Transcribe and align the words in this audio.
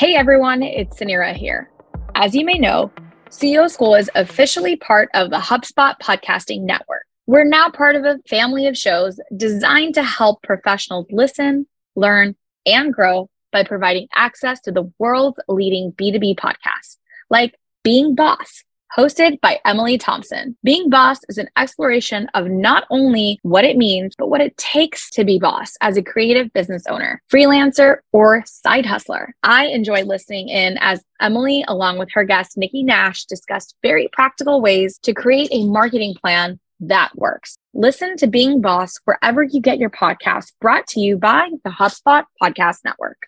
Hey 0.00 0.14
everyone, 0.14 0.62
it's 0.62 0.98
Suneera 0.98 1.34
here. 1.34 1.68
As 2.14 2.34
you 2.34 2.42
may 2.42 2.56
know, 2.56 2.90
CEO 3.28 3.68
School 3.68 3.94
is 3.94 4.08
officially 4.14 4.74
part 4.74 5.10
of 5.12 5.28
the 5.28 5.36
HubSpot 5.36 5.94
Podcasting 6.02 6.62
Network. 6.62 7.04
We're 7.26 7.44
now 7.44 7.68
part 7.68 7.96
of 7.96 8.06
a 8.06 8.18
family 8.26 8.66
of 8.66 8.78
shows 8.78 9.20
designed 9.36 9.96
to 9.96 10.02
help 10.02 10.42
professionals 10.42 11.04
listen, 11.10 11.66
learn, 11.96 12.34
and 12.64 12.94
grow 12.94 13.28
by 13.52 13.62
providing 13.62 14.08
access 14.14 14.58
to 14.62 14.72
the 14.72 14.90
world's 14.98 15.38
leading 15.48 15.92
B2B 15.92 16.36
podcasts, 16.36 16.96
like 17.28 17.54
Being 17.84 18.14
Boss, 18.14 18.64
hosted 18.96 19.40
by 19.40 19.60
Emily 19.64 19.98
Thompson. 19.98 20.56
Being 20.64 20.90
Boss 20.90 21.20
is 21.28 21.38
an 21.38 21.48
exploration 21.56 22.28
of 22.34 22.48
not 22.48 22.84
only 22.90 23.38
what 23.42 23.64
it 23.64 23.76
means, 23.76 24.14
but 24.16 24.28
what 24.28 24.40
it 24.40 24.56
takes 24.56 25.10
to 25.10 25.24
be 25.24 25.38
boss 25.38 25.76
as 25.80 25.96
a 25.96 26.02
creative 26.02 26.52
business 26.52 26.84
owner, 26.88 27.22
freelancer, 27.32 27.98
or 28.12 28.42
side 28.46 28.86
hustler. 28.86 29.34
I 29.42 29.66
enjoy 29.66 30.02
listening 30.02 30.48
in 30.48 30.78
as 30.80 31.04
Emily, 31.20 31.64
along 31.68 31.98
with 31.98 32.10
her 32.12 32.24
guest, 32.24 32.56
Nikki 32.56 32.82
Nash, 32.82 33.24
discussed 33.24 33.76
very 33.82 34.08
practical 34.12 34.60
ways 34.60 34.98
to 35.02 35.12
create 35.12 35.48
a 35.52 35.66
marketing 35.66 36.14
plan 36.20 36.58
that 36.80 37.10
works. 37.14 37.56
Listen 37.74 38.16
to 38.16 38.26
Being 38.26 38.60
Boss 38.60 38.98
wherever 39.04 39.42
you 39.42 39.60
get 39.60 39.78
your 39.78 39.90
podcast, 39.90 40.52
brought 40.60 40.86
to 40.88 41.00
you 41.00 41.16
by 41.16 41.50
the 41.64 41.70
HubSpot 41.70 42.24
Podcast 42.42 42.78
Network. 42.84 43.18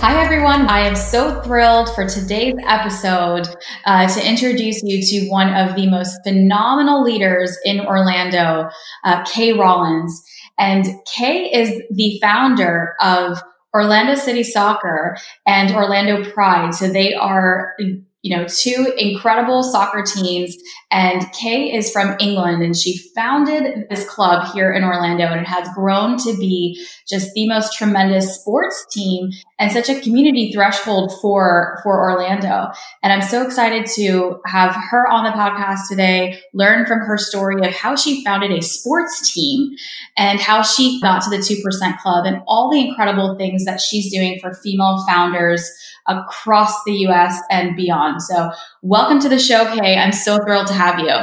Hi, 0.00 0.24
everyone. 0.24 0.62
I 0.62 0.78
am 0.78 0.96
so 0.96 1.42
thrilled 1.42 1.94
for 1.94 2.08
today's 2.08 2.54
episode 2.66 3.46
uh, 3.84 4.08
to 4.08 4.26
introduce 4.26 4.82
you 4.82 5.02
to 5.02 5.28
one 5.28 5.52
of 5.52 5.76
the 5.76 5.90
most 5.90 6.20
phenomenal 6.26 7.02
leaders 7.02 7.54
in 7.66 7.80
Orlando, 7.80 8.70
uh, 9.04 9.22
Kay 9.24 9.52
Rawlins. 9.52 10.24
And 10.58 10.86
Kay 11.04 11.52
is 11.52 11.82
the 11.90 12.18
founder 12.22 12.94
of 12.98 13.42
Orlando 13.74 14.14
City 14.14 14.42
Soccer 14.42 15.18
and 15.46 15.70
Orlando 15.74 16.24
Pride. 16.32 16.74
So 16.74 16.88
they 16.88 17.12
are 17.12 17.76
you 18.22 18.36
know, 18.36 18.46
two 18.46 18.92
incredible 18.98 19.62
soccer 19.62 20.02
teams. 20.02 20.56
And 20.90 21.30
Kay 21.32 21.72
is 21.74 21.90
from 21.90 22.16
England 22.20 22.62
and 22.62 22.76
she 22.76 22.98
founded 23.14 23.86
this 23.88 24.08
club 24.08 24.52
here 24.52 24.72
in 24.72 24.84
Orlando 24.84 25.24
and 25.24 25.40
it 25.40 25.46
has 25.46 25.68
grown 25.74 26.18
to 26.18 26.36
be 26.36 26.84
just 27.08 27.32
the 27.34 27.48
most 27.48 27.76
tremendous 27.76 28.38
sports 28.38 28.84
team 28.90 29.30
and 29.60 29.70
such 29.70 29.90
a 29.90 30.00
community 30.00 30.52
threshold 30.52 31.12
for, 31.20 31.78
for 31.82 32.00
Orlando. 32.00 32.72
And 33.02 33.12
I'm 33.12 33.20
so 33.20 33.46
excited 33.46 33.86
to 33.96 34.40
have 34.46 34.74
her 34.90 35.06
on 35.06 35.24
the 35.24 35.30
podcast 35.30 35.88
today, 35.88 36.40
learn 36.54 36.86
from 36.86 37.00
her 37.00 37.18
story 37.18 37.64
of 37.66 37.74
how 37.74 37.94
she 37.94 38.24
founded 38.24 38.50
a 38.50 38.62
sports 38.62 39.32
team 39.32 39.76
and 40.16 40.40
how 40.40 40.62
she 40.62 40.98
got 41.02 41.22
to 41.22 41.30
the 41.30 41.36
2% 41.36 41.98
club 41.98 42.24
and 42.24 42.42
all 42.48 42.70
the 42.70 42.80
incredible 42.80 43.36
things 43.36 43.66
that 43.66 43.82
she's 43.82 44.10
doing 44.10 44.40
for 44.40 44.54
female 44.54 45.04
founders 45.06 45.70
across 46.06 46.82
the 46.84 46.92
US 47.06 47.38
and 47.50 47.76
beyond. 47.76 48.22
So, 48.22 48.50
welcome 48.80 49.20
to 49.20 49.28
the 49.28 49.38
show, 49.38 49.66
Kay. 49.76 49.96
I'm 49.96 50.12
so 50.12 50.38
thrilled 50.38 50.68
to 50.68 50.72
have 50.72 50.98
you. 50.98 51.14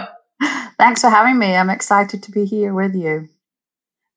Thanks 0.78 1.02
for 1.02 1.10
having 1.10 1.40
me. 1.40 1.56
I'm 1.56 1.72
excited 1.72 2.22
to 2.22 2.32
be 2.32 2.46
here 2.46 2.74
with 2.74 2.94
you. 2.94 3.30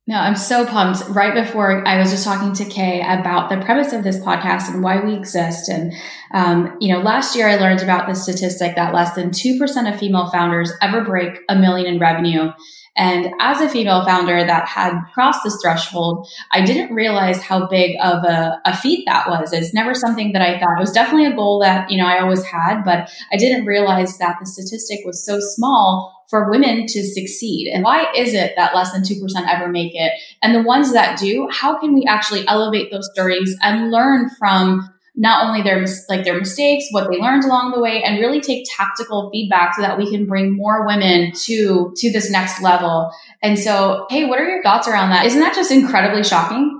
No, 0.07 0.17
I'm 0.17 0.35
so 0.35 0.67
pumped. 0.67 1.09
Right 1.11 1.35
before 1.35 1.87
I 1.87 1.99
was 1.99 2.11
just 2.11 2.25
talking 2.25 2.53
to 2.55 2.65
Kay 2.65 3.01
about 3.01 3.49
the 3.49 3.59
premise 3.59 3.93
of 3.93 4.03
this 4.03 4.19
podcast 4.19 4.69
and 4.69 4.83
why 4.83 5.01
we 5.05 5.15
exist. 5.15 5.69
And, 5.69 5.93
um, 6.35 6.77
you 6.81 6.93
know, 6.93 7.01
last 7.01 7.37
year 7.37 7.49
I 7.49 7.57
learned 7.57 7.81
about 7.81 8.09
the 8.09 8.15
statistic 8.15 8.75
that 8.77 8.95
less 8.95 9.15
than 9.15 9.31
2% 9.31 9.93
of 9.93 10.01
female 10.01 10.31
founders 10.31 10.73
ever 10.83 11.05
break 11.05 11.39
a 11.49 11.55
million 11.55 11.87
in 11.95 12.01
revenue. 12.01 12.51
And 12.97 13.33
as 13.41 13.61
a 13.61 13.69
female 13.69 14.05
founder 14.05 14.45
that 14.45 14.67
had 14.67 14.99
crossed 15.15 15.45
this 15.45 15.59
threshold, 15.63 16.27
I 16.53 16.63
didn't 16.63 16.93
realize 16.93 17.41
how 17.41 17.69
big 17.69 17.97
of 18.03 18.25
a, 18.25 18.61
a 18.65 18.77
feat 18.77 19.05
that 19.07 19.29
was. 19.29 19.53
It's 19.53 19.73
never 19.73 19.95
something 19.95 20.33
that 20.33 20.43
I 20.43 20.59
thought. 20.59 20.77
It 20.77 20.81
was 20.81 20.93
definitely 20.93 21.27
a 21.27 21.37
goal 21.37 21.61
that, 21.61 21.91
you 21.91 21.99
know, 21.99 22.07
I 22.07 22.21
always 22.21 22.43
had, 22.45 22.83
but 22.83 23.09
I 23.33 23.37
didn't 23.37 23.65
realize 23.65 24.19
that 24.19 24.37
the 24.41 24.47
statistic 24.47 25.01
was 25.05 25.25
so 25.25 25.39
small 25.41 26.20
for 26.31 26.51
women 26.51 26.87
to 26.87 27.03
succeed. 27.03 27.69
And 27.73 27.83
why 27.83 28.07
is 28.15 28.33
it 28.33 28.55
that 28.57 28.75
less 28.75 28.93
than 28.93 29.03
2% 29.03 29.21
ever 29.49 29.69
make 29.69 29.93
it? 29.95 30.13
And 30.43 30.55
the 30.55 30.63
ones 30.63 30.93
that 30.93 31.19
do, 31.19 31.49
how 31.51 31.79
can 31.79 31.93
we 31.93 32.07
actually 32.07 32.47
elevate 32.47 32.91
those 32.91 33.11
stories 33.13 33.57
and 33.63 33.91
learn 33.91 34.31
from 34.39 34.89
not 35.17 35.45
only 35.45 35.61
their 35.61 35.85
like 36.09 36.25
their 36.25 36.39
mistakes, 36.39 36.87
what 36.93 37.11
they 37.11 37.19
learned 37.19 37.45
along 37.45 37.73
the 37.73 37.81
way, 37.81 38.03
and 38.03 38.21
really 38.21 38.41
take 38.41 38.67
tactical 38.77 39.29
feedback 39.31 39.75
so 39.75 39.83
that 39.83 39.99
we 39.99 40.11
can 40.11 40.25
bring 40.25 40.57
more 40.57 40.87
women 40.87 41.33
to 41.33 41.93
to 41.97 42.13
this 42.13 42.31
next 42.31 42.63
level. 42.63 43.13
And 43.43 43.59
so, 43.59 44.07
hey, 44.09 44.25
what 44.25 44.39
are 44.39 44.49
your 44.49 44.63
thoughts 44.63 44.89
around 44.89 45.11
that? 45.11 45.27
Isn't 45.27 45.41
that 45.41 45.55
just 45.55 45.71
incredibly 45.71 46.23
shocking? 46.23 46.77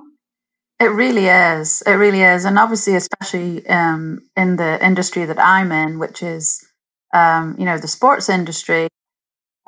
It 0.79 0.93
really 0.93 1.27
is. 1.27 1.83
It 1.83 1.93
really 1.93 2.23
is, 2.23 2.47
and 2.47 2.59
obviously, 2.59 2.95
especially 2.95 3.67
um, 3.69 4.23
in 4.37 4.57
the 4.57 4.83
industry 4.85 5.27
that 5.27 5.39
I'm 5.39 5.73
in, 5.73 5.99
which 5.99 6.23
is 6.23 6.65
um, 7.13 7.57
you 7.59 7.65
know 7.65 7.79
the 7.79 7.89
sports 7.89 8.29
industry. 8.29 8.89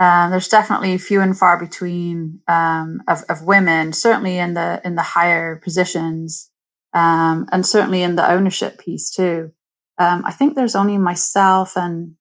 Uh, 0.03 0.29
there's 0.31 0.49
definitely 0.49 0.99
few 0.99 1.21
and 1.21 1.39
far 1.39 1.57
between 1.57 2.41
um, 2.49 3.01
of, 3.07 3.23
of 3.29 3.45
women, 3.45 3.93
certainly 3.93 4.37
in 4.37 4.55
the 4.55 4.81
in 4.85 4.97
the 4.97 5.03
higher 5.03 5.61
positions 5.63 6.51
um, 6.93 7.49
and 7.53 7.65
certainly 7.65 8.03
in 8.03 8.17
the 8.17 8.29
ownership 8.29 8.81
piece 8.81 9.15
too. 9.15 9.53
Um, 9.99 10.25
I 10.27 10.33
think 10.33 10.57
there's 10.57 10.75
only 10.75 10.99
myself 10.99 11.77
and 11.77 12.17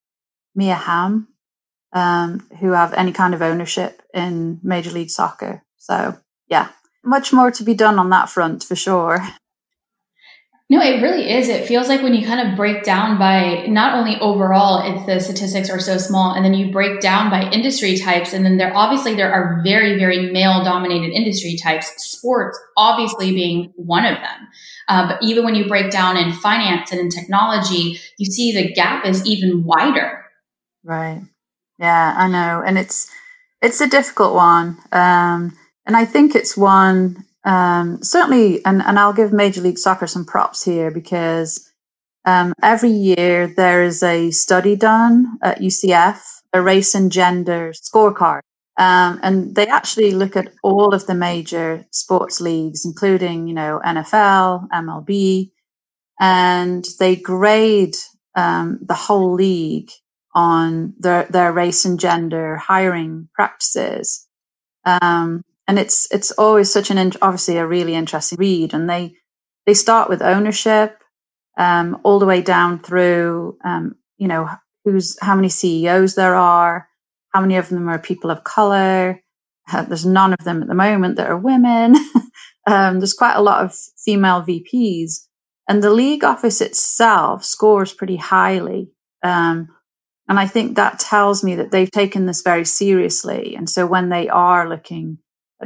Mia 0.54 0.76
Hamm 0.76 1.30
um, 1.92 2.48
who 2.60 2.74
have 2.74 2.94
any 2.94 3.12
kind 3.12 3.34
of 3.34 3.42
ownership 3.42 4.04
in 4.14 4.60
Major 4.62 4.92
League 4.92 5.10
Soccer. 5.10 5.64
So 5.78 6.20
yeah, 6.48 6.70
much 7.04 7.34
more 7.34 7.50
to 7.50 7.64
be 7.64 7.74
done 7.74 7.98
on 7.98 8.12
that 8.12 8.30
front 8.30 8.64
for 8.64 8.76
sure. 8.76 9.28
No, 10.72 10.82
it 10.82 11.02
really 11.02 11.30
is. 11.30 11.50
It 11.50 11.68
feels 11.68 11.90
like 11.90 12.02
when 12.02 12.14
you 12.14 12.26
kind 12.26 12.48
of 12.48 12.56
break 12.56 12.84
down 12.84 13.20
by 13.20 13.66
not 13.68 13.94
only 13.94 14.18
overall, 14.22 14.82
if 14.96 15.06
the 15.06 15.20
statistics 15.20 15.70
are 15.70 15.82
so 15.82 15.98
small, 15.98 16.34
and 16.34 16.46
then 16.46 16.54
you 16.54 16.72
break 16.72 17.02
down 17.02 17.30
by 17.30 17.42
industry 17.52 17.98
types, 17.98 18.32
and 18.32 18.46
then 18.46 18.56
there 18.56 18.72
obviously 18.74 19.14
there 19.14 19.34
are 19.34 19.62
very, 19.66 20.00
very 20.00 20.32
male 20.32 20.64
dominated 20.64 21.12
industry 21.12 21.58
types, 21.62 21.92
sports 21.98 22.58
obviously 22.78 23.34
being 23.34 23.74
one 23.76 24.06
of 24.06 24.16
them. 24.16 24.48
Uh, 24.88 25.10
but 25.10 25.22
even 25.22 25.44
when 25.44 25.56
you 25.56 25.68
break 25.68 25.92
down 25.92 26.16
in 26.16 26.32
finance 26.32 26.90
and 26.94 27.02
in 27.02 27.10
technology, 27.10 28.00
you 28.18 28.32
see 28.32 28.54
the 28.54 28.72
gap 28.72 29.06
is 29.06 29.26
even 29.26 29.66
wider. 29.66 30.24
Right. 30.86 31.22
Yeah, 31.80 32.16
I 32.16 32.30
know. 32.30 32.64
And 32.66 32.78
it's, 32.78 33.12
it's 33.62 33.82
a 33.82 33.90
difficult 33.90 34.36
one. 34.36 34.78
Um, 34.94 35.52
and 35.86 35.98
I 35.98 36.06
think 36.06 36.34
it's 36.34 36.56
one 36.56 37.26
um, 37.44 38.04
certainly, 38.04 38.64
and, 38.66 38.82
and 38.82 39.00
I'll 39.00 39.14
give 39.14 39.34
Major 39.34 39.62
League 39.62 39.80
Soccer 39.80 40.08
some 40.08 40.26
props 40.26 40.64
here 40.64 40.92
because 40.92 41.72
um, 42.26 42.54
every 42.62 42.92
year 42.92 43.48
there 43.48 43.84
is 43.84 44.04
a 44.04 44.32
study 44.32 44.76
done 44.76 45.38
at 45.42 45.60
UCF, 45.60 46.22
a 46.54 46.62
race 46.62 46.94
and 46.94 47.12
gender 47.12 47.74
scorecard. 47.74 48.42
Um, 48.78 49.20
and 49.22 49.56
they 49.56 49.68
actually 49.68 50.12
look 50.12 50.36
at 50.36 50.54
all 50.64 50.94
of 50.94 51.06
the 51.06 51.16
major 51.16 51.86
sports 51.92 52.40
leagues, 52.40 52.86
including, 52.86 53.48
you 53.48 53.54
know, 53.54 53.82
NFL, 53.86 54.70
MLB, 54.70 55.52
and 56.20 56.86
they 57.00 57.16
grade 57.16 57.96
um, 58.36 58.80
the 58.82 58.94
whole 58.94 59.34
league 59.34 59.90
on 60.34 60.94
their, 60.98 61.26
their 61.26 61.52
race 61.52 61.84
and 61.84 62.00
gender 62.00 62.56
hiring 62.56 63.28
practices. 63.34 64.28
Um, 64.86 65.44
and 65.72 65.80
it's 65.80 66.06
it's 66.12 66.32
always 66.32 66.70
such 66.70 66.92
an 66.92 67.14
obviously 67.22 67.56
a 67.56 67.66
really 67.66 67.96
interesting 67.96 68.38
read 68.38 68.74
and 68.74 68.90
they 68.90 69.16
they 69.66 69.74
start 69.74 70.10
with 70.10 70.22
ownership 70.22 70.98
um, 71.58 71.98
all 72.04 72.20
the 72.20 72.26
way 72.26 72.42
down 72.42 72.80
through, 72.80 73.58
um, 73.64 73.96
you 74.18 74.28
know, 74.28 74.50
who's 74.84 75.18
how 75.22 75.34
many 75.34 75.48
CEOs 75.48 76.16
there 76.16 76.36
are, 76.36 76.90
how 77.30 77.40
many 77.40 77.56
of 77.56 77.70
them 77.70 77.88
are 77.88 78.00
people 78.00 78.32
of 78.32 78.44
color. 78.44 79.22
Uh, 79.72 79.84
there's 79.84 80.06
none 80.06 80.34
of 80.34 80.44
them 80.44 80.62
at 80.62 80.68
the 80.68 80.76
moment 80.76 81.16
that 81.16 81.30
are 81.30 81.38
women. 81.38 81.96
um, 82.68 83.00
there's 83.00 83.14
quite 83.14 83.38
a 83.38 83.42
lot 83.42 83.64
of 83.64 83.74
female 84.04 84.42
VPs, 84.42 85.26
and 85.70 85.82
the 85.82 85.90
league 85.90 86.26
office 86.26 86.60
itself 86.60 87.46
scores 87.46 87.94
pretty 87.94 88.18
highly. 88.18 88.92
Um, 89.24 89.70
and 90.28 90.38
I 90.38 90.48
think 90.48 90.76
that 90.76 91.00
tells 91.00 91.46
me 91.46 91.56
that 91.56 91.72
they've 91.72 91.90
taken 91.90 92.26
this 92.26 92.42
very 92.42 92.66
seriously. 92.66 93.56
And 93.56 93.70
so 93.70 93.88
when 93.88 94.10
they 94.10 94.28
are 94.28 94.68
looking 94.68 95.18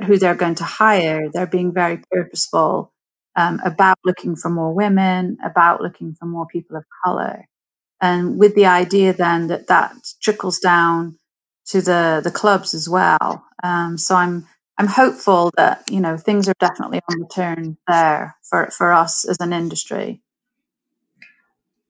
who 0.03 0.17
they're 0.17 0.35
going 0.35 0.55
to 0.55 0.63
hire, 0.63 1.29
they're 1.31 1.47
being 1.47 1.73
very 1.73 2.01
purposeful 2.11 2.91
um, 3.35 3.61
about 3.63 3.97
looking 4.03 4.35
for 4.35 4.49
more 4.49 4.73
women, 4.73 5.37
about 5.43 5.81
looking 5.81 6.13
for 6.13 6.25
more 6.25 6.45
people 6.47 6.77
of 6.77 6.83
color. 7.03 7.47
And 8.01 8.37
with 8.37 8.55
the 8.55 8.65
idea 8.65 9.13
then 9.13 9.47
that 9.47 9.67
that 9.67 9.93
trickles 10.21 10.59
down 10.59 11.17
to 11.67 11.81
the, 11.81 12.21
the 12.23 12.31
clubs 12.31 12.73
as 12.73 12.87
well. 12.87 13.43
Um, 13.63 13.97
so 13.97 14.15
I'm, 14.15 14.47
I'm 14.77 14.87
hopeful 14.87 15.51
that, 15.57 15.83
you 15.89 16.01
know, 16.01 16.17
things 16.17 16.47
are 16.49 16.53
definitely 16.59 16.99
on 17.09 17.19
the 17.19 17.29
turn 17.33 17.77
there 17.87 18.35
for, 18.43 18.69
for 18.71 18.93
us 18.93 19.25
as 19.27 19.37
an 19.39 19.53
industry. 19.53 20.21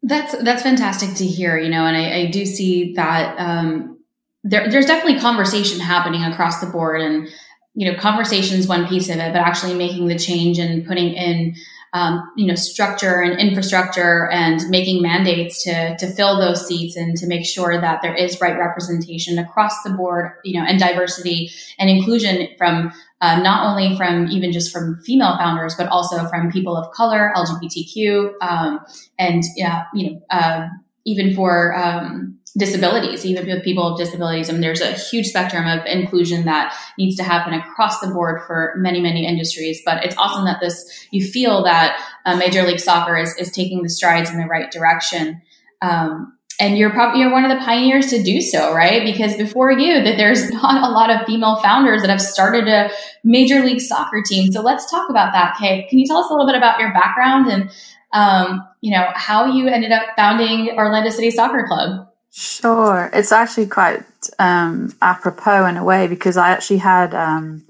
That's 0.08 0.38
that's 0.44 0.62
fantastic 0.62 1.16
to 1.16 1.26
hear, 1.26 1.58
you 1.58 1.70
know, 1.70 1.88
and 1.88 1.98
I, 1.98 2.20
I 2.20 2.26
do 2.28 2.46
see 2.46 2.94
that 2.94 3.40
um, 3.40 3.98
there, 4.44 4.70
there's 4.70 4.86
definitely 4.86 5.20
conversation 5.20 5.80
happening 5.80 6.24
across 6.24 6.62
the 6.62 6.68
board, 6.68 7.02
and 7.02 7.28
you 7.76 7.92
know, 7.92 7.98
conversation's 7.98 8.68
one 8.68 8.88
piece 8.88 9.10
of 9.10 9.18
it, 9.18 9.34
but 9.34 9.42
actually 9.42 9.76
making 9.76 10.08
the 10.08 10.18
change 10.18 10.58
and 10.58 10.86
putting 10.86 11.14
in 11.14 11.56
um, 11.96 12.30
you 12.36 12.46
know 12.46 12.56
structure 12.56 13.22
and 13.22 13.40
infrastructure 13.40 14.30
and 14.30 14.70
making 14.70 15.02
mandates 15.02 15.64
to 15.64 15.96
to 15.98 16.08
fill 16.08 16.38
those 16.38 16.68
seats 16.68 16.98
and 16.98 17.16
to 17.16 17.26
make 17.26 17.46
sure 17.46 17.80
that 17.80 18.02
there 18.02 18.14
is 18.14 18.42
right 18.42 18.60
representation 18.60 19.40
across 19.40 19.82
the 19.84 19.92
board 19.92 20.34
you 20.44 20.60
know 20.60 20.66
and 20.68 20.78
diversity 20.78 21.50
and 21.80 21.90
inclusion 21.90 22.50
from 22.58 22.92
uh, 23.22 23.40
not 23.40 23.66
only 23.66 23.96
from 23.96 24.28
even 24.28 24.52
just 24.52 24.74
from 24.74 24.98
female 25.06 25.38
founders 25.38 25.74
but 25.76 25.88
also 25.88 26.28
from 26.28 26.52
people 26.52 26.76
of 26.76 26.92
color 26.92 27.32
lgbtq 27.34 28.34
um, 28.42 28.82
and 29.18 29.44
yeah 29.56 29.86
you 29.94 30.12
know 30.12 30.22
uh, 30.32 30.68
even 31.06 31.34
for 31.34 31.74
um, 31.78 32.38
disabilities, 32.58 33.26
even 33.26 33.46
with 33.48 33.64
people 33.64 33.92
with 33.92 34.00
disabilities. 34.00 34.50
I 34.50 34.54
mean, 34.54 34.62
there's 34.62 34.82
a 34.82 34.94
huge 34.94 35.28
spectrum 35.28 35.68
of 35.68 35.86
inclusion 35.86 36.46
that 36.46 36.76
needs 36.98 37.16
to 37.18 37.24
happen 37.24 37.54
across 37.54 38.00
the 38.00 38.08
board 38.08 38.42
for 38.48 38.74
many, 38.78 39.02
many 39.02 39.28
industries. 39.28 39.82
But 39.84 40.06
it's 40.06 40.16
awesome 40.18 40.46
that 40.46 40.62
this, 40.62 41.08
you 41.12 41.26
feel 41.26 41.64
that 41.64 42.00
uh, 42.26 42.38
Major 42.38 42.64
League 42.64 42.80
Soccer 42.80 43.18
is, 43.18 43.36
is 43.38 43.52
taking 43.52 43.84
the 43.84 43.90
strides 43.90 44.30
in 44.30 44.38
the 44.38 44.46
right 44.46 44.72
direction. 44.72 45.42
Um, 45.82 46.32
and 46.58 46.78
you're 46.78 46.92
probably 46.92 47.20
you're 47.20 47.34
one 47.34 47.44
of 47.44 47.52
the 47.52 47.64
pioneers 47.64 48.08
to 48.12 48.24
do 48.24 48.40
so, 48.40 48.74
right? 48.74 49.04
Because 49.04 49.36
before 49.36 49.74
you, 49.74 50.02
that 50.04 50.16
there's 50.16 50.50
not 50.52 50.90
a 50.90 50.94
lot 50.94 51.10
of 51.10 51.28
female 51.28 51.58
founders 51.58 52.02
that 52.02 52.10
have 52.10 52.22
started 52.22 52.70
a 52.70 52.90
major 53.26 53.62
league 53.62 53.82
soccer 53.82 54.22
team. 54.26 54.52
So 54.54 54.62
let's 54.62 54.90
talk 54.90 55.10
about 55.10 55.34
that. 55.34 55.58
Kay, 55.60 55.86
can 55.90 56.00
you 56.00 56.08
tell 56.08 56.18
us 56.18 56.30
a 56.30 56.34
little 56.34 56.48
bit 56.48 56.56
about 56.56 56.80
your 56.80 56.94
background 56.94 57.48
and 57.48 57.70
um, 58.14 58.66
you 58.80 58.92
know 58.92 59.10
how 59.14 59.46
you 59.46 59.68
ended 59.68 59.92
up 59.92 60.04
founding 60.16 60.70
Orlando 60.78 61.10
City 61.10 61.32
Soccer 61.32 61.66
Club? 61.68 62.08
Sure. 62.38 63.10
It's 63.14 63.32
actually 63.32 63.68
quite 63.68 64.04
um, 64.40 64.94
apropos 65.02 65.68
in 65.68 65.78
a 65.78 65.86
way 65.86 66.06
because 66.08 66.36
I 66.36 66.50
actually 66.50 66.80
had 66.80 67.16
um, 67.16 67.66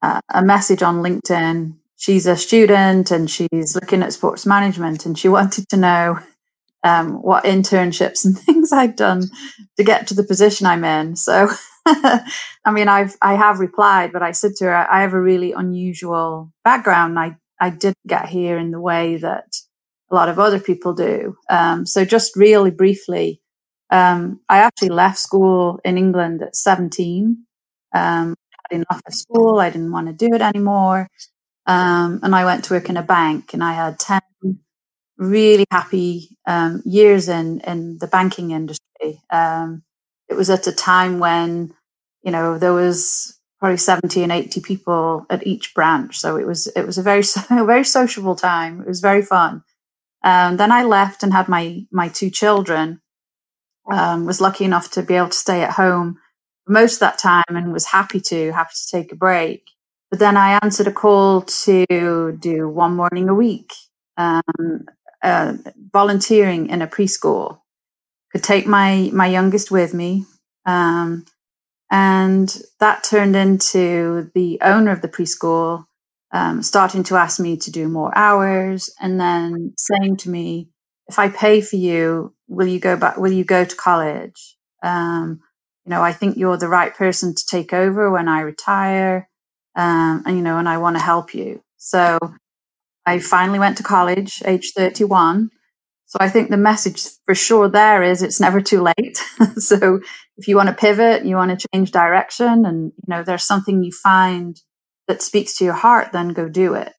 a 0.00 0.44
message 0.44 0.80
on 0.80 1.02
LinkedIn. 1.02 1.74
She's 1.96 2.24
a 2.28 2.36
student 2.36 3.10
and 3.10 3.28
she's 3.28 3.74
looking 3.74 4.04
at 4.04 4.12
sports 4.12 4.46
management 4.46 5.06
and 5.06 5.18
she 5.18 5.28
wanted 5.28 5.68
to 5.70 5.76
know 5.76 6.20
um, 6.84 7.20
what 7.20 7.42
internships 7.42 8.24
and 8.24 8.38
things 8.38 8.72
I'd 8.72 8.94
done 8.94 9.24
to 9.76 9.82
get 9.82 10.06
to 10.06 10.14
the 10.14 10.22
position 10.22 10.68
I'm 10.68 10.84
in. 10.84 11.16
So, 11.16 11.48
I 11.86 12.70
mean, 12.72 12.86
I've 12.86 13.16
I 13.20 13.34
have 13.34 13.58
replied, 13.58 14.12
but 14.12 14.22
I 14.22 14.30
said 14.30 14.52
to 14.58 14.66
her, 14.66 14.76
I 14.88 15.00
have 15.00 15.14
a 15.14 15.20
really 15.20 15.50
unusual 15.50 16.52
background. 16.62 17.18
I 17.18 17.36
I 17.60 17.70
didn't 17.70 18.06
get 18.06 18.28
here 18.28 18.56
in 18.56 18.70
the 18.70 18.80
way 18.80 19.16
that 19.16 19.56
a 20.12 20.14
lot 20.14 20.28
of 20.28 20.38
other 20.38 20.60
people 20.60 20.94
do. 20.94 21.36
Um, 21.50 21.86
so, 21.86 22.04
just 22.04 22.36
really 22.36 22.70
briefly, 22.70 23.42
um, 23.90 24.40
I 24.48 24.58
actually 24.58 24.90
left 24.90 25.18
school 25.18 25.80
in 25.84 25.98
England 25.98 26.42
at 26.42 26.56
17. 26.56 27.44
Um, 27.92 28.34
I 28.52 28.56
had 28.70 28.76
enough 28.76 29.02
of 29.06 29.14
school. 29.14 29.58
I 29.58 29.70
didn't 29.70 29.92
want 29.92 30.06
to 30.06 30.12
do 30.12 30.34
it 30.34 30.40
anymore. 30.40 31.08
Um, 31.66 32.20
and 32.22 32.34
I 32.34 32.44
went 32.44 32.64
to 32.64 32.74
work 32.74 32.88
in 32.88 32.96
a 32.96 33.02
bank 33.02 33.52
and 33.52 33.62
I 33.62 33.72
had 33.72 33.98
10 33.98 34.20
really 35.18 35.66
happy 35.70 36.36
um, 36.46 36.82
years 36.84 37.28
in, 37.28 37.60
in 37.60 37.98
the 37.98 38.06
banking 38.06 38.52
industry. 38.52 39.20
Um, 39.30 39.82
it 40.28 40.34
was 40.34 40.50
at 40.50 40.66
a 40.66 40.72
time 40.72 41.18
when, 41.18 41.74
you 42.22 42.30
know, 42.30 42.58
there 42.58 42.72
was 42.72 43.38
probably 43.58 43.76
70 43.76 44.22
and 44.22 44.32
80 44.32 44.60
people 44.62 45.26
at 45.28 45.46
each 45.46 45.74
branch. 45.74 46.18
So 46.18 46.36
it 46.36 46.46
was, 46.46 46.66
it 46.68 46.86
was 46.86 46.96
a 46.96 47.02
very, 47.02 47.22
a 47.50 47.64
very 47.64 47.84
sociable 47.84 48.36
time. 48.36 48.80
It 48.80 48.86
was 48.86 49.00
very 49.00 49.22
fun. 49.22 49.62
Um, 50.22 50.56
then 50.56 50.72
I 50.72 50.84
left 50.84 51.22
and 51.22 51.32
had 51.32 51.48
my, 51.48 51.86
my 51.90 52.08
two 52.08 52.30
children 52.30 53.00
um, 53.90 54.26
was 54.26 54.40
lucky 54.40 54.64
enough 54.64 54.90
to 54.92 55.02
be 55.02 55.14
able 55.14 55.28
to 55.28 55.36
stay 55.36 55.62
at 55.62 55.72
home 55.72 56.18
most 56.68 56.94
of 56.94 57.00
that 57.00 57.18
time 57.18 57.44
and 57.48 57.72
was 57.72 57.86
happy 57.86 58.20
to 58.20 58.52
happy 58.52 58.74
to 58.74 58.90
take 58.90 59.12
a 59.12 59.16
break. 59.16 59.70
But 60.10 60.18
then 60.18 60.36
i 60.36 60.58
answered 60.62 60.86
a 60.88 60.92
call 60.92 61.42
to 61.42 62.36
do 62.40 62.68
one 62.68 62.96
morning 62.96 63.28
a 63.28 63.34
week 63.34 63.72
um, 64.16 64.86
uh, 65.22 65.54
volunteering 65.92 66.68
in 66.68 66.82
a 66.82 66.86
preschool. 66.86 67.60
Could 68.32 68.44
take 68.44 68.66
my 68.66 69.10
my 69.12 69.26
youngest 69.26 69.70
with 69.70 69.94
me 69.94 70.24
um, 70.64 71.24
and 71.90 72.62
that 72.78 73.02
turned 73.02 73.34
into 73.34 74.30
the 74.34 74.58
owner 74.62 74.92
of 74.92 75.02
the 75.02 75.08
preschool 75.08 75.86
um, 76.32 76.62
starting 76.62 77.02
to 77.04 77.16
ask 77.16 77.40
me 77.40 77.56
to 77.56 77.70
do 77.70 77.88
more 77.88 78.16
hours 78.16 78.90
and 79.00 79.20
then 79.20 79.74
saying 79.76 80.16
to 80.18 80.30
me 80.30 80.68
if 81.10 81.18
i 81.18 81.28
pay 81.28 81.60
for 81.60 81.76
you 81.76 82.34
will 82.50 82.66
you 82.66 82.80
go 82.80 82.96
back? 82.96 83.16
Will 83.16 83.32
you 83.32 83.44
go 83.44 83.64
to 83.64 83.76
college? 83.76 84.56
Um, 84.82 85.40
you 85.86 85.90
know, 85.90 86.02
I 86.02 86.12
think 86.12 86.36
you're 86.36 86.58
the 86.58 86.68
right 86.68 86.94
person 86.94 87.34
to 87.34 87.46
take 87.46 87.72
over 87.72 88.10
when 88.10 88.28
I 88.28 88.40
retire. 88.40 89.30
Um, 89.76 90.24
and, 90.26 90.36
you 90.36 90.42
know, 90.42 90.58
and 90.58 90.68
I 90.68 90.76
want 90.78 90.96
to 90.96 91.02
help 91.02 91.32
you. 91.32 91.62
So 91.78 92.18
I 93.06 93.20
finally 93.20 93.58
went 93.58 93.78
to 93.78 93.82
college, 93.82 94.42
age 94.44 94.72
31. 94.76 95.50
So 96.06 96.18
I 96.20 96.28
think 96.28 96.50
the 96.50 96.56
message 96.56 97.02
for 97.24 97.36
sure 97.36 97.68
there 97.68 98.02
is 98.02 98.20
it's 98.20 98.40
never 98.40 98.60
too 98.60 98.82
late. 98.82 99.16
so 99.56 100.00
if 100.36 100.48
you 100.48 100.56
want 100.56 100.68
to 100.68 100.74
pivot, 100.74 101.24
you 101.24 101.36
want 101.36 101.58
to 101.58 101.68
change 101.72 101.92
direction 101.92 102.66
and, 102.66 102.86
you 102.86 103.06
know, 103.06 103.22
there's 103.22 103.46
something 103.46 103.84
you 103.84 103.92
find 103.92 104.60
that 105.06 105.22
speaks 105.22 105.56
to 105.58 105.64
your 105.64 105.74
heart, 105.74 106.08
then 106.12 106.30
go 106.30 106.48
do 106.48 106.74
it. 106.74 106.92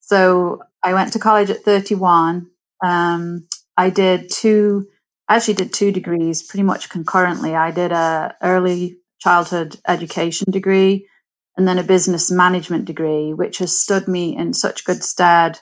So 0.00 0.62
I 0.82 0.94
went 0.94 1.12
to 1.12 1.20
college 1.20 1.48
at 1.48 1.62
31. 1.62 2.48
Um, 2.82 3.46
I 3.80 3.88
did 3.88 4.28
two, 4.28 4.88
I 5.26 5.36
actually 5.36 5.54
did 5.54 5.72
two 5.72 5.90
degrees 5.90 6.42
pretty 6.42 6.64
much 6.64 6.90
concurrently. 6.90 7.56
I 7.56 7.70
did 7.70 7.92
a 7.92 8.36
early 8.42 8.98
childhood 9.20 9.78
education 9.88 10.52
degree 10.52 11.08
and 11.56 11.66
then 11.66 11.78
a 11.78 11.82
business 11.82 12.30
management 12.30 12.84
degree, 12.84 13.32
which 13.32 13.56
has 13.56 13.74
stood 13.76 14.06
me 14.06 14.36
in 14.36 14.52
such 14.52 14.84
good 14.84 15.02
stead 15.02 15.60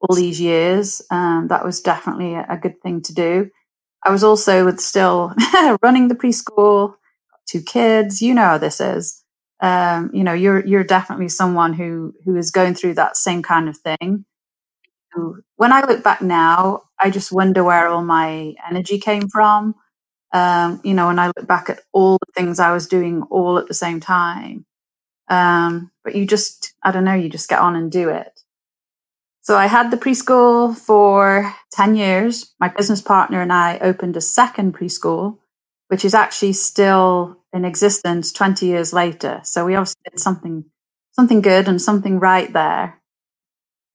all 0.00 0.14
these 0.14 0.40
years. 0.40 1.02
Um, 1.10 1.48
that 1.48 1.64
was 1.64 1.80
definitely 1.80 2.34
a, 2.34 2.46
a 2.48 2.56
good 2.56 2.80
thing 2.82 3.02
to 3.02 3.12
do. 3.12 3.50
I 4.04 4.12
was 4.12 4.22
also 4.22 4.64
with 4.64 4.78
still 4.78 5.34
running 5.82 6.06
the 6.06 6.14
preschool, 6.14 6.94
two 7.48 7.62
kids. 7.62 8.22
You 8.22 8.34
know 8.34 8.42
how 8.42 8.58
this 8.58 8.80
is. 8.80 9.24
Um, 9.60 10.12
you 10.14 10.22
know, 10.22 10.34
you're 10.34 10.64
you're 10.64 10.84
definitely 10.84 11.30
someone 11.30 11.72
who 11.72 12.14
who 12.24 12.36
is 12.36 12.52
going 12.52 12.74
through 12.76 12.94
that 12.94 13.16
same 13.16 13.42
kind 13.42 13.68
of 13.68 13.76
thing 13.76 14.24
when 15.56 15.72
I 15.72 15.86
look 15.86 16.02
back 16.02 16.22
now, 16.22 16.82
I 17.00 17.10
just 17.10 17.32
wonder 17.32 17.64
where 17.64 17.88
all 17.88 18.04
my 18.04 18.54
energy 18.68 18.98
came 18.98 19.28
from. 19.28 19.74
Um, 20.32 20.80
you 20.84 20.94
know, 20.94 21.06
when 21.06 21.18
I 21.18 21.28
look 21.28 21.46
back 21.46 21.70
at 21.70 21.80
all 21.92 22.18
the 22.18 22.32
things 22.34 22.58
I 22.58 22.72
was 22.72 22.88
doing 22.88 23.22
all 23.30 23.58
at 23.58 23.68
the 23.68 23.74
same 23.74 24.00
time. 24.00 24.66
Um, 25.28 25.90
but 26.04 26.14
you 26.14 26.26
just, 26.26 26.74
I 26.82 26.92
don't 26.92 27.04
know, 27.04 27.14
you 27.14 27.28
just 27.28 27.48
get 27.48 27.60
on 27.60 27.76
and 27.76 27.90
do 27.90 28.08
it. 28.08 28.40
So 29.40 29.56
I 29.56 29.66
had 29.66 29.90
the 29.90 29.96
preschool 29.96 30.76
for 30.76 31.54
10 31.72 31.94
years. 31.94 32.52
My 32.58 32.68
business 32.68 33.00
partner 33.00 33.40
and 33.40 33.52
I 33.52 33.78
opened 33.78 34.16
a 34.16 34.20
second 34.20 34.74
preschool, 34.76 35.38
which 35.88 36.04
is 36.04 36.14
actually 36.14 36.52
still 36.52 37.38
in 37.52 37.64
existence 37.64 38.32
20 38.32 38.66
years 38.66 38.92
later. 38.92 39.40
So 39.44 39.64
we 39.64 39.76
obviously 39.76 40.00
did 40.10 40.18
something, 40.18 40.64
something 41.12 41.40
good 41.42 41.68
and 41.68 41.80
something 41.80 42.18
right 42.18 42.52
there. 42.52 43.00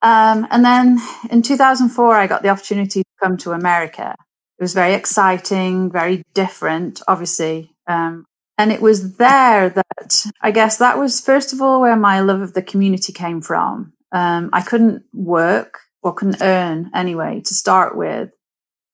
Um, 0.02 0.48
and 0.50 0.66
then 0.66 1.00
in 1.30 1.42
2004, 1.42 2.16
I 2.16 2.28
got 2.28 2.42
the 2.42 2.50
opportunity 2.50 3.04
to 3.04 3.10
come 3.22 3.38
to 3.38 3.52
America. 3.52 4.16
It 4.58 4.64
was 4.64 4.74
very 4.74 4.94
exciting, 4.94 5.92
very 5.92 6.24
different, 6.34 7.02
obviously. 7.08 7.76
Um, 7.88 8.26
and 8.58 8.72
it 8.72 8.82
was 8.82 9.18
there 9.18 9.70
that 9.70 10.26
I 10.42 10.52
guess 10.52 10.78
that 10.78 10.98
was, 10.98 11.20
first 11.20 11.54
of 11.54 11.62
all, 11.62 11.82
where 11.82 11.96
my 11.96 12.20
love 12.20 12.42
of 12.42 12.54
the 12.54 12.62
community 12.62 13.14
came 13.14 13.42
from. 13.42 13.94
Um, 14.12 14.50
I 14.54 14.62
couldn't 14.62 15.04
work 15.14 15.80
or 16.04 16.14
couldn't 16.14 16.42
earn 16.42 16.92
anyway 16.94 17.42
to 17.46 17.54
start 17.54 17.98
with, 17.98 18.30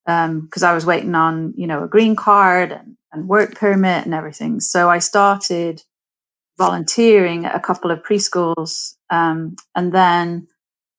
because 0.05 0.63
um, 0.63 0.69
I 0.69 0.73
was 0.73 0.85
waiting 0.85 1.15
on 1.15 1.53
you 1.57 1.67
know 1.67 1.83
a 1.83 1.87
green 1.87 2.15
card 2.15 2.71
and, 2.71 2.95
and 3.11 3.27
work 3.27 3.55
permit 3.55 4.05
and 4.05 4.13
everything. 4.13 4.59
So 4.59 4.89
I 4.89 4.99
started 4.99 5.83
volunteering 6.57 7.45
at 7.45 7.55
a 7.55 7.59
couple 7.59 7.91
of 7.91 8.03
preschools, 8.03 8.93
um, 9.09 9.55
and 9.75 9.91
then 9.91 10.47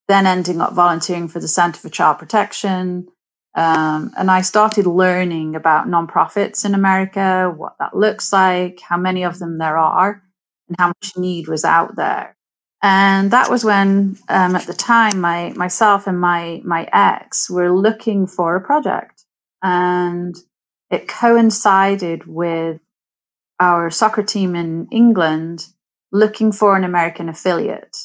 then 0.09 0.27
ending 0.27 0.61
up 0.61 0.73
volunteering 0.73 1.29
for 1.29 1.41
the 1.41 1.49
Center 1.49 1.79
for 1.79 1.89
Child 1.89 2.19
Protection. 2.19 3.09
Um, 3.55 4.13
and 4.17 4.31
I 4.31 4.43
started 4.43 4.87
learning 4.87 5.55
about 5.55 5.87
nonprofits 5.87 6.65
in 6.65 6.75
America, 6.75 7.53
what 7.57 7.77
that 7.79 7.97
looks 7.97 8.33
like, 8.33 8.81
how 8.81 8.97
many 8.97 9.25
of 9.25 9.39
them 9.39 9.59
there 9.59 9.77
are, 9.77 10.23
and 10.69 10.77
how 10.79 10.89
much 10.89 11.17
need 11.17 11.49
was 11.49 11.65
out 11.65 11.97
there. 11.97 12.37
And 12.83 13.33
that 13.33 13.51
was 13.51 13.65
when, 13.65 14.19
um, 14.29 14.55
at 14.55 14.67
the 14.67 14.75
time, 14.75 15.21
my 15.21 15.53
myself 15.57 16.07
and 16.07 16.21
my 16.21 16.63
my 16.65 16.89
ex 16.93 17.51
were 17.51 17.73
looking 17.73 18.29
for 18.29 18.55
a 18.55 18.61
project, 18.61 19.25
and 19.63 20.37
it 20.89 21.09
coincided 21.09 22.27
with 22.27 22.81
our 23.59 23.91
soccer 23.91 24.23
team 24.23 24.55
in 24.55 24.87
England 24.93 25.67
looking 26.13 26.53
for 26.53 26.77
an 26.77 26.85
American 26.85 27.29
affiliate, 27.29 27.97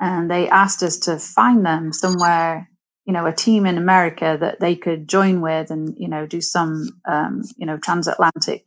and 0.00 0.30
they 0.30 0.48
asked 0.48 0.82
us 0.82 0.98
to 0.98 1.18
find 1.18 1.64
them 1.64 1.92
somewhere, 1.92 2.68
you 3.04 3.12
know, 3.12 3.26
a 3.26 3.32
team 3.32 3.66
in 3.66 3.78
America 3.78 4.36
that 4.40 4.60
they 4.60 4.74
could 4.74 5.08
join 5.08 5.40
with, 5.40 5.70
and 5.70 5.94
you 5.96 6.08
know, 6.08 6.26
do 6.26 6.40
some, 6.40 6.88
um, 7.06 7.42
you 7.56 7.66
know, 7.66 7.78
transatlantic, 7.78 8.66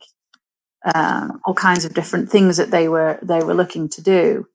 um, 0.94 1.40
all 1.44 1.54
kinds 1.54 1.84
of 1.84 1.94
different 1.94 2.30
things 2.30 2.56
that 2.56 2.70
they 2.70 2.88
were 2.88 3.18
they 3.22 3.42
were 3.42 3.54
looking 3.54 3.88
to 3.90 4.02
do. 4.02 4.46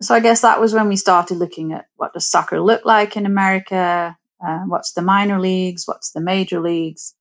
So 0.00 0.14
I 0.14 0.20
guess 0.20 0.40
that 0.40 0.60
was 0.60 0.72
when 0.72 0.88
we 0.88 0.96
started 0.96 1.36
looking 1.36 1.72
at 1.72 1.86
what 1.96 2.14
does 2.14 2.26
soccer 2.26 2.60
look 2.60 2.84
like 2.86 3.16
in 3.16 3.26
America, 3.26 4.16
uh, 4.44 4.60
what's 4.66 4.92
the 4.92 5.02
minor 5.02 5.38
leagues, 5.38 5.86
what's 5.86 6.12
the 6.12 6.20
major 6.20 6.60
leagues, 6.60 7.14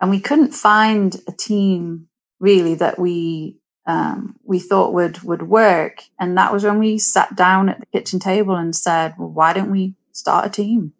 and 0.00 0.10
we 0.10 0.20
couldn't 0.20 0.52
find 0.52 1.16
a 1.28 1.32
team 1.32 2.08
really 2.40 2.74
that 2.74 2.98
we 2.98 3.58
um, 3.86 4.36
we 4.44 4.58
thought 4.58 4.92
would 4.92 5.22
would 5.22 5.42
work. 5.42 6.02
And 6.18 6.36
that 6.36 6.52
was 6.52 6.64
when 6.64 6.78
we 6.78 6.98
sat 6.98 7.36
down 7.36 7.68
at 7.68 7.80
the 7.80 7.86
kitchen 7.86 8.18
table 8.18 8.54
and 8.56 8.74
said, 8.74 9.14
"Well, 9.18 9.28
why 9.28 9.52
don't 9.52 9.70
we 9.70 9.94
start 10.12 10.46
a 10.46 10.50
team?" 10.50 10.92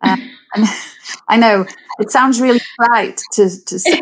Uh, 0.00 0.16
and 0.54 0.66
I 1.28 1.36
know 1.36 1.66
it 1.98 2.10
sounds 2.10 2.40
really 2.40 2.60
trite 2.76 3.20
to 3.32 3.48
to 3.48 3.78
say. 3.78 4.00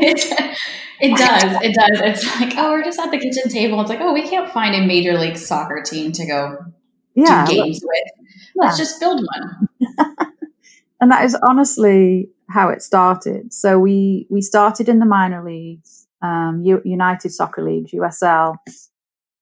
It 1.00 1.16
does. 1.16 1.62
It 1.62 1.74
does. 1.74 2.00
It's 2.00 2.40
like, 2.40 2.54
oh, 2.56 2.70
we're 2.70 2.84
just 2.84 2.98
at 3.00 3.10
the 3.10 3.18
kitchen 3.18 3.48
table. 3.48 3.80
It's 3.80 3.90
like, 3.90 4.00
oh, 4.00 4.12
we 4.12 4.28
can't 4.28 4.48
find 4.48 4.72
a 4.74 4.86
major 4.86 5.18
league 5.18 5.36
soccer 5.36 5.82
team 5.82 6.12
to 6.12 6.24
go 6.24 6.58
yeah, 7.14 7.44
do 7.44 7.54
games 7.54 7.80
with. 7.82 8.28
Let's 8.54 8.78
yeah. 8.78 8.84
just 8.84 9.00
build 9.00 9.20
one. 9.20 9.68
and 11.00 11.10
that 11.10 11.24
is 11.24 11.36
honestly 11.42 12.30
how 12.48 12.68
it 12.68 12.82
started. 12.82 13.52
So 13.52 13.78
we 13.78 14.26
we 14.30 14.40
started 14.40 14.88
in 14.88 14.98
the 14.98 15.06
minor 15.06 15.44
leagues, 15.44 16.01
um, 16.22 16.62
U- 16.64 16.82
United 16.84 17.30
Soccer 17.30 17.62
Leagues 17.62 17.92
(USL) 17.92 18.56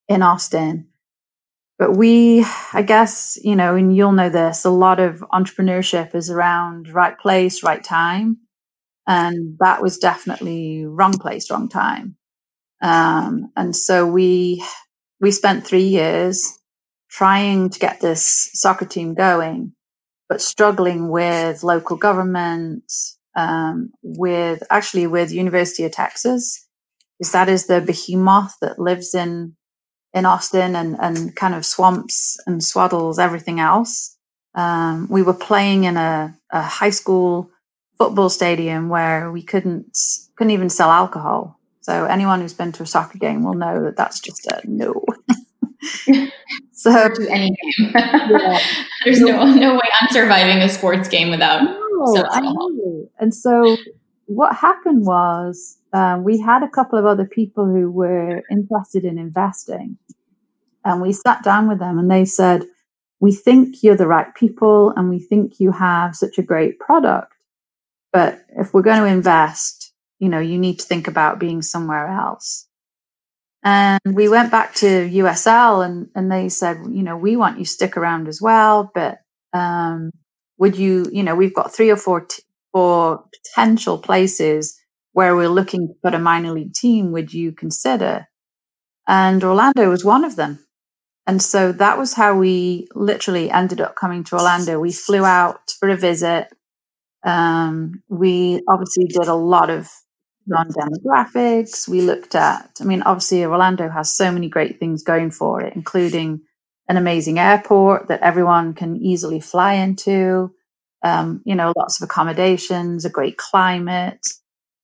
in 0.08 0.22
Austin. 0.22 0.88
But 1.78 1.96
we, 1.96 2.44
I 2.74 2.82
guess, 2.82 3.38
you 3.42 3.56
know, 3.56 3.74
and 3.74 3.96
you'll 3.96 4.12
know 4.12 4.28
this, 4.28 4.66
a 4.66 4.70
lot 4.70 5.00
of 5.00 5.24
entrepreneurship 5.32 6.14
is 6.14 6.28
around 6.28 6.90
right 6.92 7.18
place, 7.18 7.62
right 7.62 7.82
time. 7.82 8.36
And 9.06 9.56
that 9.60 9.80
was 9.80 9.96
definitely 9.96 10.84
wrong 10.84 11.14
place, 11.14 11.50
wrong 11.50 11.70
time. 11.70 12.16
Um, 12.82 13.50
and 13.56 13.74
so 13.74 14.06
we, 14.06 14.62
we 15.22 15.30
spent 15.30 15.66
three 15.66 15.84
years 15.84 16.58
trying 17.10 17.70
to 17.70 17.78
get 17.78 18.00
this 18.00 18.50
soccer 18.52 18.84
team 18.84 19.14
going, 19.14 19.72
but 20.28 20.42
struggling 20.42 21.08
with 21.08 21.64
local 21.64 21.96
government, 21.96 22.84
um, 23.36 23.90
with 24.02 24.62
actually 24.70 25.06
with 25.06 25.32
University 25.32 25.84
of 25.84 25.92
Texas, 25.92 26.66
because 27.20 27.32
that 27.32 27.50
is 27.50 27.66
the 27.66 27.82
behemoth 27.82 28.56
that 28.62 28.78
lives 28.78 29.14
in 29.14 29.54
in 30.14 30.24
Austin 30.24 30.74
and 30.74 30.96
and 30.98 31.36
kind 31.36 31.54
of 31.54 31.66
swamps 31.66 32.38
and 32.46 32.62
swaddles 32.62 33.18
everything 33.18 33.60
else. 33.60 34.16
Um, 34.54 35.06
we 35.08 35.22
were 35.22 35.34
playing 35.34 35.84
in 35.84 35.96
a, 35.96 36.34
a 36.50 36.62
high 36.62 36.90
school 36.90 37.50
football 37.98 38.30
stadium 38.30 38.88
where 38.88 39.30
we 39.30 39.42
couldn't 39.42 39.96
couldn't 40.36 40.52
even 40.52 40.70
sell 40.70 40.90
alcohol. 40.90 41.60
So 41.82 42.06
anyone 42.06 42.40
who's 42.40 42.54
been 42.54 42.72
to 42.72 42.84
a 42.84 42.86
soccer 42.86 43.18
game 43.18 43.44
will 43.44 43.54
know 43.54 43.84
that 43.84 43.96
that's 43.96 44.18
just 44.18 44.46
a 44.46 44.62
no. 44.64 45.04
so 46.72 47.08
to 47.08 47.28
any 47.30 47.50
game, 47.50 47.92
yeah. 47.94 48.58
there's 49.04 49.20
no 49.20 49.44
no 49.44 49.74
way 49.74 49.88
I'm 50.00 50.08
surviving 50.10 50.62
a 50.62 50.70
sports 50.70 51.08
game 51.08 51.30
without. 51.30 51.62
No. 51.62 53.08
And 53.18 53.34
so 53.34 53.76
what 54.24 54.56
happened 54.56 55.04
was 55.04 55.76
um, 55.92 56.24
we 56.24 56.38
had 56.38 56.62
a 56.62 56.68
couple 56.68 56.98
of 56.98 57.06
other 57.06 57.24
people 57.24 57.66
who 57.66 57.90
were 57.90 58.42
interested 58.50 59.04
in 59.04 59.18
investing, 59.18 59.98
and 60.84 61.02
we 61.02 61.12
sat 61.12 61.42
down 61.42 61.68
with 61.68 61.78
them, 61.78 61.98
and 61.98 62.10
they 62.10 62.24
said, 62.24 62.64
"We 63.20 63.32
think 63.32 63.82
you're 63.82 63.96
the 63.96 64.06
right 64.06 64.34
people, 64.34 64.90
and 64.96 65.08
we 65.10 65.18
think 65.18 65.60
you 65.60 65.72
have 65.72 66.16
such 66.16 66.38
a 66.38 66.42
great 66.42 66.78
product." 66.78 67.32
But 68.12 68.44
if 68.56 68.74
we're 68.74 68.82
going 68.82 69.00
to 69.02 69.06
invest, 69.06 69.92
you 70.18 70.28
know, 70.28 70.40
you 70.40 70.58
need 70.58 70.78
to 70.80 70.86
think 70.86 71.08
about 71.08 71.38
being 71.38 71.62
somewhere 71.62 72.08
else. 72.08 72.66
And 73.62 74.00
we 74.04 74.28
went 74.28 74.50
back 74.50 74.74
to 74.76 74.86
USL 74.86 75.84
and, 75.84 76.08
and 76.14 76.32
they 76.32 76.48
said, 76.48 76.78
you 76.90 77.02
know, 77.02 77.16
we 77.16 77.36
want 77.36 77.58
you 77.58 77.64
stick 77.64 77.96
around 77.96 78.26
as 78.26 78.40
well, 78.40 78.90
but 78.94 79.18
um, 79.52 80.10
would 80.58 80.76
you, 80.76 81.06
you 81.12 81.22
know, 81.22 81.34
we've 81.34 81.54
got 81.54 81.72
three 81.72 81.90
or 81.90 81.96
four, 81.96 82.22
t- 82.22 82.42
four 82.72 83.24
potential 83.34 83.98
places 83.98 84.79
where 85.12 85.34
we're 85.34 85.48
looking 85.48 85.88
to 85.88 85.94
put 86.02 86.14
a 86.14 86.18
minor 86.18 86.52
league 86.52 86.74
team. 86.74 87.12
Would 87.12 87.32
you 87.32 87.52
consider? 87.52 88.28
And 89.06 89.42
Orlando 89.42 89.90
was 89.90 90.04
one 90.04 90.24
of 90.24 90.36
them. 90.36 90.64
And 91.26 91.42
so 91.42 91.72
that 91.72 91.98
was 91.98 92.14
how 92.14 92.36
we 92.36 92.88
literally 92.94 93.50
ended 93.50 93.80
up 93.80 93.96
coming 93.96 94.24
to 94.24 94.36
Orlando. 94.36 94.80
We 94.80 94.92
flew 94.92 95.24
out 95.24 95.72
for 95.78 95.88
a 95.88 95.96
visit. 95.96 96.48
Um, 97.24 98.02
we 98.08 98.62
obviously 98.68 99.04
did 99.04 99.28
a 99.28 99.34
lot 99.34 99.70
of 99.70 99.88
non 100.46 100.68
demographics. 100.70 101.86
We 101.86 102.00
looked 102.00 102.34
at, 102.34 102.78
I 102.80 102.84
mean, 102.84 103.02
obviously 103.02 103.44
Orlando 103.44 103.88
has 103.88 104.14
so 104.14 104.32
many 104.32 104.48
great 104.48 104.78
things 104.80 105.02
going 105.02 105.30
for 105.30 105.60
it, 105.60 105.74
including 105.76 106.40
an 106.88 106.96
amazing 106.96 107.38
airport 107.38 108.08
that 108.08 108.22
everyone 108.22 108.74
can 108.74 108.96
easily 108.96 109.40
fly 109.40 109.74
into. 109.74 110.52
Um, 111.02 111.42
you 111.44 111.54
know, 111.54 111.72
lots 111.76 112.00
of 112.00 112.04
accommodations, 112.04 113.04
a 113.04 113.10
great 113.10 113.38
climate, 113.38 114.26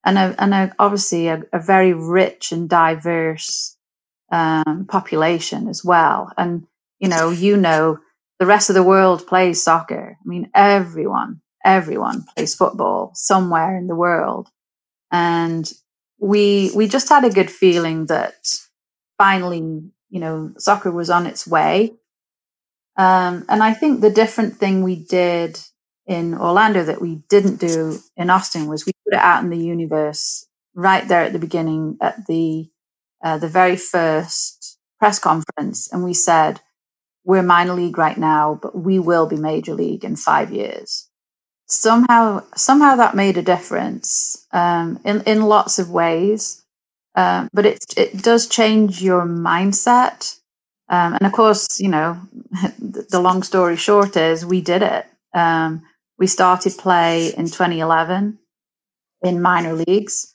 and 0.07 0.17
a, 0.17 0.35
and 0.39 0.55
a, 0.55 0.75
obviously 0.79 1.29
a, 1.29 1.43
a, 1.53 1.61
very 1.61 1.93
rich 1.93 2.53
and 2.53 2.69
diverse 2.69 3.77
um, 4.33 4.87
population 4.89 5.69
as 5.69 5.85
well. 5.85 6.33
And 6.39 6.67
you 6.99 7.09
know, 7.09 7.31
you 7.31 7.59
know, 7.59 7.99
the 8.39 8.47
rest 8.47 8.71
of 8.71 8.75
the 8.75 8.83
world 8.83 9.27
plays 9.27 9.63
soccer. 9.63 10.17
I 10.19 10.29
mean, 10.29 10.51
everyone 10.55 11.43
everyone 11.67 12.25
plays 12.35 12.55
football 12.55 13.11
somewhere 13.15 13.77
in 13.77 13.89
the 13.89 13.97
world. 13.97 14.49
And 15.11 15.71
we 16.19 16.71
we 16.75 16.89
just 16.89 17.11
had 17.11 17.25
a 17.25 17.31
good 17.31 17.51
feeling 17.51 18.07
that 18.07 18.35
finally, 19.19 19.59
you 19.59 20.21
know, 20.21 20.53
soccer 20.57 20.91
was 20.91 21.11
on 21.11 21.27
its 21.27 21.47
way. 21.47 21.95
Um, 22.97 23.45
and 23.49 23.63
I 23.63 23.75
think 23.75 24.01
the 24.01 24.11
different 24.11 24.57
thing 24.57 24.83
we 24.83 24.97
did 24.97 25.61
in 26.07 26.35
Orlando 26.35 26.85
that 26.85 27.01
we 27.01 27.17
didn't 27.29 27.57
do 27.61 27.99
in 28.17 28.31
Austin 28.31 28.67
was 28.69 28.87
we 28.87 28.93
put 29.05 29.15
it 29.15 29.21
out 29.23 29.43
in 29.45 29.51
the 29.51 29.59
universe 29.59 30.47
right 30.75 31.07
there 31.09 31.23
at 31.23 31.33
the 31.33 31.39
beginning 31.39 31.97
at 32.01 32.27
the 32.27 32.69
uh, 33.25 33.39
the 33.39 33.49
very 33.49 33.77
first 33.77 34.79
press 34.99 35.19
conference, 35.19 35.93
and 35.93 36.05
we 36.05 36.15
said 36.15 36.61
we're 37.25 37.43
minor 37.43 37.75
league 37.75 37.99
right 37.99 38.19
now, 38.19 38.59
but 38.63 38.77
we 38.77 38.99
will 38.99 39.27
be 39.27 39.37
major 39.37 39.75
league 39.75 40.05
in 40.05 40.17
five 40.17 40.53
years 40.53 41.09
somehow 41.69 42.43
somehow 42.57 42.97
that 42.97 43.15
made 43.15 43.37
a 43.37 43.43
difference 43.43 44.47
um, 44.53 45.01
in 45.05 45.23
in 45.23 45.43
lots 45.43 45.79
of 45.79 45.91
ways. 45.91 46.65
Um, 47.15 47.49
but 47.53 47.67
it 47.67 47.79
it 47.97 48.23
does 48.23 48.47
change 48.47 49.03
your 49.03 49.23
mindset. 49.23 50.39
Um, 50.89 51.15
and 51.15 51.23
of 51.27 51.33
course, 51.33 51.81
you 51.81 51.89
know, 51.89 52.21
the 52.79 53.21
long 53.21 53.43
story 53.43 53.77
short 53.77 54.17
is 54.17 54.45
we 54.47 54.61
did 54.61 54.83
it. 54.83 55.07
Um, 55.35 55.83
we 56.19 56.27
started 56.27 56.75
play 56.79 57.33
in 57.37 57.47
2011 57.47 58.39
in 59.23 59.43
minor 59.43 59.75
leagues. 59.75 60.35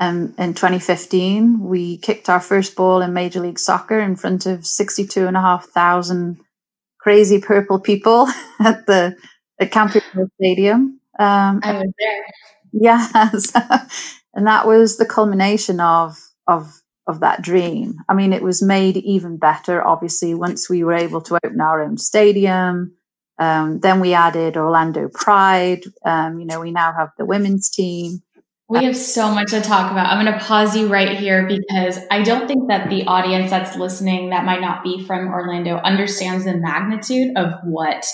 Um, 0.00 0.34
in 0.38 0.54
2015, 0.54 1.60
we 1.60 1.98
kicked 1.98 2.28
our 2.28 2.40
first 2.40 2.76
ball 2.76 3.02
in 3.02 3.12
Major 3.12 3.40
League 3.40 3.58
Soccer 3.58 3.98
in 3.98 4.16
front 4.16 4.46
of 4.46 4.66
62 4.66 5.26
and 5.26 5.36
a 5.36 5.40
half 5.40 5.66
thousand 5.68 6.38
crazy 7.00 7.40
purple 7.40 7.80
people 7.80 8.28
at 8.60 8.86
the 8.86 9.16
at 9.60 9.72
Camping 9.72 10.02
Stadium. 10.40 11.00
Um, 11.18 11.60
I 11.62 11.72
was 11.74 11.92
there. 11.98 12.26
Yes, 12.72 13.52
and 14.34 14.46
that 14.46 14.66
was 14.66 14.98
the 14.98 15.06
culmination 15.06 15.80
of 15.80 16.18
of 16.46 16.80
of 17.06 17.20
that 17.20 17.42
dream. 17.42 17.96
I 18.08 18.14
mean, 18.14 18.32
it 18.32 18.42
was 18.42 18.62
made 18.62 18.98
even 18.98 19.38
better, 19.38 19.84
obviously, 19.84 20.34
once 20.34 20.68
we 20.68 20.84
were 20.84 20.92
able 20.94 21.22
to 21.22 21.38
open 21.42 21.60
our 21.60 21.82
own 21.82 21.96
stadium. 21.96 22.97
Um, 23.38 23.80
then 23.80 24.00
we 24.00 24.14
added 24.14 24.56
Orlando 24.56 25.08
Pride. 25.08 25.84
Um, 26.04 26.40
you 26.40 26.46
know, 26.46 26.60
we 26.60 26.72
now 26.72 26.92
have 26.92 27.10
the 27.16 27.24
women's 27.24 27.68
team. 27.68 28.22
We 28.70 28.84
have 28.84 28.96
so 28.96 29.30
much 29.32 29.50
to 29.50 29.62
talk 29.62 29.90
about. 29.90 30.06
I'm 30.06 30.22
going 30.22 30.38
to 30.38 30.44
pause 30.44 30.76
you 30.76 30.88
right 30.88 31.16
here 31.16 31.46
because 31.46 31.98
I 32.10 32.22
don't 32.22 32.46
think 32.46 32.68
that 32.68 32.90
the 32.90 33.06
audience 33.06 33.48
that's 33.48 33.76
listening 33.76 34.28
that 34.28 34.44
might 34.44 34.60
not 34.60 34.84
be 34.84 35.02
from 35.06 35.28
Orlando 35.28 35.76
understands 35.76 36.44
the 36.44 36.54
magnitude 36.54 37.34
of 37.34 37.54
what 37.64 38.04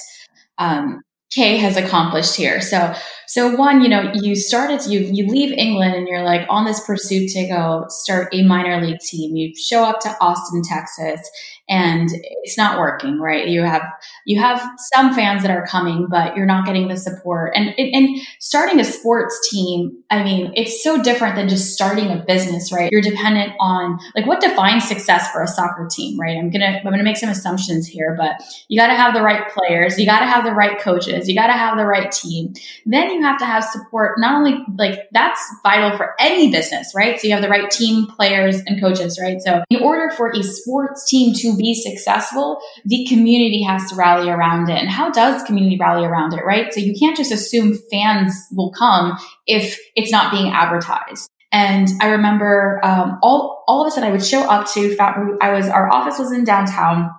um, 0.58 1.02
Kay 1.32 1.56
has 1.56 1.76
accomplished 1.76 2.36
here. 2.36 2.60
So, 2.60 2.94
so 3.34 3.56
one, 3.56 3.82
you 3.82 3.88
know, 3.88 4.12
you 4.14 4.36
started, 4.36 4.86
you 4.86 5.00
you 5.00 5.26
leave 5.26 5.52
England 5.58 5.96
and 5.96 6.06
you're 6.06 6.22
like 6.22 6.46
on 6.48 6.64
this 6.64 6.78
pursuit 6.86 7.30
to 7.30 7.48
go 7.48 7.84
start 7.88 8.32
a 8.32 8.44
minor 8.44 8.80
league 8.80 9.00
team. 9.00 9.34
You 9.34 9.52
show 9.56 9.82
up 9.82 9.98
to 10.02 10.16
Austin, 10.20 10.62
Texas, 10.62 11.28
and 11.68 12.10
it's 12.42 12.58
not 12.58 12.78
working, 12.78 13.18
right? 13.18 13.48
You 13.48 13.62
have 13.62 13.82
you 14.26 14.38
have 14.38 14.62
some 14.92 15.14
fans 15.14 15.42
that 15.42 15.50
are 15.50 15.66
coming, 15.66 16.06
but 16.10 16.36
you're 16.36 16.46
not 16.46 16.66
getting 16.66 16.88
the 16.88 16.96
support. 16.96 17.52
And 17.56 17.74
and 17.76 18.20
starting 18.38 18.78
a 18.78 18.84
sports 18.84 19.48
team, 19.50 19.96
I 20.10 20.22
mean, 20.22 20.52
it's 20.54 20.84
so 20.84 21.02
different 21.02 21.36
than 21.36 21.48
just 21.48 21.72
starting 21.72 22.10
a 22.10 22.22
business, 22.26 22.70
right? 22.70 22.90
You're 22.92 23.00
dependent 23.00 23.54
on 23.58 23.98
like 24.14 24.26
what 24.26 24.42
defines 24.42 24.86
success 24.86 25.30
for 25.32 25.42
a 25.42 25.48
soccer 25.48 25.88
team, 25.90 26.20
right? 26.20 26.36
I'm 26.36 26.50
gonna 26.50 26.80
I'm 26.84 26.84
gonna 26.84 27.02
make 27.02 27.16
some 27.16 27.30
assumptions 27.30 27.88
here, 27.88 28.14
but 28.16 28.42
you 28.68 28.78
got 28.78 28.88
to 28.88 28.94
have 28.94 29.14
the 29.14 29.22
right 29.22 29.50
players, 29.50 29.98
you 29.98 30.04
got 30.04 30.20
to 30.20 30.26
have 30.26 30.44
the 30.44 30.52
right 30.52 30.78
coaches, 30.78 31.28
you 31.28 31.34
got 31.34 31.46
to 31.46 31.54
have 31.54 31.78
the 31.78 31.86
right 31.86 32.12
team. 32.12 32.52
Then 32.84 33.10
you 33.10 33.22
have 33.24 33.38
to 33.38 33.44
have 33.44 33.64
support. 33.64 34.18
Not 34.18 34.36
only 34.36 34.64
like 34.76 35.00
that's 35.12 35.40
vital 35.62 35.96
for 35.96 36.14
any 36.18 36.50
business, 36.50 36.92
right? 36.94 37.18
So 37.18 37.26
you 37.26 37.34
have 37.34 37.42
the 37.42 37.48
right 37.48 37.70
team, 37.70 38.06
players, 38.06 38.56
and 38.66 38.80
coaches, 38.80 39.18
right? 39.20 39.40
So 39.40 39.64
in 39.70 39.82
order 39.82 40.10
for 40.16 40.30
a 40.30 40.42
sports 40.42 41.08
team 41.08 41.34
to 41.34 41.56
be 41.56 41.74
successful, 41.74 42.60
the 42.84 43.06
community 43.06 43.62
has 43.62 43.88
to 43.90 43.96
rally 43.96 44.30
around 44.30 44.70
it. 44.70 44.78
And 44.78 44.88
how 44.88 45.10
does 45.10 45.42
community 45.44 45.78
rally 45.80 46.06
around 46.06 46.34
it, 46.34 46.44
right? 46.44 46.72
So 46.72 46.80
you 46.80 46.94
can't 46.98 47.16
just 47.16 47.32
assume 47.32 47.78
fans 47.90 48.34
will 48.52 48.72
come 48.72 49.18
if 49.46 49.78
it's 49.96 50.12
not 50.12 50.32
being 50.32 50.52
advertised. 50.52 51.30
And 51.54 51.88
I 52.00 52.08
remember 52.08 52.80
um, 52.82 53.18
all 53.22 53.62
all 53.68 53.82
of 53.82 53.86
a 53.86 53.90
sudden 53.92 54.08
I 54.08 54.12
would 54.12 54.24
show 54.24 54.42
up 54.42 54.68
to. 54.72 54.96
I 54.98 55.52
was 55.52 55.68
our 55.68 55.88
office 55.92 56.18
was 56.18 56.32
in 56.32 56.44
downtown. 56.44 57.10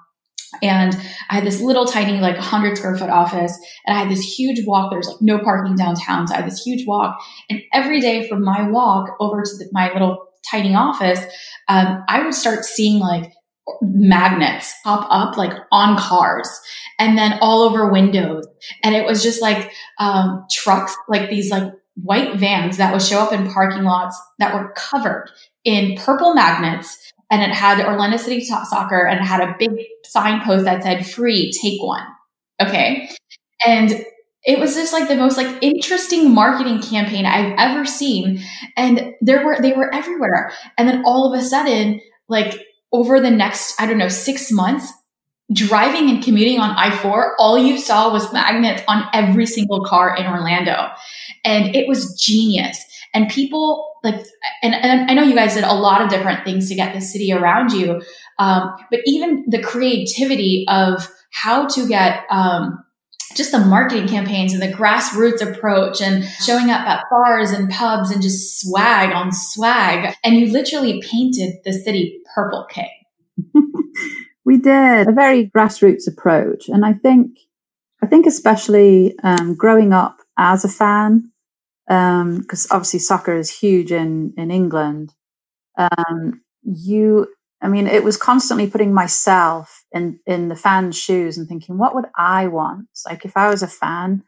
And 0.61 0.95
I 1.29 1.35
had 1.35 1.45
this 1.45 1.61
little 1.61 1.85
tiny, 1.85 2.19
like 2.19 2.35
100 2.35 2.77
square 2.77 2.97
foot 2.97 3.09
office, 3.09 3.57
and 3.85 3.95
I 3.95 4.01
had 4.01 4.09
this 4.09 4.21
huge 4.21 4.65
walk. 4.65 4.91
There's 4.91 5.07
like 5.07 5.21
no 5.21 5.39
parking 5.39 5.75
downtown. 5.75 6.27
So 6.27 6.33
I 6.33 6.37
had 6.37 6.47
this 6.47 6.63
huge 6.63 6.85
walk. 6.87 7.17
And 7.49 7.61
every 7.73 8.01
day 8.01 8.27
from 8.27 8.43
my 8.43 8.69
walk 8.69 9.15
over 9.19 9.41
to 9.41 9.57
the, 9.57 9.69
my 9.71 9.91
little 9.93 10.27
tiny 10.49 10.75
office, 10.75 11.23
um, 11.67 12.03
I 12.07 12.23
would 12.23 12.33
start 12.33 12.65
seeing 12.65 12.99
like 12.99 13.31
magnets 13.81 14.73
pop 14.83 15.07
up 15.09 15.37
like 15.37 15.53
on 15.71 15.97
cars 15.97 16.47
and 16.99 17.17
then 17.17 17.37
all 17.41 17.63
over 17.63 17.91
windows. 17.91 18.47
And 18.83 18.95
it 18.95 19.05
was 19.05 19.23
just 19.23 19.41
like 19.41 19.71
um, 19.99 20.45
trucks, 20.51 20.95
like 21.07 21.29
these 21.29 21.51
like 21.51 21.73
white 21.95 22.37
vans 22.37 22.77
that 22.77 22.91
would 22.91 23.01
show 23.01 23.19
up 23.19 23.31
in 23.31 23.51
parking 23.51 23.83
lots 23.83 24.21
that 24.39 24.53
were 24.53 24.71
covered 24.75 25.29
in 25.63 25.97
purple 25.97 26.33
magnets. 26.33 27.11
And 27.31 27.41
it 27.41 27.53
had 27.53 27.83
Orlando 27.85 28.17
City 28.17 28.43
Soccer 28.43 29.05
and 29.05 29.19
it 29.19 29.23
had 29.23 29.41
a 29.41 29.55
big 29.57 29.71
signpost 30.03 30.65
that 30.65 30.83
said 30.83 31.05
free, 31.05 31.51
take 31.51 31.81
one. 31.81 32.05
Okay. 32.61 33.09
And 33.65 34.05
it 34.43 34.59
was 34.59 34.75
just 34.75 34.93
like 34.93 35.07
the 35.07 35.15
most 35.15 35.37
like 35.37 35.57
interesting 35.63 36.33
marketing 36.33 36.81
campaign 36.81 37.25
I've 37.25 37.55
ever 37.57 37.85
seen. 37.85 38.43
And 38.77 39.15
there 39.21 39.43
were, 39.43 39.59
they 39.59 39.73
were 39.73 39.93
everywhere. 39.93 40.51
And 40.77 40.87
then 40.87 41.03
all 41.03 41.33
of 41.33 41.39
a 41.39 41.43
sudden, 41.43 41.99
like 42.29 42.61
over 42.91 43.19
the 43.19 43.31
next, 43.31 43.79
I 43.81 43.87
don't 43.87 43.97
know, 43.97 44.07
six 44.07 44.51
months, 44.51 44.91
driving 45.51 46.09
and 46.09 46.23
commuting 46.23 46.59
on 46.59 46.71
I 46.71 46.95
4, 46.95 47.35
all 47.39 47.57
you 47.57 47.77
saw 47.77 48.11
was 48.11 48.31
magnets 48.33 48.83
on 48.87 49.05
every 49.13 49.45
single 49.45 49.83
car 49.83 50.15
in 50.15 50.25
Orlando. 50.25 50.89
And 51.43 51.75
it 51.75 51.87
was 51.87 52.19
genius. 52.19 52.83
And 53.15 53.29
people 53.29 53.95
like, 54.03 54.23
and, 54.61 54.75
and 54.75 55.09
I 55.09 55.13
know 55.15 55.23
you 55.23 55.33
guys 55.33 55.55
did 55.55 55.63
a 55.63 55.73
lot 55.73 56.01
of 56.01 56.09
different 56.09 56.45
things 56.45 56.69
to 56.69 56.75
get 56.75 56.93
the 56.93 57.01
city 57.01 57.31
around 57.31 57.71
you. 57.71 58.01
Um, 58.37 58.75
but 58.91 58.99
even 59.05 59.45
the 59.47 59.63
creativity 59.63 60.65
of 60.67 61.09
how 61.31 61.65
to 61.67 61.87
get, 61.87 62.23
um, 62.29 62.83
just 63.35 63.51
the 63.51 63.59
marketing 63.59 64.07
campaigns 64.07 64.53
and 64.53 64.61
the 64.61 64.67
grassroots 64.71 65.41
approach 65.41 66.01
and 66.01 66.23
showing 66.45 66.69
up 66.69 66.81
at 66.81 67.03
bars 67.09 67.51
and 67.51 67.69
pubs 67.69 68.11
and 68.11 68.21
just 68.21 68.61
swag 68.61 69.11
on 69.11 69.31
swag. 69.31 70.15
And 70.23 70.35
you 70.35 70.51
literally 70.51 71.01
painted 71.01 71.55
the 71.63 71.73
city 71.73 72.19
purple, 72.33 72.67
Kay. 72.69 72.91
we 74.45 74.57
did 74.57 75.07
a 75.07 75.11
very 75.11 75.49
grassroots 75.49 76.07
approach. 76.07 76.69
And 76.69 76.85
I 76.85 76.93
think, 76.93 77.39
I 78.01 78.07
think 78.07 78.25
especially 78.25 79.17
um, 79.23 79.55
growing 79.55 79.93
up 79.93 80.19
as 80.37 80.63
a 80.63 80.69
fan, 80.69 81.31
because 81.87 82.65
um, 82.65 82.75
obviously 82.75 82.99
soccer 82.99 83.35
is 83.35 83.59
huge 83.59 83.91
in, 83.91 84.33
in 84.37 84.51
England, 84.51 85.13
um, 85.77 86.41
you 86.63 87.27
I 87.61 87.67
mean, 87.67 87.87
it 87.87 88.03
was 88.03 88.17
constantly 88.17 88.69
putting 88.69 88.93
myself 88.93 89.85
in 89.91 90.19
in 90.27 90.49
the 90.49 90.55
fan's 90.55 90.97
shoes 90.97 91.37
and 91.37 91.47
thinking, 91.47 91.77
what 91.77 91.95
would 91.95 92.05
I 92.15 92.47
want? 92.47 92.87
Like, 93.07 93.25
if 93.25 93.35
I 93.35 93.49
was 93.49 93.63
a 93.63 93.67
fan, 93.67 94.23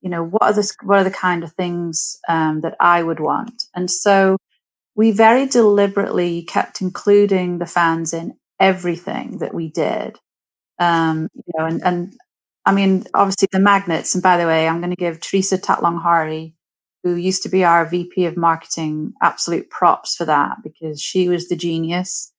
you 0.00 0.10
know, 0.10 0.24
what 0.24 0.42
are 0.42 0.52
the 0.52 0.72
what 0.82 0.98
are 0.98 1.04
the 1.04 1.10
kind 1.10 1.44
of 1.44 1.52
things 1.52 2.18
um, 2.28 2.60
that 2.62 2.76
I 2.80 3.02
would 3.02 3.20
want? 3.20 3.64
And 3.74 3.90
so, 3.90 4.36
we 4.96 5.12
very 5.12 5.46
deliberately 5.46 6.42
kept 6.42 6.80
including 6.80 7.58
the 7.58 7.66
fans 7.66 8.12
in 8.14 8.34
everything 8.60 9.38
that 9.38 9.54
we 9.54 9.70
did. 9.70 10.18
Um, 10.78 11.28
you 11.34 11.52
know, 11.58 11.66
and 11.66 11.82
and 11.84 12.16
I 12.66 12.72
mean, 12.72 13.04
obviously 13.14 13.48
the 13.52 13.60
magnets. 13.60 14.14
And 14.14 14.22
by 14.22 14.38
the 14.38 14.46
way, 14.46 14.66
I'm 14.68 14.80
going 14.80 14.90
to 14.90 14.96
give 14.96 15.20
Teresa 15.20 15.58
Tatlong-Hari, 15.58 16.54
who 17.02 17.14
used 17.14 17.42
to 17.42 17.48
be 17.48 17.64
our 17.64 17.84
VP 17.84 18.26
of 18.26 18.36
marketing, 18.36 19.12
absolute 19.22 19.70
props 19.70 20.14
for 20.14 20.24
that 20.24 20.58
because 20.62 21.00
she 21.00 21.28
was 21.28 21.48
the 21.48 21.56
genius 21.56 22.32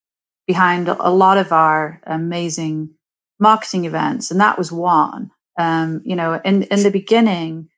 behind 0.48 0.88
a 0.88 1.10
lot 1.10 1.38
of 1.38 1.52
our 1.52 2.02
amazing 2.06 2.90
marketing 3.40 3.86
events, 3.86 4.32
and 4.32 4.40
that 4.40 4.58
was 4.58 4.72
one. 4.72 5.32
Um, 5.58 6.02
you 6.04 6.16
know, 6.16 6.42
in 6.44 6.64
in 6.64 6.84
the 6.84 6.92
beginning, 6.92 7.70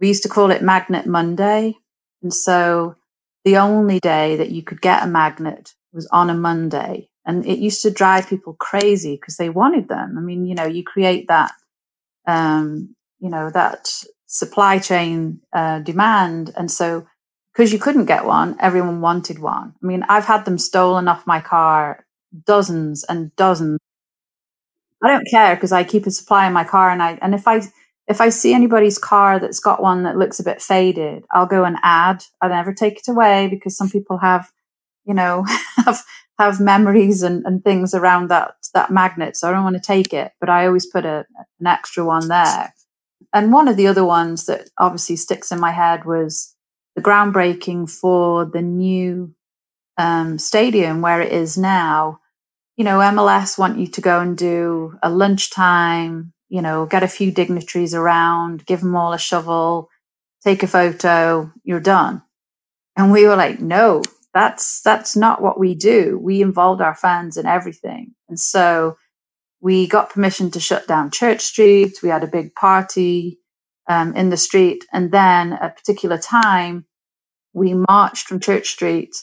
we 0.00 0.08
used 0.08 0.22
to 0.24 0.28
call 0.28 0.50
it 0.50 0.62
Magnet 0.62 1.06
Monday, 1.06 1.74
and 2.22 2.32
so 2.32 2.96
the 3.44 3.56
only 3.56 4.00
day 4.00 4.36
that 4.36 4.50
you 4.50 4.62
could 4.62 4.80
get 4.80 5.02
a 5.02 5.06
magnet 5.06 5.74
was 5.92 6.06
on 6.08 6.30
a 6.30 6.34
Monday, 6.34 7.08
and 7.24 7.46
it 7.46 7.58
used 7.58 7.82
to 7.82 7.90
drive 7.90 8.28
people 8.28 8.54
crazy 8.54 9.16
because 9.16 9.36
they 9.36 9.50
wanted 9.50 9.88
them. 9.88 10.16
I 10.18 10.20
mean, 10.20 10.46
you 10.46 10.54
know, 10.54 10.66
you 10.66 10.84
create 10.84 11.28
that, 11.28 11.52
um, 12.26 12.94
you 13.18 13.30
know, 13.30 13.50
that 13.50 13.92
supply 14.30 14.78
chain 14.78 15.40
uh, 15.52 15.80
demand, 15.80 16.52
and 16.56 16.70
so 16.70 17.06
because 17.52 17.72
you 17.72 17.80
couldn't 17.80 18.06
get 18.06 18.24
one, 18.24 18.56
everyone 18.60 19.00
wanted 19.00 19.40
one. 19.40 19.74
I 19.82 19.86
mean, 19.86 20.04
I've 20.08 20.24
had 20.24 20.44
them 20.44 20.56
stolen 20.56 21.08
off 21.08 21.26
my 21.26 21.40
car 21.40 22.06
dozens 22.46 23.04
and 23.04 23.34
dozens. 23.34 23.80
I 25.02 25.08
don't 25.08 25.26
care 25.28 25.56
because 25.56 25.72
I 25.72 25.82
keep 25.82 26.06
a 26.06 26.10
supply 26.12 26.46
in 26.46 26.52
my 26.52 26.64
car, 26.64 26.90
and 26.90 27.02
I 27.02 27.18
and 27.20 27.34
if 27.34 27.48
I 27.48 27.62
if 28.06 28.20
I 28.20 28.28
see 28.28 28.54
anybody's 28.54 28.98
car 28.98 29.40
that's 29.40 29.60
got 29.60 29.82
one 29.82 30.04
that 30.04 30.16
looks 30.16 30.38
a 30.38 30.44
bit 30.44 30.62
faded, 30.62 31.24
I'll 31.32 31.46
go 31.46 31.64
and 31.64 31.76
add. 31.82 32.24
I 32.40 32.48
never 32.48 32.72
take 32.72 32.98
it 32.98 33.08
away 33.08 33.48
because 33.48 33.76
some 33.76 33.90
people 33.90 34.18
have, 34.18 34.50
you 35.04 35.14
know, 35.14 35.44
have 35.84 36.02
have 36.38 36.60
memories 36.60 37.22
and, 37.22 37.44
and 37.44 37.64
things 37.64 37.94
around 37.94 38.28
that 38.30 38.54
that 38.74 38.92
magnet. 38.92 39.36
So 39.36 39.48
I 39.48 39.52
don't 39.52 39.64
want 39.64 39.76
to 39.76 39.82
take 39.82 40.12
it, 40.14 40.32
but 40.38 40.48
I 40.48 40.66
always 40.66 40.86
put 40.86 41.04
a, 41.04 41.26
an 41.58 41.66
extra 41.66 42.04
one 42.04 42.28
there. 42.28 42.72
And 43.32 43.52
one 43.52 43.68
of 43.68 43.76
the 43.76 43.86
other 43.86 44.04
ones 44.04 44.46
that 44.46 44.70
obviously 44.78 45.16
sticks 45.16 45.52
in 45.52 45.60
my 45.60 45.70
head 45.70 46.04
was 46.04 46.54
the 46.96 47.02
groundbreaking 47.02 47.88
for 47.90 48.44
the 48.44 48.62
new 48.62 49.34
um, 49.96 50.38
stadium 50.38 51.00
where 51.00 51.20
it 51.20 51.32
is 51.32 51.56
now, 51.56 52.20
you 52.76 52.84
know, 52.84 52.98
MLS 52.98 53.58
want 53.58 53.78
you 53.78 53.86
to 53.86 54.00
go 54.00 54.20
and 54.20 54.36
do 54.36 54.98
a 55.02 55.10
lunchtime, 55.10 56.32
you 56.48 56.62
know, 56.62 56.86
get 56.86 57.02
a 57.02 57.08
few 57.08 57.30
dignitaries 57.30 57.94
around, 57.94 58.66
give 58.66 58.80
them 58.80 58.96
all 58.96 59.12
a 59.12 59.18
shovel, 59.18 59.88
take 60.42 60.62
a 60.62 60.66
photo, 60.66 61.52
you're 61.62 61.80
done. 61.80 62.22
And 62.96 63.12
we 63.12 63.26
were 63.26 63.36
like, 63.36 63.60
no, 63.60 64.02
that's 64.34 64.80
that's 64.82 65.16
not 65.16 65.42
what 65.42 65.58
we 65.58 65.74
do. 65.74 66.18
We 66.20 66.42
involved 66.42 66.80
our 66.80 66.94
fans 66.94 67.36
in 67.36 67.46
everything. 67.46 68.14
And 68.28 68.38
so 68.38 68.96
we 69.60 69.86
got 69.86 70.10
permission 70.10 70.50
to 70.52 70.60
shut 70.60 70.86
down 70.86 71.10
Church 71.10 71.42
Street. 71.42 71.98
We 72.02 72.08
had 72.08 72.24
a 72.24 72.28
big 72.28 72.54
party 72.54 73.38
um, 73.88 74.14
in 74.16 74.30
the 74.30 74.36
street. 74.36 74.84
And 74.92 75.12
then 75.12 75.52
at 75.54 75.72
a 75.72 75.74
particular 75.74 76.18
time, 76.18 76.86
we 77.52 77.74
marched 77.74 78.26
from 78.26 78.40
Church 78.40 78.68
Street 78.68 79.14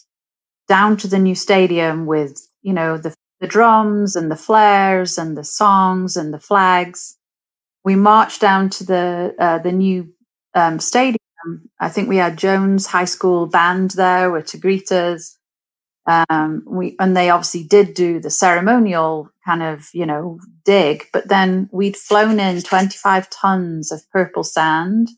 down 0.67 0.97
to 0.97 1.07
the 1.07 1.19
new 1.19 1.35
stadium 1.35 2.05
with, 2.05 2.47
you 2.61 2.73
know, 2.73 2.97
the, 2.97 3.15
the 3.39 3.47
drums 3.47 4.15
and 4.15 4.29
the 4.29 4.35
flares 4.35 5.17
and 5.17 5.37
the 5.37 5.43
songs 5.43 6.17
and 6.17 6.33
the 6.33 6.39
flags. 6.39 7.17
We 7.83 7.95
marched 7.95 8.41
down 8.41 8.69
to 8.71 8.83
the, 8.83 9.35
uh, 9.39 9.59
the 9.59 9.71
new 9.71 10.13
um, 10.53 10.79
stadium. 10.79 11.17
I 11.79 11.87
think 11.89 12.09
we 12.09 12.17
had 12.17 12.37
Jones 12.37 12.87
High 12.87 13.05
School 13.05 13.45
band 13.47 13.91
there 13.91 14.41
to 14.41 14.57
greet 14.57 14.91
us. 14.91 15.36
Um, 16.07 16.63
we 16.65 16.95
and 16.99 17.17
they 17.17 17.29
obviously 17.29 17.63
did 17.63 17.93
do 17.93 18.19
the 18.19 18.29
ceremonial 18.29 19.29
kind 19.45 19.61
of 19.61 19.89
you 19.93 20.05
know 20.05 20.39
dig, 20.63 21.05
but 21.11 21.27
then 21.27 21.69
we'd 21.71 21.97
flown 21.97 22.39
in 22.39 22.61
25 22.61 23.29
tons 23.29 23.91
of 23.91 24.09
purple 24.11 24.43
sand, 24.43 25.09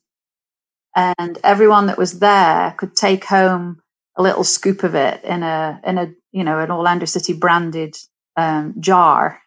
and 0.95 1.37
everyone 1.43 1.85
that 1.87 1.97
was 1.97 2.19
there 2.19 2.73
could 2.77 2.95
take 2.95 3.25
home 3.25 3.81
a 4.15 4.23
little 4.23 4.43
scoop 4.43 4.83
of 4.83 4.95
it 4.95 5.23
in 5.23 5.43
a 5.43 5.79
in 5.85 5.97
a 5.99 6.11
you 6.31 6.43
know 6.43 6.59
an 6.59 6.71
Orlando 6.71 7.05
City 7.05 7.33
branded 7.33 7.95
um, 8.35 8.73
jar. 8.79 9.39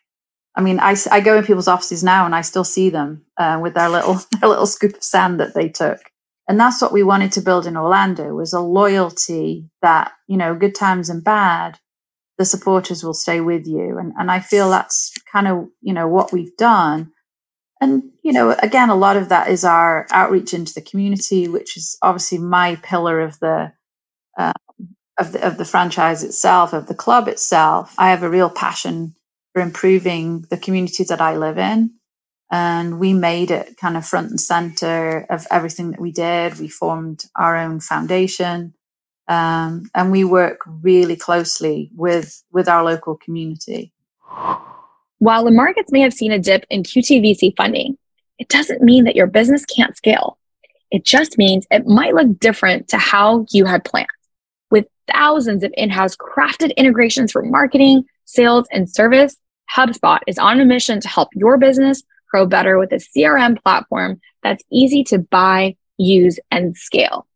I 0.55 0.61
mean, 0.61 0.81
I, 0.81 0.95
I 1.11 1.21
go 1.21 1.39
in 1.39 1.45
people's 1.45 1.67
offices 1.67 2.05
now 2.05 2.27
and 2.27 2.35
I 2.35 2.43
still 2.43 2.65
see 2.65 2.91
them 2.91 3.25
uh, 3.39 3.59
with 3.61 3.75
their 3.75 3.89
little 3.89 4.15
their 4.41 4.49
little 4.49 4.67
scoop 4.67 4.95
of 4.95 5.03
sand 5.03 5.41
that 5.41 5.55
they 5.55 5.69
took 5.69 5.99
and 6.49 6.59
that's 6.59 6.83
what 6.83 6.93
we 6.93 7.03
wanted 7.03 7.33
to 7.33 7.41
build 7.41 7.67
in 7.67 7.77
Orlando 7.77 8.35
was 8.35 8.53
a 8.53 8.61
loyalty 8.61 9.71
that 9.81 10.13
you 10.27 10.37
know 10.37 10.55
good 10.55 10.75
times 10.75 11.09
and 11.09 11.23
bad 11.23 11.79
the 12.39 12.45
supporters 12.45 13.05
will 13.05 13.15
stay 13.15 13.41
with 13.41 13.67
you. 13.67 13.99
And 13.99 14.13
and 14.19 14.31
I 14.31 14.41
feel 14.41 14.71
that's 14.71 15.13
kind 15.31 15.47
of 15.47 15.69
you 15.81 15.93
know 15.93 16.09
what 16.09 16.33
we've 16.33 16.57
done. 16.57 17.13
And 17.81 18.05
you 18.23 18.33
know 18.33 18.57
again 18.63 18.91
a 18.91 18.97
lot 18.97 19.17
of 19.17 19.29
that 19.29 19.49
is 19.49 19.65
our 19.65 20.07
outreach 20.11 20.55
into 20.55 20.75
the 20.75 20.81
community 20.81 21.49
which 21.49 21.77
is 21.77 21.97
obviously 22.03 22.39
my 22.39 22.77
pillar 22.77 23.21
of 23.21 23.39
the 23.41 23.73
uh, 24.39 24.53
of 25.19 25.33
the 25.33 25.47
of 25.47 25.59
the 25.59 25.65
franchise 25.65 26.25
itself 26.25 26.73
of 26.73 26.87
the 26.87 26.95
club 26.95 27.29
itself. 27.29 27.95
I 27.99 28.11
have 28.11 28.23
a 28.23 28.31
real 28.31 28.51
passion 28.51 29.15
for 29.53 29.63
improving 29.63 30.45
the 30.51 30.57
communities 30.57 31.09
that 31.09 31.21
I 31.21 31.37
live 31.37 31.59
in 31.59 31.95
and 32.53 33.01
we 33.01 33.15
made 33.15 33.51
it 33.51 33.79
kind 33.79 33.97
of 33.97 34.07
front 34.07 34.29
and 34.31 34.39
center 34.39 35.27
of 35.31 35.47
everything 35.51 35.91
that 35.91 36.01
we 36.01 36.13
did. 36.13 36.61
We 36.61 36.69
formed 36.69 37.25
our 37.35 37.57
own 37.57 37.81
foundation, 37.81 38.75
um, 39.27 39.91
and 39.95 40.13
we 40.13 40.23
work 40.23 40.61
really 40.67 41.17
closely 41.17 41.91
with 41.97 42.45
with 42.53 42.69
our 42.69 42.85
local 42.85 43.17
community. 43.17 43.93
While 45.19 45.45
the 45.45 45.51
markets 45.51 45.91
may 45.91 46.01
have 46.01 46.13
seen 46.13 46.31
a 46.31 46.39
dip 46.39 46.67
in 46.69 46.83
QTVC 46.83 47.57
funding, 47.57 47.97
it 48.39 48.49
doesn't 48.49 48.83
mean 48.83 49.05
that 49.05 49.17
your 49.17 49.27
business 49.27 49.65
can't 49.65 49.97
scale. 49.97 50.37
It 50.91 51.07
just 51.07 51.39
means 51.39 51.67
it 51.71 51.87
might 51.87 52.15
look 52.15 52.39
different 52.39 52.89
to 52.89 52.99
how 52.99 53.47
you 53.51 53.65
had 53.65 53.83
planned. 53.83 54.09
With 54.71 54.87
thousands 55.11 55.65
of 55.65 55.73
in 55.75 55.89
house 55.89 56.17
crafted 56.17 56.77
integrations 56.77 57.33
for 57.33 57.43
marketing, 57.43 58.05
sales, 58.27 58.67
and 58.71 58.91
service, 58.91 59.37
HubSpot 59.75 60.19
is 60.27 60.37
on 60.37 60.61
a 60.61 60.67
mission 60.67 61.01
to 61.01 61.09
help 61.09 61.31
your 61.33 61.57
business 61.57 62.03
grow 62.33 62.47
better 62.47 62.79
with 62.79 62.93
a 62.93 62.97
CRM 62.97 63.63
platform 63.63 64.21
that's 64.43 64.65
easy 64.73 65.05
to 65.05 65.19
buy, 65.19 65.77
use, 65.99 66.41
and 66.51 66.77
scale. 66.77 67.27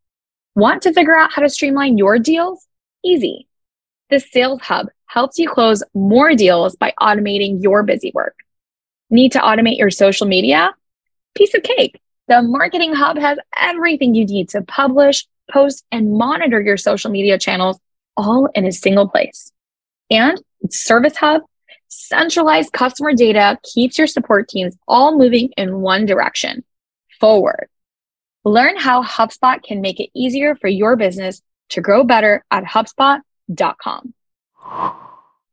Want 0.55 0.83
to 0.83 0.93
figure 0.93 1.15
out 1.15 1.33
how 1.33 1.43
to 1.43 1.51
streamline 1.51 1.99
your 1.99 2.19
deals? 2.19 2.67
Easy. 3.05 3.47
The 4.09 4.21
Sales 4.21 4.63
Hub 4.63 4.89
helps 5.07 5.39
you 5.39 5.49
close 5.49 5.83
more 5.95 6.35
deals 6.35 6.77
by 6.77 6.95
automating 6.99 7.63
your 7.63 7.83
busy 7.83 8.11
work. 8.15 8.37
Need 9.11 9.33
to 9.33 9.39
automate 9.39 9.79
your 9.79 9.91
social 9.91 10.27
media? 10.27 10.75
Piece 11.37 11.55
of 11.55 11.63
cake. 11.63 12.01
The 12.29 12.43
Marketing 12.43 12.95
Hub 12.95 13.19
has 13.19 13.39
everything 13.57 14.15
you 14.15 14.25
need 14.25 14.49
to 14.51 14.63
publish, 14.63 15.27
post, 15.51 15.85
and 15.93 16.13
monitor 16.13 16.61
your 16.61 16.77
social 16.77 17.11
media 17.11 17.39
channels 17.39 17.79
all 18.17 18.49
in 18.55 18.65
a 18.65 18.73
single 18.73 19.09
place. 19.09 19.53
And 20.11 20.41
Service 20.71 21.17
Hub 21.17 21.43
Centralized 21.99 22.75
customer 22.75 23.15
data 23.15 23.59
keeps 23.63 23.97
your 23.97 24.07
support 24.07 24.49
teams 24.49 24.77
all 24.87 25.17
moving 25.17 25.49
in 25.57 25.81
one 25.81 26.05
direction 26.05 26.63
forward. 27.19 27.69
Learn 28.45 28.77
how 28.77 29.03
HubSpot 29.03 29.63
can 29.63 29.81
make 29.81 29.99
it 29.99 30.11
easier 30.15 30.55
for 30.55 30.69
your 30.69 30.97
business 30.97 31.41
to 31.71 31.81
grow 31.81 32.05
better 32.05 32.45
at 32.51 32.65
HubSpot.com. 32.65 34.13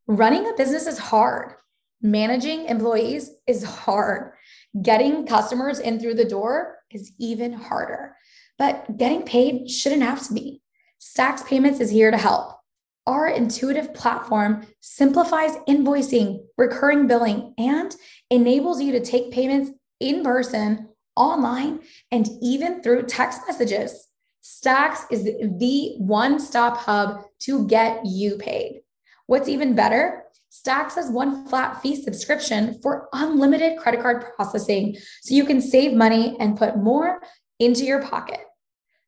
Running 0.05 0.45
a 0.45 0.53
business 0.57 0.85
is 0.85 0.97
hard. 0.97 1.55
Managing 2.01 2.65
employees 2.65 3.31
is 3.47 3.63
hard. 3.63 4.33
Getting 4.81 5.25
customers 5.25 5.79
in 5.79 5.97
through 5.97 6.15
the 6.15 6.25
door 6.25 6.79
is 6.91 7.13
even 7.19 7.53
harder. 7.53 8.17
But 8.57 8.97
getting 8.97 9.23
paid 9.23 9.71
shouldn't 9.71 10.03
have 10.03 10.27
to 10.27 10.33
be. 10.33 10.61
Stax 10.99 11.45
Payments 11.45 11.79
is 11.79 11.89
here 11.89 12.11
to 12.11 12.17
help. 12.17 12.57
Our 13.05 13.27
intuitive 13.27 13.93
platform 13.93 14.65
simplifies 14.79 15.57
invoicing, 15.67 16.43
recurring 16.57 17.07
billing, 17.07 17.53
and 17.57 17.93
enables 18.29 18.81
you 18.81 18.93
to 18.93 19.03
take 19.03 19.31
payments 19.31 19.71
in 19.99 20.23
person, 20.23 20.87
online, 21.15 21.81
and 22.11 22.27
even 22.41 22.81
through 22.81 23.03
text 23.03 23.41
messages. 23.47 24.07
Stax 24.41 25.05
is 25.11 25.23
the 25.23 25.95
one 25.97 26.39
stop 26.39 26.77
hub 26.77 27.23
to 27.39 27.67
get 27.67 28.05
you 28.05 28.37
paid. 28.37 28.81
What's 29.27 29.49
even 29.49 29.75
better? 29.75 30.23
Stax 30.51 30.95
has 30.95 31.09
one 31.09 31.47
flat 31.47 31.81
fee 31.81 32.01
subscription 32.01 32.79
for 32.81 33.09
unlimited 33.11 33.79
credit 33.79 34.01
card 34.01 34.25
processing 34.35 34.95
so 35.21 35.33
you 35.33 35.45
can 35.45 35.61
save 35.61 35.93
money 35.93 36.37
and 36.39 36.57
put 36.57 36.77
more 36.77 37.21
into 37.59 37.83
your 37.85 38.01
pocket. 38.01 38.39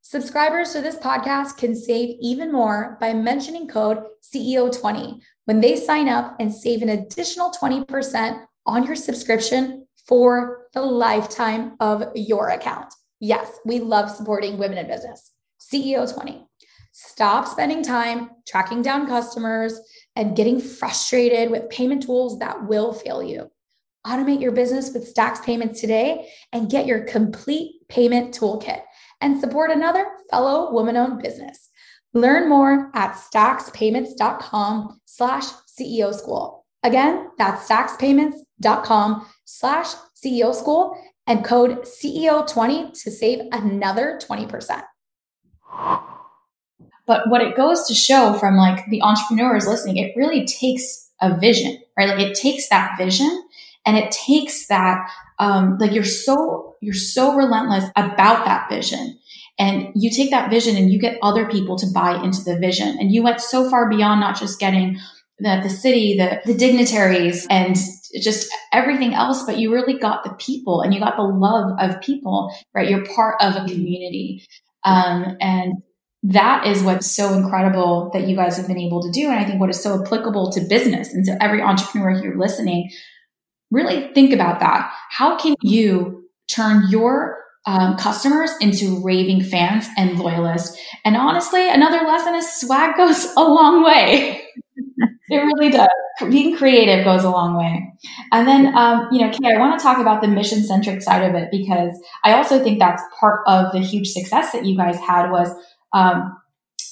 Subscribers 0.08 0.72
to 0.72 0.82
this 0.82 0.98
podcast 0.98 1.58
can 1.58 1.76
save 1.76 2.16
even 2.22 2.52
more 2.52 2.96
by 3.02 3.12
mentioning 3.12 3.68
code 3.68 4.04
CEO20 4.22 5.20
when 5.46 5.60
they 5.60 5.76
sign 5.76 6.08
up 6.08 6.36
and 6.40 6.54
save 6.54 6.84
an 6.84 6.90
additional 6.90 7.50
20% 7.50 8.46
on 8.68 8.86
your 8.86 8.96
subscription 8.96 9.88
for 10.08 10.68
the 10.76 10.82
lifetime 10.84 11.76
of 11.80 12.04
your 12.14 12.50
account. 12.50 12.94
Yes, 13.20 13.58
we 13.66 13.80
love 13.80 14.12
supporting 14.12 14.60
women 14.60 14.78
in 14.78 14.86
business. 14.86 15.32
CEO20. 15.60 16.46
Stop 16.92 17.48
spending 17.48 17.82
time 17.82 18.30
tracking 18.48 18.84
down 18.84 19.08
customers 19.08 19.80
and 20.16 20.38
getting 20.38 20.62
frustrated 20.62 21.50
with 21.50 21.68
payment 21.72 22.04
tools 22.04 22.38
that 22.38 22.68
will 22.68 22.94
fail 22.94 23.24
you. 23.24 23.50
Automate 24.06 24.40
your 24.40 24.52
business 24.52 24.94
with 24.94 25.12
Stax 25.12 25.44
Payments 25.44 25.82
today 25.82 26.30
and 26.54 26.70
get 26.70 26.86
your 26.86 27.06
complete 27.06 27.78
payment 27.90 28.38
toolkit 28.40 28.84
and 29.22 29.40
support 29.40 29.72
another 29.72 30.06
fellow 30.30 30.72
woman-owned 30.72 31.22
business. 31.22 31.70
Learn 32.14 32.50
more 32.50 32.92
at 32.94 33.16
staxpayments.com 33.16 35.00
slash 35.06 35.46
CEO 35.80 36.14
school. 36.14 36.66
Again, 36.84 37.28
that's 37.38 37.68
staxpayments.com 37.68 39.28
slash 39.46 39.88
CEO 40.24 40.54
school 40.54 40.98
and 41.28 41.44
code 41.44 41.82
CEO20 41.82 43.02
to 43.04 43.12
save 43.12 43.42
another 43.52 44.20
20%. 44.22 44.84
But 47.08 47.30
what 47.30 47.42
it 47.42 47.56
goes 47.56 47.86
to 47.88 47.94
show 47.94 48.34
from 48.34 48.56
like 48.56 48.86
the 48.90 49.02
entrepreneurs 49.02 49.68
listening, 49.68 49.98
it 49.98 50.14
really 50.16 50.46
takes 50.46 51.12
a 51.22 51.38
vision, 51.38 51.78
right? 51.98 52.10
Like 52.10 52.20
it 52.20 52.36
takes 52.36 52.70
that 52.70 52.98
vision 52.98 53.45
and 53.86 53.98
it 53.98 54.12
takes 54.12 54.68
that 54.68 55.10
um, 55.40 55.78
like 55.80 55.92
you're 55.92 56.04
so 56.04 56.76
you're 56.82 56.94
so 56.94 57.36
relentless 57.36 57.86
about 57.96 58.46
that 58.46 58.70
vision. 58.70 59.20
And 59.58 59.88
you 59.96 60.12
take 60.12 60.32
that 60.32 60.50
vision 60.50 60.76
and 60.76 60.92
you 60.92 61.00
get 61.00 61.18
other 61.22 61.48
people 61.48 61.78
to 61.78 61.88
buy 61.94 62.22
into 62.22 62.44
the 62.44 62.60
vision. 62.60 62.98
And 63.00 63.12
you 63.14 63.24
went 63.24 63.40
so 63.40 63.70
far 63.70 63.90
beyond 63.90 64.20
not 64.20 64.38
just 64.38 64.60
getting 64.60 65.00
the, 65.40 65.60
the 65.64 65.70
city 65.70 66.18
the, 66.18 66.42
the 66.46 66.58
dignitaries 66.58 67.46
and 67.50 67.76
just 68.22 68.50
everything 68.72 69.14
else 69.14 69.44
but 69.46 69.58
you 69.58 69.74
really 69.74 70.00
got 70.00 70.24
the 70.24 70.34
people 70.36 70.80
and 70.80 70.94
you 70.94 71.00
got 71.02 71.18
the 71.18 71.24
love 71.24 71.74
of 71.78 72.00
people 72.02 72.54
right? 72.74 72.90
You're 72.90 73.06
part 73.06 73.36
of 73.42 73.56
a 73.56 73.66
community. 73.68 74.46
Um, 74.86 75.38
and 75.42 75.74
that 76.24 76.66
is 76.66 76.82
what's 76.84 77.12
so 77.12 77.34
incredible 77.34 78.10
that 78.14 78.28
you 78.28 78.36
guys 78.36 78.58
have 78.58 78.68
been 78.68 78.80
able 78.80 79.02
to 79.02 79.12
do. 79.12 79.30
And 79.30 79.40
i 79.40 79.44
think 79.44 79.60
what 79.60 79.70
is 79.70 79.82
so 79.82 80.02
applicable 80.02 80.52
to 80.54 80.62
business. 80.62 81.14
And 81.14 81.26
so 81.26 81.36
every 81.42 81.62
entrepreneur 81.62 82.20
here 82.22 82.36
listening 82.38 82.90
really 83.72 84.14
think 84.14 84.34
about 84.34 84.60
that. 84.60 84.92
How 85.10 85.38
can 85.38 85.56
you 85.62 86.28
turn 86.48 86.84
your 86.90 87.40
um, 87.66 87.98
customers 87.98 88.52
into 88.62 89.02
raving 89.04 89.44
fans 89.44 89.88
and 89.98 90.20
loyalists? 90.20 90.80
And 91.04 91.16
honestly, 91.16 91.70
another 91.70 92.06
lesson 92.06 92.36
is 92.36 92.60
swag 92.60 92.96
goes 92.98 93.26
a 93.36 93.42
long 93.42 93.84
way. 93.84 94.42
it 95.30 95.38
really 95.38 95.72
does. 95.72 95.88
Being 96.30 96.56
creative 96.56 97.04
goes 97.04 97.24
a 97.24 97.30
long 97.30 97.58
way. 97.58 97.94
And 98.32 98.48
then, 98.48 98.78
um, 98.78 99.10
you 99.12 99.20
know, 99.20 99.32
Kay, 99.32 99.54
I 99.54 99.60
want 99.60 99.78
to 99.78 99.84
talk 99.84 99.98
about 99.98 100.22
the 100.22 100.30
mission 100.30 100.64
centric 100.64 101.02
side 101.02 101.24
of 101.24 101.36
it 101.36 101.50
because 101.52 101.92
I 102.24 102.34
also 102.34 102.64
think 102.64 102.80
that's 102.80 103.02
part 103.20 103.42
of 103.48 103.74
the 103.74 103.80
huge 103.80 104.08
success 104.08 104.54
that 104.54 104.66
you 104.66 104.78
guys 104.78 104.98
had 104.98 105.30
was 105.30 105.54
um, 105.92 106.38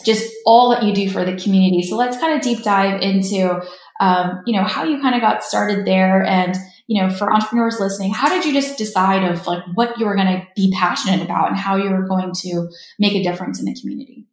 just 0.04 0.30
all 0.46 0.70
that 0.72 0.84
you 0.84 0.94
do 0.94 1.10
for 1.10 1.24
the 1.24 1.38
community. 1.38 1.84
So 1.84 1.96
let's 1.96 2.18
kind 2.18 2.36
of 2.36 2.42
deep 2.42 2.64
dive 2.64 3.02
into 3.02 3.62
um, 4.00 4.42
you 4.46 4.56
know, 4.56 4.64
how 4.64 4.84
you 4.84 5.02
kind 5.02 5.16
of 5.16 5.22
got 5.22 5.44
started 5.44 5.86
there 5.86 6.24
and, 6.24 6.56
you 6.88 7.02
know, 7.02 7.10
for 7.10 7.32
entrepreneurs 7.32 7.80
listening, 7.80 8.14
how 8.14 8.30
did 8.30 8.46
you 8.46 8.54
just 8.54 8.78
decide 8.78 9.24
of 9.24 9.46
like 9.48 9.64
what 9.76 9.98
you 9.98 10.06
were 10.06 10.16
going 10.16 10.28
to 10.28 10.48
be 10.56 10.74
passionate 10.76 11.22
about 11.22 11.50
and 11.50 11.58
how 11.58 11.76
you 11.76 11.90
were 11.90 12.08
going 12.08 12.32
to 12.42 12.70
make 13.00 13.14
a 13.14 13.24
difference 13.24 13.60
in 13.60 13.66
the 13.66 13.80
community? 13.80 14.28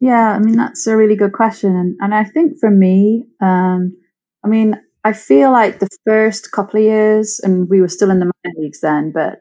Yeah, 0.00 0.32
I 0.32 0.38
mean, 0.38 0.56
that's 0.56 0.86
a 0.86 0.96
really 0.96 1.16
good 1.16 1.32
question. 1.32 1.74
And, 1.74 1.96
and 2.00 2.14
I 2.14 2.24
think 2.24 2.58
for 2.60 2.70
me, 2.70 3.24
um, 3.40 3.96
I 4.44 4.48
mean, 4.48 4.78
I 5.04 5.12
feel 5.12 5.52
like 5.52 5.78
the 5.78 5.88
first 6.04 6.52
couple 6.52 6.80
of 6.80 6.84
years, 6.84 7.40
and 7.42 7.68
we 7.70 7.80
were 7.80 7.88
still 7.88 8.10
in 8.10 8.18
the 8.18 8.26
minor 8.26 8.54
leagues 8.58 8.80
then, 8.80 9.12
but 9.12 9.40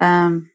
um, 0.00 0.50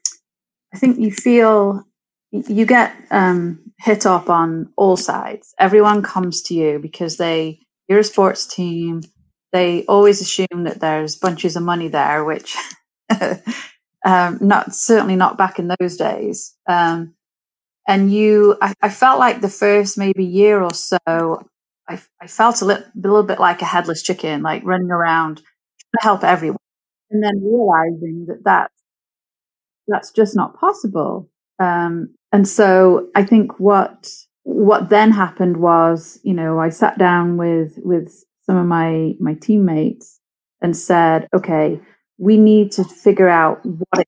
I 0.74 0.78
think 0.78 0.98
you 0.98 1.10
feel 1.10 1.84
you 2.30 2.66
get 2.66 2.92
um, 3.10 3.58
hit 3.78 4.04
up 4.04 4.28
on 4.28 4.70
all 4.76 4.96
sides. 4.96 5.54
Everyone 5.58 6.02
comes 6.02 6.42
to 6.42 6.54
you 6.54 6.78
because 6.78 7.16
they 7.16 7.60
you're 7.88 8.00
a 8.00 8.04
sports 8.04 8.46
team. 8.46 9.02
They 9.52 9.84
always 9.86 10.20
assume 10.20 10.64
that 10.64 10.80
there's 10.80 11.16
bunches 11.16 11.56
of 11.56 11.62
money 11.62 11.88
there, 11.88 12.24
which 12.24 12.54
um, 14.04 14.38
not 14.40 14.74
certainly 14.74 15.16
not 15.16 15.38
back 15.38 15.58
in 15.58 15.74
those 15.80 15.96
days. 15.96 16.54
Um, 16.68 17.14
and 17.86 18.12
you, 18.12 18.56
I, 18.60 18.74
I, 18.82 18.90
felt 18.90 19.18
like 19.18 19.40
the 19.40 19.48
first 19.48 19.96
maybe 19.96 20.22
year 20.22 20.62
or 20.62 20.74
so, 20.74 20.98
I, 21.06 21.98
I 22.20 22.26
felt 22.26 22.60
a 22.60 22.66
little, 22.66 22.84
a 22.84 23.00
little 23.00 23.22
bit 23.22 23.40
like 23.40 23.62
a 23.62 23.64
headless 23.64 24.02
chicken, 24.02 24.42
like 24.42 24.62
running 24.64 24.90
around 24.90 25.36
trying 25.36 25.98
to 25.98 26.02
help 26.02 26.24
everyone, 26.24 26.58
and 27.10 27.24
then 27.24 27.42
realizing 27.42 28.26
that 28.28 28.44
that 28.44 28.70
that's 29.88 30.10
just 30.12 30.36
not 30.36 30.60
possible. 30.60 31.30
Um, 31.58 32.14
and 32.30 32.46
so 32.46 33.08
I 33.14 33.24
think 33.24 33.58
what 33.58 34.10
what 34.48 34.88
then 34.88 35.10
happened 35.10 35.58
was, 35.58 36.18
you 36.22 36.32
know, 36.32 36.58
I 36.58 36.70
sat 36.70 36.96
down 36.96 37.36
with 37.36 37.78
with 37.84 38.24
some 38.46 38.56
of 38.56 38.64
my 38.64 39.12
my 39.20 39.34
teammates 39.34 40.20
and 40.62 40.74
said, 40.74 41.28
okay, 41.34 41.78
we 42.16 42.38
need 42.38 42.72
to 42.72 42.84
figure 42.84 43.28
out 43.28 43.60
what 43.64 44.06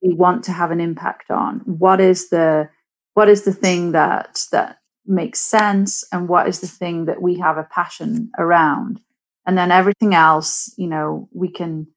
we 0.00 0.14
want 0.14 0.44
to 0.44 0.52
have 0.52 0.70
an 0.70 0.80
impact 0.80 1.32
on. 1.32 1.62
What 1.64 2.00
is 2.00 2.30
the 2.30 2.68
what 3.14 3.28
is 3.28 3.42
the 3.42 3.52
thing 3.52 3.90
that 3.90 4.46
that 4.52 4.78
makes 5.04 5.40
sense 5.40 6.04
and 6.12 6.28
what 6.28 6.46
is 6.46 6.60
the 6.60 6.68
thing 6.68 7.06
that 7.06 7.20
we 7.20 7.40
have 7.40 7.58
a 7.58 7.68
passion 7.74 8.30
around? 8.38 9.00
And 9.46 9.58
then 9.58 9.72
everything 9.72 10.14
else 10.14 10.72
you 10.76 10.86
know 10.86 11.28
we 11.32 11.48
can 11.48 11.88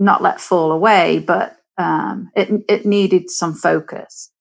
not 0.00 0.22
let 0.22 0.40
fall 0.40 0.72
away 0.72 1.20
but 1.20 1.56
um, 1.78 2.30
it 2.34 2.48
it 2.68 2.84
needed 2.84 3.30
some 3.30 3.54
focus. 3.54 4.32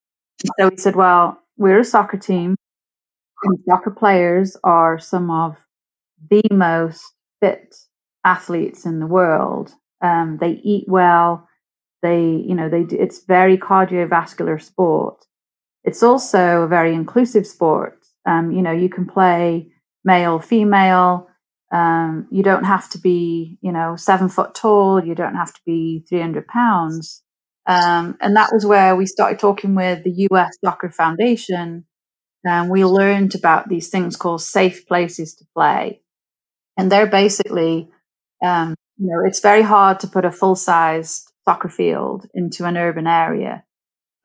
So 0.59 0.69
we 0.69 0.77
said 0.77 0.95
well 0.95 1.39
we're 1.57 1.79
a 1.79 1.85
soccer 1.85 2.17
team 2.17 2.55
and 3.43 3.59
soccer 3.67 3.91
players 3.91 4.57
are 4.63 4.99
some 4.99 5.29
of 5.31 5.57
the 6.29 6.43
most 6.51 7.03
fit 7.41 7.75
athletes 8.25 8.85
in 8.85 8.99
the 8.99 9.07
world 9.07 9.73
um, 10.01 10.37
they 10.41 10.53
eat 10.63 10.85
well 10.87 11.47
they 12.03 12.21
you 12.21 12.55
know 12.55 12.69
they 12.69 12.81
it's 12.95 13.25
very 13.25 13.57
cardiovascular 13.57 14.61
sport 14.61 15.25
it's 15.85 16.03
also 16.03 16.63
a 16.63 16.67
very 16.67 16.93
inclusive 16.93 17.47
sport. 17.47 18.05
Um, 18.27 18.51
you 18.51 18.61
know, 18.61 18.73
you 18.73 18.89
can 18.89 19.07
play 19.07 19.71
male, 20.05 20.39
female. 20.39 21.29
Um, 21.73 22.27
you 22.31 22.43
don't 22.43 22.65
have 22.65 22.89
to 22.91 22.99
be, 22.99 23.57
you 23.61 23.71
know, 23.71 23.95
seven 23.95 24.29
foot 24.29 24.55
tall. 24.55 25.03
You 25.03 25.15
don't 25.15 25.35
have 25.35 25.53
to 25.53 25.61
be 25.65 26.05
300 26.09 26.47
pounds. 26.47 27.23
Um, 27.67 28.17
and 28.21 28.35
that 28.35 28.51
was 28.53 28.65
where 28.65 28.97
we 28.97 29.07
started 29.07 29.39
talking 29.39 29.75
with 29.75 30.03
the 30.03 30.27
US 30.31 30.57
Soccer 30.63 30.91
Foundation. 30.91 31.85
And 32.43 32.69
we 32.69 32.85
learned 32.85 33.35
about 33.35 33.67
these 33.67 33.89
things 33.89 34.15
called 34.15 34.41
safe 34.41 34.87
places 34.87 35.35
to 35.35 35.45
play. 35.55 36.01
And 36.77 36.91
they're 36.91 37.07
basically, 37.07 37.89
um, 38.43 38.75
you 38.97 39.07
know, 39.07 39.25
it's 39.25 39.39
very 39.39 39.63
hard 39.63 39.99
to 40.01 40.07
put 40.07 40.25
a 40.25 40.31
full 40.31 40.55
sized 40.55 41.31
soccer 41.45 41.69
field 41.69 42.27
into 42.33 42.65
an 42.65 42.77
urban 42.77 43.07
area 43.07 43.63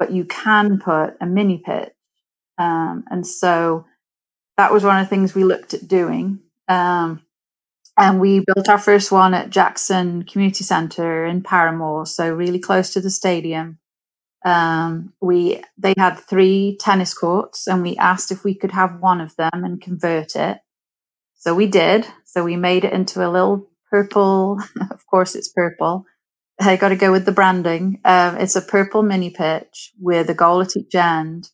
but 0.03 0.11
you 0.11 0.25
can 0.25 0.81
put 0.81 1.15
a 1.21 1.27
mini 1.27 1.59
pitch. 1.59 1.93
Um, 2.59 3.05
and 3.09 3.25
so 3.25 3.85
that 4.57 4.73
was 4.73 4.83
one 4.83 4.99
of 4.99 5.07
the 5.07 5.09
things 5.09 5.33
we 5.33 5.45
looked 5.45 5.75
at 5.75 5.87
doing. 5.87 6.41
Um, 6.67 7.23
and 7.97 8.19
we 8.19 8.41
built 8.41 8.69
our 8.69 8.81
first 8.81 9.13
one 9.13 9.33
at 9.33 9.51
Jackson 9.51 10.25
Community 10.25 10.65
Centre 10.65 11.25
in 11.25 11.41
Paramore, 11.41 12.05
so 12.07 12.35
really 12.35 12.59
close 12.59 12.93
to 12.95 13.01
the 13.01 13.11
stadium. 13.11 13.79
Um, 14.45 15.13
we 15.21 15.63
they 15.79 15.95
had 15.97 16.19
three 16.19 16.77
tennis 16.81 17.15
courts, 17.15 17.67
and 17.67 17.83
we 17.83 17.97
asked 17.97 18.31
if 18.33 18.45
we 18.45 18.55
could 18.55 18.73
have 18.73 19.01
one 19.01 19.21
of 19.21 19.37
them 19.37 19.51
and 19.53 19.81
convert 19.81 20.37
it. 20.37 20.59
So 21.35 21.55
we 21.55 21.67
did. 21.67 22.07
So 22.25 22.45
we 22.45 22.57
made 22.57 22.85
it 22.85 22.93
into 22.93 23.27
a 23.27 23.31
little 23.31 23.69
purple. 23.91 24.59
of 24.91 25.07
course, 25.07 25.35
it's 25.35 25.49
purple. 25.49 26.05
I 26.61 26.77
got 26.77 26.91
to 26.91 26.97
go 26.97 27.11
with 27.11 27.25
the 27.25 27.33
branding. 27.33 28.01
Um, 28.05 28.37
it's 28.37 28.57
a 28.57 28.63
purple 28.63 29.03
mini 29.03 29.31
pitch 29.31 29.93
with 30.01 30.31
a 30.31 30.35
goal 30.35 30.61
at 30.61 30.77
each 30.77 30.95
end. 30.95 31.51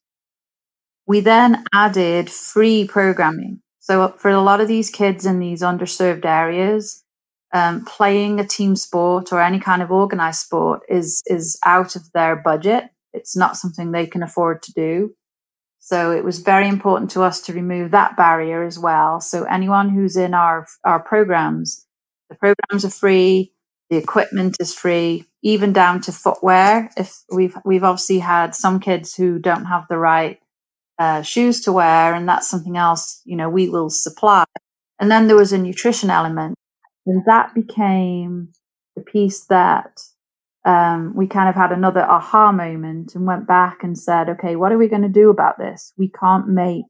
We 1.06 1.20
then 1.20 1.64
added 1.72 2.28
free 2.30 2.86
programming. 2.86 3.62
So 3.78 4.14
for 4.18 4.30
a 4.30 4.42
lot 4.42 4.60
of 4.60 4.68
these 4.68 4.90
kids 4.90 5.24
in 5.24 5.38
these 5.40 5.62
underserved 5.62 6.26
areas, 6.26 7.04
um, 7.52 7.84
playing 7.84 8.40
a 8.40 8.46
team 8.46 8.76
sport 8.76 9.32
or 9.32 9.40
any 9.40 9.58
kind 9.58 9.82
of 9.82 9.90
organized 9.90 10.40
sport 10.40 10.82
is 10.88 11.22
is 11.26 11.58
out 11.64 11.96
of 11.96 12.10
their 12.12 12.36
budget. 12.36 12.84
It's 13.12 13.36
not 13.36 13.56
something 13.56 13.90
they 13.90 14.06
can 14.06 14.22
afford 14.22 14.62
to 14.64 14.72
do. 14.72 15.14
So 15.80 16.12
it 16.12 16.24
was 16.24 16.40
very 16.40 16.68
important 16.68 17.10
to 17.12 17.22
us 17.22 17.40
to 17.42 17.52
remove 17.52 17.92
that 17.92 18.16
barrier 18.16 18.62
as 18.64 18.78
well. 18.78 19.20
So 19.20 19.44
anyone 19.44 19.88
who's 19.88 20.16
in 20.16 20.34
our 20.34 20.66
our 20.84 21.00
programs, 21.00 21.86
the 22.28 22.36
programs 22.36 22.84
are 22.84 22.90
free 22.90 23.52
the 23.90 23.96
equipment 23.96 24.56
is 24.60 24.74
free, 24.74 25.24
even 25.42 25.72
down 25.72 26.00
to 26.02 26.12
footwear. 26.12 26.90
If 26.96 27.22
we've 27.32 27.56
we've 27.64 27.84
obviously 27.84 28.18
had 28.18 28.54
some 28.54 28.80
kids 28.80 29.14
who 29.14 29.38
don't 29.38 29.64
have 29.64 29.86
the 29.88 29.98
right 29.98 30.38
uh, 30.98 31.22
shoes 31.22 31.62
to 31.62 31.72
wear, 31.72 32.14
and 32.14 32.28
that's 32.28 32.48
something 32.48 32.76
else 32.76 33.22
you 33.24 33.36
know 33.36 33.48
we 33.48 33.68
will 33.68 33.90
supply. 33.90 34.44
And 35.00 35.10
then 35.10 35.26
there 35.26 35.36
was 35.36 35.52
a 35.52 35.58
nutrition 35.58 36.10
element, 36.10 36.54
and 37.08 37.24
that 37.26 37.54
became 37.54 38.52
the 38.94 39.02
piece 39.02 39.44
that 39.46 40.00
um, 40.64 41.14
we 41.14 41.26
kind 41.26 41.48
of 41.48 41.54
had 41.54 41.72
another 41.72 42.02
aha 42.02 42.52
moment 42.52 43.14
and 43.14 43.26
went 43.26 43.46
back 43.46 43.82
and 43.82 43.98
said, 43.98 44.28
okay, 44.28 44.56
what 44.56 44.72
are 44.72 44.78
we 44.78 44.88
going 44.88 45.02
to 45.02 45.08
do 45.08 45.30
about 45.30 45.58
this? 45.58 45.92
We 45.96 46.08
can't 46.08 46.48
make 46.48 46.84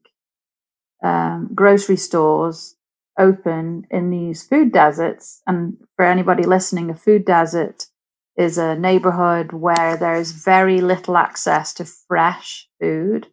um, 1.05 1.51
grocery 1.55 1.97
stores 1.97 2.75
open 3.19 3.87
in 3.91 4.11
these 4.11 4.43
food 4.43 4.73
deserts. 4.73 5.43
And 5.47 5.77
for 5.97 6.05
anybody 6.05 6.43
listening, 6.43 6.91
a 6.91 6.95
food 6.95 7.25
desert 7.25 7.87
is 8.37 8.59
a 8.59 8.77
neighborhood 8.77 9.53
where 9.53 9.97
there's 9.97 10.33
very 10.33 10.81
little 10.81 11.17
access 11.17 11.73
to 11.75 11.85
fresh 11.85 12.69
food. 12.81 13.29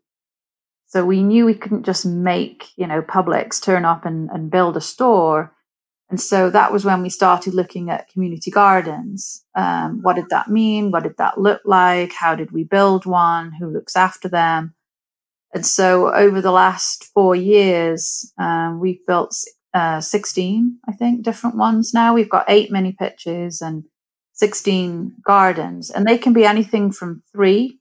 So 0.88 1.06
we 1.06 1.24
knew 1.24 1.45
we 1.45 1.56
couldn't 1.56 1.86
just 1.86 2.06
make, 2.06 2.69
you 2.76 2.88
know, 2.88 3.02
Publix 3.02 3.62
turn 3.62 3.86
up 3.86 4.06
and, 4.06 4.30
and 4.30 4.52
build 4.52 4.78
a 4.78 4.82
store. 4.82 5.55
And 6.10 6.22
so 6.22 6.50
that 6.52 6.72
was 6.72 6.86
when 6.86 7.02
we 7.02 7.10
started 7.10 7.54
looking 7.54 7.89
at 7.89 8.10
community 8.10 8.52
gardens. 8.52 9.44
Um, 9.56 10.02
what 10.04 10.15
did 10.15 10.30
that 10.30 10.50
mean? 10.50 10.91
What 10.91 11.04
did 11.04 11.18
that 11.18 11.39
look 11.39 11.62
like? 11.65 12.13
How 12.13 12.36
did 12.36 12.52
we 12.52 12.63
build 12.63 13.06
one? 13.06 13.52
Who 13.60 13.68
looks 13.68 13.96
after 13.96 14.30
them? 14.30 14.76
And 15.54 15.65
so 15.65 16.13
over 16.13 16.41
the 16.41 16.52
last 16.52 17.06
four 17.06 17.36
years, 17.36 18.32
um, 18.38 18.80
we've 18.80 19.06
built 19.08 19.36
uh, 19.74 20.00
16, 20.00 20.80
I 20.88 20.91
think, 20.91 21.24
different 21.24 21.56
ones 21.56 21.94
now. 21.94 22.13
We've 22.13 22.30
got 22.30 22.46
eight 22.50 22.72
mini 22.72 22.91
pitches 22.91 23.62
and 23.62 23.86
16 24.34 25.13
gardens, 25.26 25.89
and 25.89 26.06
they 26.06 26.18
can 26.18 26.34
be 26.34 26.46
anything 26.46 26.91
from 26.91 27.24
three 27.32 27.80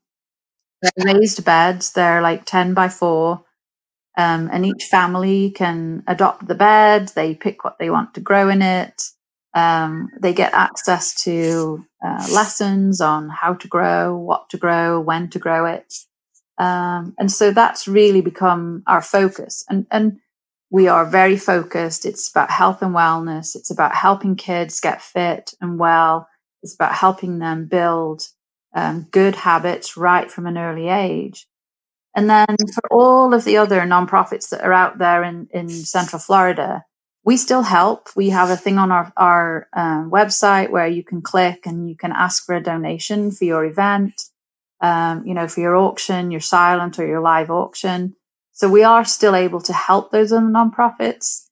raised 1.05 1.45
beds. 1.45 1.93
They're 1.93 2.23
like 2.23 2.45
10 2.45 2.75
by 2.75 2.89
four. 2.89 3.44
Um, 4.17 4.49
and 4.53 4.65
each 4.65 4.85
family 4.85 5.51
can 5.51 6.05
adopt 6.07 6.47
the 6.47 6.55
bed. 6.55 7.09
They 7.09 7.35
pick 7.35 7.65
what 7.65 7.79
they 7.79 7.91
want 7.91 8.15
to 8.15 8.21
grow 8.21 8.49
in 8.49 8.63
it. 8.63 9.03
Um, 9.55 10.11
they 10.21 10.33
get 10.33 10.53
access 10.53 11.15
to 11.25 11.85
uh, 12.05 12.27
lessons 12.33 13.01
on 13.01 13.29
how 13.29 13.55
to 13.55 13.69
grow, 13.69 14.17
what 14.17 14.51
to 14.51 14.57
grow, 14.57 15.01
when 15.01 15.31
to 15.31 15.39
grow 15.39 15.67
it. 15.67 15.93
Um, 16.59 17.15
and 17.19 17.31
so 17.31 17.51
that's 17.51 17.89
really 17.89 18.21
become 18.21 18.83
our 18.87 19.03
focus. 19.03 19.65
And, 19.69 19.87
and 19.91 20.19
we 20.71 20.89
are 20.89 21.05
very 21.05 21.37
focused. 21.37 22.05
It's 22.05 22.31
about 22.31 22.51
health 22.51 22.83
and 22.83 22.95
wellness. 22.95 23.55
It's 23.55 23.71
about 23.71 23.95
helping 23.95 24.37
kids 24.37 24.81
get 24.81 25.03
fit 25.03 25.55
and 25.61 25.79
well. 25.79 26.29
It's 26.63 26.75
about 26.75 26.95
helping 26.95 27.39
them 27.39 27.67
build 27.67 28.29
um, 28.75 29.07
good 29.11 29.37
habits 29.37 29.97
right 29.97 30.31
from 30.31 30.47
an 30.47 30.59
early 30.59 30.89
age. 30.89 31.47
And 32.15 32.31
then 32.31 32.47
for 32.73 32.83
all 32.91 33.35
of 33.35 33.45
the 33.45 33.57
other 33.57 33.81
nonprofits 33.81 34.51
that 34.51 34.63
are 34.63 34.73
out 34.73 34.99
there 34.99 35.25
in, 35.25 35.49
in 35.53 35.69
Central 35.69 36.21
Florida, 36.21 36.85
we 37.25 37.37
still 37.37 37.63
help. 37.63 38.09
We 38.15 38.31
have 38.31 38.51
a 38.51 38.57
thing 38.57 38.79
on 38.79 38.93
our, 38.93 39.13
our 39.17 39.69
um, 39.73 40.11
website 40.11 40.71
where 40.71 40.87
you 40.87 41.03
can 41.03 41.23
click 41.23 41.67
and 41.67 41.89
you 41.89 41.97
can 41.97 42.13
ask 42.13 42.45
for 42.45 42.55
a 42.55 42.63
donation 42.63 43.31
for 43.31 43.45
your 43.45 43.65
event, 43.65 44.23
um, 44.81 45.27
you 45.27 45.35
know, 45.35 45.49
for 45.49 45.61
your 45.61 45.75
auction, 45.75 46.31
your 46.31 46.41
silent 46.41 46.99
or 46.99 47.07
your 47.07 47.21
live 47.21 47.51
auction. 47.51 48.15
So 48.53 48.69
we 48.69 48.85
are 48.85 49.05
still 49.05 49.35
able 49.35 49.61
to 49.63 49.73
help 49.73 50.13
those 50.13 50.33
other 50.33 50.47
nonprofits. 50.47 51.49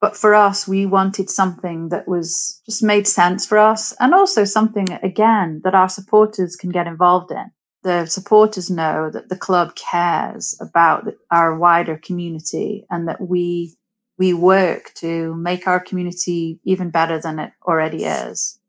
But 0.00 0.16
for 0.16 0.34
us, 0.34 0.66
we 0.66 0.84
wanted 0.84 1.30
something 1.30 1.90
that 1.90 2.08
was 2.08 2.60
just 2.66 2.82
made 2.82 3.06
sense 3.06 3.46
for 3.46 3.58
us 3.58 3.94
and 4.00 4.12
also 4.12 4.42
something, 4.42 4.90
again, 5.00 5.60
that 5.62 5.76
our 5.76 5.88
supporters 5.88 6.56
can 6.56 6.70
get 6.70 6.88
involved 6.88 7.30
in. 7.30 7.52
The 7.82 8.06
supporters 8.06 8.70
know 8.70 9.10
that 9.10 9.28
the 9.28 9.36
club 9.36 9.74
cares 9.74 10.56
about 10.60 11.12
our 11.30 11.56
wider 11.56 11.96
community 11.96 12.86
and 12.88 13.08
that 13.08 13.20
we, 13.20 13.74
we 14.18 14.32
work 14.32 14.92
to 14.96 15.34
make 15.34 15.66
our 15.66 15.80
community 15.80 16.60
even 16.64 16.90
better 16.90 17.20
than 17.20 17.38
it 17.38 17.52
already 17.66 18.04
is. 18.04 18.60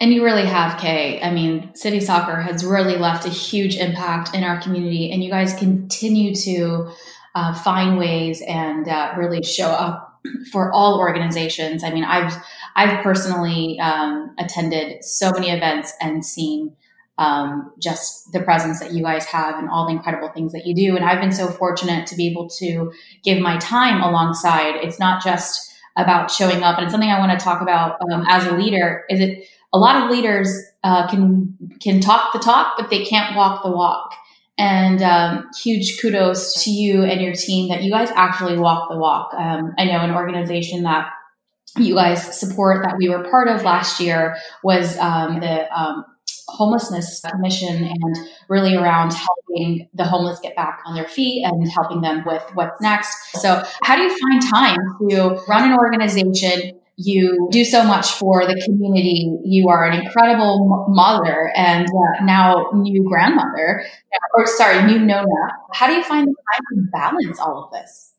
And 0.00 0.14
you 0.14 0.24
really 0.24 0.46
have, 0.46 0.80
Kay. 0.80 1.20
I 1.20 1.30
mean, 1.30 1.74
City 1.74 2.00
Soccer 2.00 2.40
has 2.40 2.64
really 2.64 2.96
left 2.96 3.26
a 3.26 3.28
huge 3.28 3.76
impact 3.76 4.34
in 4.34 4.44
our 4.44 4.58
community, 4.62 5.12
and 5.12 5.22
you 5.22 5.30
guys 5.30 5.52
continue 5.54 6.34
to 6.36 6.90
uh, 7.34 7.52
find 7.54 7.98
ways 7.98 8.42
and 8.46 8.88
uh, 8.88 9.12
really 9.18 9.42
show 9.42 9.68
up 9.68 10.22
for 10.52 10.72
all 10.72 10.98
organizations. 10.98 11.84
I 11.84 11.90
mean, 11.92 12.04
I've 12.04 12.34
I've 12.76 13.02
personally 13.02 13.78
um, 13.78 14.34
attended 14.38 15.04
so 15.04 15.32
many 15.32 15.50
events 15.50 15.92
and 16.00 16.24
seen 16.24 16.76
um, 17.20 17.70
just 17.78 18.32
the 18.32 18.40
presence 18.40 18.80
that 18.80 18.94
you 18.94 19.02
guys 19.04 19.26
have 19.26 19.58
and 19.58 19.68
all 19.68 19.86
the 19.86 19.92
incredible 19.92 20.30
things 20.30 20.52
that 20.52 20.66
you 20.66 20.74
do. 20.74 20.96
And 20.96 21.04
I've 21.04 21.20
been 21.20 21.32
so 21.32 21.48
fortunate 21.48 22.06
to 22.06 22.16
be 22.16 22.26
able 22.28 22.48
to 22.58 22.92
give 23.22 23.38
my 23.38 23.58
time 23.58 24.02
alongside. 24.02 24.76
It's 24.76 24.98
not 24.98 25.22
just 25.22 25.70
about 25.96 26.30
showing 26.30 26.62
up, 26.62 26.78
and 26.78 26.84
it's 26.84 26.92
something 26.92 27.10
I 27.10 27.18
want 27.18 27.38
to 27.38 27.44
talk 27.44 27.60
about 27.60 27.98
um, 28.10 28.24
as 28.28 28.46
a 28.46 28.56
leader. 28.56 29.04
Is 29.10 29.20
it 29.20 29.46
a 29.72 29.78
lot 29.78 30.02
of 30.02 30.10
leaders 30.10 30.48
uh, 30.82 31.08
can 31.08 31.56
can 31.80 32.00
talk 32.00 32.32
the 32.32 32.38
talk, 32.38 32.74
but 32.78 32.88
they 32.88 33.04
can't 33.04 33.36
walk 33.36 33.62
the 33.62 33.70
walk. 33.70 34.14
And 34.56 35.02
um, 35.02 35.48
huge 35.62 36.00
kudos 36.00 36.64
to 36.64 36.70
you 36.70 37.02
and 37.02 37.20
your 37.20 37.34
team 37.34 37.68
that 37.68 37.82
you 37.82 37.90
guys 37.90 38.10
actually 38.14 38.58
walk 38.58 38.90
the 38.90 38.96
walk. 38.96 39.32
Um, 39.34 39.72
I 39.78 39.84
know 39.84 40.00
an 40.00 40.10
organization 40.10 40.82
that 40.82 41.10
you 41.76 41.94
guys 41.94 42.38
support 42.38 42.84
that 42.84 42.96
we 42.98 43.08
were 43.08 43.22
part 43.24 43.48
of 43.48 43.62
last 43.62 44.00
year 44.00 44.36
was 44.62 44.98
um, 44.98 45.40
the 45.40 45.78
um, 45.78 46.04
homelessness 46.50 47.20
commission 47.20 47.84
and 47.84 48.28
really 48.48 48.74
around 48.74 49.12
helping 49.12 49.88
the 49.94 50.04
homeless 50.04 50.38
get 50.40 50.56
back 50.56 50.80
on 50.86 50.94
their 50.94 51.08
feet 51.08 51.44
and 51.44 51.70
helping 51.70 52.00
them 52.00 52.22
with 52.26 52.42
what's 52.54 52.80
next. 52.80 53.32
So, 53.40 53.62
how 53.82 53.96
do 53.96 54.02
you 54.02 54.10
find 54.10 54.42
time 54.50 54.78
to 55.08 55.42
run 55.48 55.70
an 55.70 55.78
organization? 55.78 56.78
You 56.96 57.48
do 57.50 57.64
so 57.64 57.82
much 57.82 58.10
for 58.12 58.46
the 58.46 58.60
community. 58.62 59.38
You 59.42 59.70
are 59.70 59.86
an 59.86 59.98
incredible 59.98 60.86
mother 60.90 61.50
and 61.56 61.86
uh, 61.86 62.24
now 62.24 62.66
new 62.74 63.08
grandmother, 63.08 63.86
or 64.36 64.46
sorry, 64.46 64.82
new 64.82 64.98
Nona. 64.98 65.24
How 65.72 65.86
do 65.86 65.94
you 65.94 66.04
find 66.04 66.28
the 66.28 66.34
time 66.34 66.84
to 66.84 66.90
balance 66.92 67.40
all 67.40 67.64
of 67.64 67.72
this? 67.72 68.12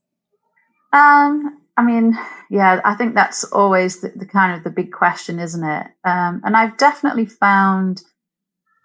Um, 0.93 1.61
I 1.77 1.83
mean, 1.83 2.17
yeah, 2.49 2.81
I 2.83 2.95
think 2.95 3.15
that's 3.15 3.43
always 3.45 4.01
the, 4.01 4.11
the 4.15 4.25
kind 4.25 4.57
of 4.57 4.63
the 4.63 4.69
big 4.69 4.91
question, 4.91 5.39
isn't 5.39 5.63
it? 5.63 5.87
Um, 6.03 6.41
and 6.43 6.57
I've 6.57 6.77
definitely 6.77 7.25
found 7.25 8.01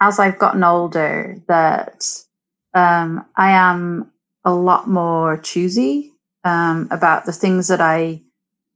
as 0.01 0.19
I've 0.19 0.39
gotten 0.39 0.65
older 0.65 1.37
that 1.49 2.05
um, 2.75 3.25
I 3.37 3.53
am 3.53 4.13
a 4.45 4.53
lot 4.53 4.89
more 4.89 5.39
choosy 5.39 6.13
um, 6.45 6.89
about 6.91 7.27
the 7.27 7.33
things 7.33 7.69
that 7.69 7.81
I 7.81 8.23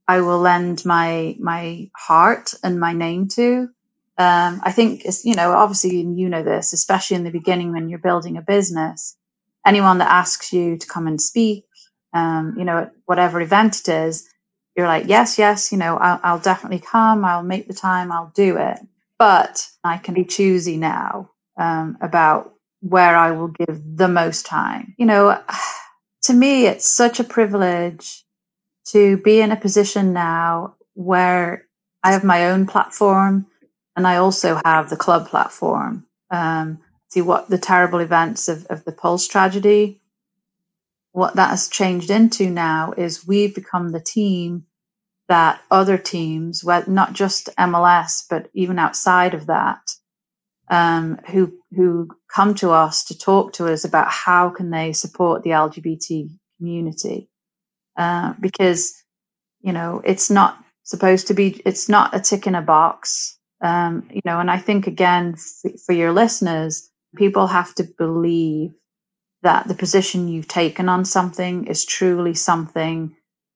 I 0.07 0.21
will 0.21 0.39
lend 0.39 0.85
my 0.85 1.37
my 1.39 1.89
heart 1.95 2.53
and 2.63 2.79
my 2.79 2.93
name 2.93 3.27
to. 3.29 3.69
Um, 4.17 4.61
I 4.63 4.71
think 4.71 5.03
you 5.23 5.35
know, 5.35 5.53
obviously, 5.53 6.01
you 6.01 6.29
know 6.29 6.43
this, 6.43 6.73
especially 6.73 7.15
in 7.15 7.23
the 7.23 7.31
beginning 7.31 7.71
when 7.71 7.89
you're 7.89 7.99
building 7.99 8.37
a 8.37 8.41
business. 8.41 9.17
Anyone 9.65 9.99
that 9.99 10.11
asks 10.11 10.51
you 10.51 10.77
to 10.77 10.87
come 10.87 11.07
and 11.07 11.21
speak, 11.21 11.65
um, 12.13 12.55
you 12.57 12.65
know, 12.65 12.79
at 12.79 12.91
whatever 13.05 13.39
event 13.39 13.79
it 13.81 13.89
is, 13.89 14.27
you're 14.75 14.87
like, 14.87 15.05
yes, 15.07 15.37
yes, 15.37 15.71
you 15.71 15.77
know, 15.77 15.97
I'll, 15.97 16.19
I'll 16.23 16.39
definitely 16.39 16.79
come. 16.79 17.23
I'll 17.23 17.43
make 17.43 17.67
the 17.67 17.73
time. 17.73 18.11
I'll 18.11 18.31
do 18.35 18.57
it. 18.57 18.79
But 19.21 19.69
I 19.83 19.99
can 19.99 20.15
be 20.15 20.25
choosy 20.25 20.77
now 20.77 21.29
um, 21.55 21.95
about 22.01 22.55
where 22.79 23.15
I 23.15 23.29
will 23.29 23.49
give 23.49 23.79
the 23.95 24.07
most 24.07 24.47
time. 24.47 24.95
You 24.97 25.05
know, 25.05 25.39
to 26.23 26.33
me, 26.33 26.65
it's 26.65 26.87
such 26.87 27.19
a 27.19 27.23
privilege 27.23 28.25
to 28.85 29.17
be 29.17 29.39
in 29.39 29.51
a 29.51 29.55
position 29.55 30.11
now 30.11 30.73
where 30.95 31.67
I 32.03 32.13
have 32.13 32.23
my 32.23 32.49
own 32.49 32.65
platform 32.65 33.45
and 33.95 34.07
I 34.07 34.15
also 34.15 34.59
have 34.65 34.89
the 34.89 34.97
club 34.97 35.27
platform. 35.27 36.07
Um, 36.31 36.79
see 37.09 37.21
what 37.21 37.47
the 37.47 37.59
terrible 37.59 37.99
events 37.99 38.49
of, 38.49 38.65
of 38.71 38.85
the 38.85 38.91
Pulse 38.91 39.27
tragedy, 39.27 40.01
what 41.11 41.35
that 41.35 41.51
has 41.51 41.69
changed 41.69 42.09
into 42.09 42.49
now 42.49 42.91
is 42.97 43.27
we've 43.27 43.53
become 43.53 43.89
the 43.89 43.99
team 44.01 44.65
that 45.31 45.61
other 45.71 45.97
teams, 45.97 46.61
not 46.65 47.13
just 47.13 47.49
MLS, 47.57 48.25
but 48.29 48.49
even 48.53 48.77
outside 48.77 49.33
of 49.33 49.45
that, 49.45 49.79
um, 50.69 51.19
who 51.27 51.53
who 51.73 52.09
come 52.27 52.53
to 52.55 52.71
us 52.71 53.05
to 53.05 53.17
talk 53.17 53.53
to 53.53 53.71
us 53.71 53.85
about 53.85 54.11
how 54.11 54.49
can 54.49 54.71
they 54.71 54.91
support 54.91 55.43
the 55.43 55.51
LGBT 55.51 56.29
community, 56.57 57.29
uh, 57.97 58.33
because 58.41 58.93
you 59.61 59.71
know 59.71 60.01
it's 60.03 60.29
not 60.29 60.61
supposed 60.83 61.27
to 61.27 61.33
be, 61.33 61.61
it's 61.65 61.87
not 61.87 62.13
a 62.13 62.19
tick 62.19 62.45
in 62.45 62.53
a 62.53 62.61
box, 62.61 63.39
um, 63.61 64.05
you 64.11 64.21
know. 64.25 64.37
And 64.41 64.51
I 64.51 64.57
think 64.57 64.85
again 64.85 65.37
for 65.85 65.93
your 65.93 66.11
listeners, 66.11 66.89
people 67.15 67.47
have 67.47 67.73
to 67.75 67.85
believe 67.97 68.73
that 69.43 69.69
the 69.69 69.75
position 69.75 70.27
you've 70.27 70.49
taken 70.49 70.89
on 70.89 71.05
something 71.05 71.67
is 71.67 71.85
truly 71.85 72.33
something 72.33 73.15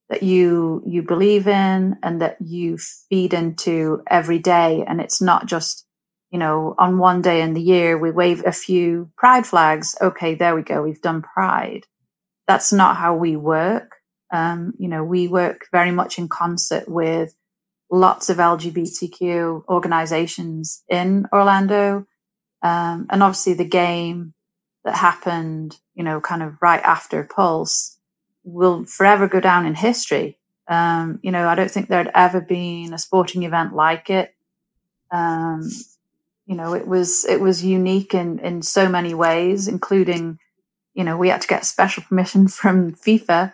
that 0.10 0.24
you 0.24 0.84
you 0.86 1.02
believe 1.02 1.48
in 1.48 1.98
and 2.04 2.22
that 2.22 2.38
you 2.40 2.78
feed 3.10 3.34
into 3.34 4.04
every 4.08 4.40
day. 4.40 4.84
And 4.88 5.02
it's 5.02 5.22
not 5.22 5.46
just 5.46 5.86
you 6.32 6.40
know 6.40 6.76
on 6.78 6.98
one 6.98 7.22
day 7.22 7.42
in 7.42 7.54
the 7.54 7.62
year 7.62 7.98
we 7.98 8.12
wave 8.12 8.44
a 8.46 8.52
few 8.52 9.12
pride 9.18 9.46
flags. 9.46 9.96
Okay 10.02 10.36
there 10.36 10.56
we 10.56 10.62
go. 10.62 10.84
We've 10.84 11.02
done 11.02 11.22
pride. 11.22 11.86
That's 12.48 12.72
not 12.72 12.98
how 12.98 13.16
we 13.16 13.36
work. 13.36 13.96
Um, 14.32 14.74
you 14.78 14.88
know 14.88 15.04
we 15.04 15.28
work 15.28 15.68
very 15.72 15.92
much 15.92 16.18
in 16.18 16.28
concert 16.28 16.88
with 16.88 17.36
lots 17.92 18.30
of 18.30 18.38
lgbtq 18.38 19.68
organizations 19.68 20.84
in 20.90 21.26
orlando. 21.32 22.06
Um, 22.62 23.06
and 23.12 23.22
obviously 23.22 23.54
the 23.54 23.66
game 23.66 24.34
that 24.84 24.96
happened 24.96 25.78
you 25.96 26.04
know 26.04 26.20
kind 26.22 26.44
of 26.44 26.56
right 26.62 26.82
after 26.84 27.24
pulse 27.24 27.95
will 28.46 28.86
forever 28.86 29.28
go 29.28 29.40
down 29.40 29.66
in 29.66 29.76
history. 29.76 30.40
Um, 30.68 31.20
you 31.22 31.32
know, 31.32 31.48
I 31.48 31.56
don't 31.56 31.70
think 31.70 31.90
there'd 31.90 32.12
ever 32.14 32.40
been 32.40 32.94
a 32.94 32.98
sporting 32.98 33.44
event 33.44 33.74
like 33.74 34.10
it. 34.10 34.34
Um, 35.12 35.70
you 36.46 36.56
know, 36.56 36.74
it 36.74 36.88
was 36.88 37.26
it 37.26 37.42
was 37.42 37.64
unique 37.64 38.14
in 38.14 38.40
in 38.40 38.62
so 38.62 38.88
many 38.88 39.14
ways, 39.14 39.68
including, 39.68 40.40
you 40.94 41.04
know, 41.04 41.18
we 41.18 41.30
had 41.30 41.42
to 41.42 41.48
get 41.48 41.66
special 41.66 42.04
permission 42.04 42.48
from 42.60 42.94
FIFA 42.94 43.54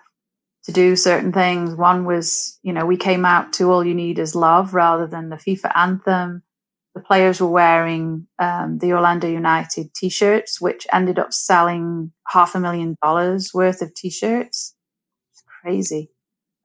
to 0.65 0.71
do 0.71 0.95
certain 0.95 1.31
things. 1.31 1.75
One 1.75 2.05
was, 2.05 2.59
you 2.61 2.71
know, 2.71 2.85
we 2.85 2.97
came 2.97 3.25
out 3.25 3.53
to 3.53 3.71
"All 3.71 3.85
You 3.85 3.95
Need 3.95 4.19
Is 4.19 4.35
Love" 4.35 4.73
rather 4.73 5.07
than 5.07 5.29
the 5.29 5.37
FIFA 5.37 5.71
anthem. 5.75 6.43
The 6.93 7.01
players 7.01 7.39
were 7.39 7.47
wearing 7.47 8.27
um, 8.37 8.79
the 8.79 8.91
Orlando 8.91 9.25
United 9.29 9.93
T-shirts, 9.93 10.59
which 10.59 10.85
ended 10.91 11.17
up 11.17 11.31
selling 11.31 12.11
half 12.27 12.53
a 12.53 12.59
million 12.59 12.97
dollars 13.01 13.53
worth 13.53 13.81
of 13.81 13.93
T-shirts 13.95 14.75
crazy. 15.61 16.11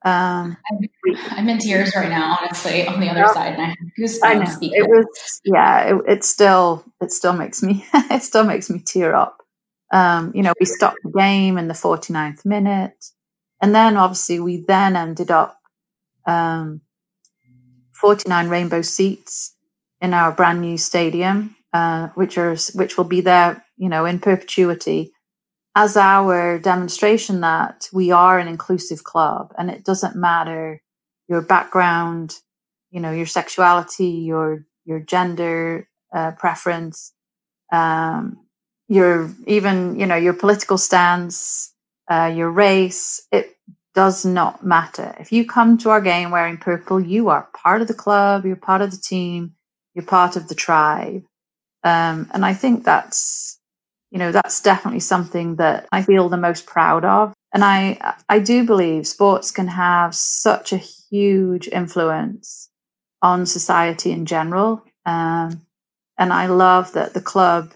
Um, 0.04 0.56
I'm, 0.70 1.16
I'm, 1.30 1.48
in 1.48 1.58
tears 1.58 1.94
right 1.96 2.08
now, 2.08 2.38
honestly, 2.40 2.86
on 2.86 3.00
the 3.00 3.08
other 3.08 3.26
side, 3.32 3.54
and 3.54 3.62
I 3.62 3.66
have 3.66 3.76
goosebumps. 3.98 4.22
I 4.22 4.34
know. 4.34 4.58
It 4.60 4.88
was, 4.88 5.40
yeah, 5.44 5.94
it, 5.94 6.02
it, 6.06 6.24
still, 6.24 6.84
it 7.00 7.12
still 7.12 7.32
makes 7.32 7.62
me, 7.62 7.84
it 7.94 8.22
still 8.22 8.44
makes 8.44 8.70
me 8.70 8.80
tear 8.84 9.14
up. 9.14 9.38
Um, 9.92 10.32
you 10.34 10.42
know, 10.42 10.52
we 10.58 10.66
stopped 10.66 10.98
the 11.02 11.10
game 11.10 11.58
in 11.58 11.68
the 11.68 11.74
49th 11.74 12.44
minute, 12.44 13.04
and 13.60 13.74
then 13.74 13.96
obviously 13.96 14.40
we 14.40 14.64
then 14.66 14.96
ended 14.96 15.30
up 15.30 15.58
um, 16.26 16.82
49 17.92 18.48
rainbow 18.48 18.82
seats 18.82 19.54
in 20.00 20.12
our 20.12 20.32
brand 20.32 20.60
new 20.60 20.76
stadium, 20.76 21.56
uh, 21.72 22.08
which 22.14 22.36
are 22.36 22.56
which 22.74 22.96
will 22.96 23.04
be 23.04 23.20
there, 23.20 23.64
you 23.76 23.88
know, 23.88 24.04
in 24.04 24.18
perpetuity 24.18 25.12
as 25.76 25.94
our 25.94 26.58
demonstration 26.58 27.42
that 27.42 27.90
we 27.92 28.10
are 28.10 28.38
an 28.38 28.48
inclusive 28.48 29.04
club 29.04 29.52
and 29.58 29.70
it 29.70 29.84
doesn't 29.84 30.16
matter 30.16 30.82
your 31.28 31.42
background, 31.42 32.34
you 32.90 32.98
know, 32.98 33.12
your 33.12 33.26
sexuality, 33.26 34.08
your 34.08 34.64
your 34.86 35.00
gender 35.00 35.86
uh, 36.14 36.30
preference, 36.32 37.12
um, 37.72 38.38
your 38.88 39.30
even 39.46 40.00
you 40.00 40.06
know 40.06 40.16
your 40.16 40.32
political 40.32 40.78
stance, 40.78 41.74
uh, 42.10 42.32
your 42.34 42.50
race. 42.50 43.26
It 43.30 43.54
does 43.94 44.24
not 44.24 44.64
matter. 44.64 45.14
If 45.20 45.30
you 45.30 45.46
come 45.46 45.76
to 45.78 45.90
our 45.90 46.00
game 46.00 46.30
wearing 46.30 46.56
purple, 46.56 47.00
you 47.00 47.28
are 47.28 47.50
part 47.54 47.82
of 47.82 47.88
the 47.88 47.94
club. 47.94 48.46
You're 48.46 48.56
part 48.56 48.80
of 48.80 48.92
the 48.92 48.96
team. 48.96 49.54
You're 49.94 50.06
part 50.06 50.36
of 50.36 50.48
the 50.48 50.54
tribe. 50.54 51.24
Um, 51.84 52.30
and 52.32 52.44
I 52.46 52.54
think 52.54 52.84
that's 52.84 53.55
you 54.16 54.20
know, 54.20 54.32
that's 54.32 54.62
definitely 54.62 55.00
something 55.00 55.56
that 55.56 55.86
I 55.92 56.00
feel 56.00 56.30
the 56.30 56.38
most 56.38 56.64
proud 56.64 57.04
of. 57.04 57.34
And 57.52 57.62
I, 57.62 58.14
I 58.30 58.38
do 58.38 58.64
believe 58.64 59.06
sports 59.06 59.50
can 59.50 59.68
have 59.68 60.14
such 60.14 60.72
a 60.72 60.78
huge 60.78 61.68
influence 61.68 62.70
on 63.20 63.44
society 63.44 64.12
in 64.12 64.24
general. 64.24 64.82
Um, 65.04 65.66
and 66.16 66.32
I 66.32 66.46
love 66.46 66.94
that 66.94 67.12
the 67.12 67.20
club, 67.20 67.74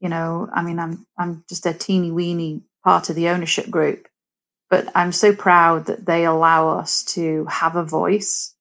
you 0.00 0.08
know, 0.08 0.48
I 0.52 0.62
mean, 0.62 0.80
I'm, 0.80 1.06
I'm 1.16 1.44
just 1.48 1.64
a 1.64 1.72
teeny 1.72 2.10
weeny 2.10 2.64
part 2.84 3.08
of 3.08 3.14
the 3.14 3.28
ownership 3.28 3.70
group, 3.70 4.08
but 4.68 4.88
I'm 4.96 5.12
so 5.12 5.32
proud 5.32 5.86
that 5.86 6.06
they 6.06 6.24
allow 6.24 6.70
us 6.70 7.04
to 7.14 7.44
have 7.44 7.76
a 7.76 7.84
voice 7.84 8.52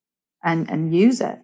and, 0.43 0.70
and 0.70 0.95
use 0.95 1.20
it. 1.20 1.39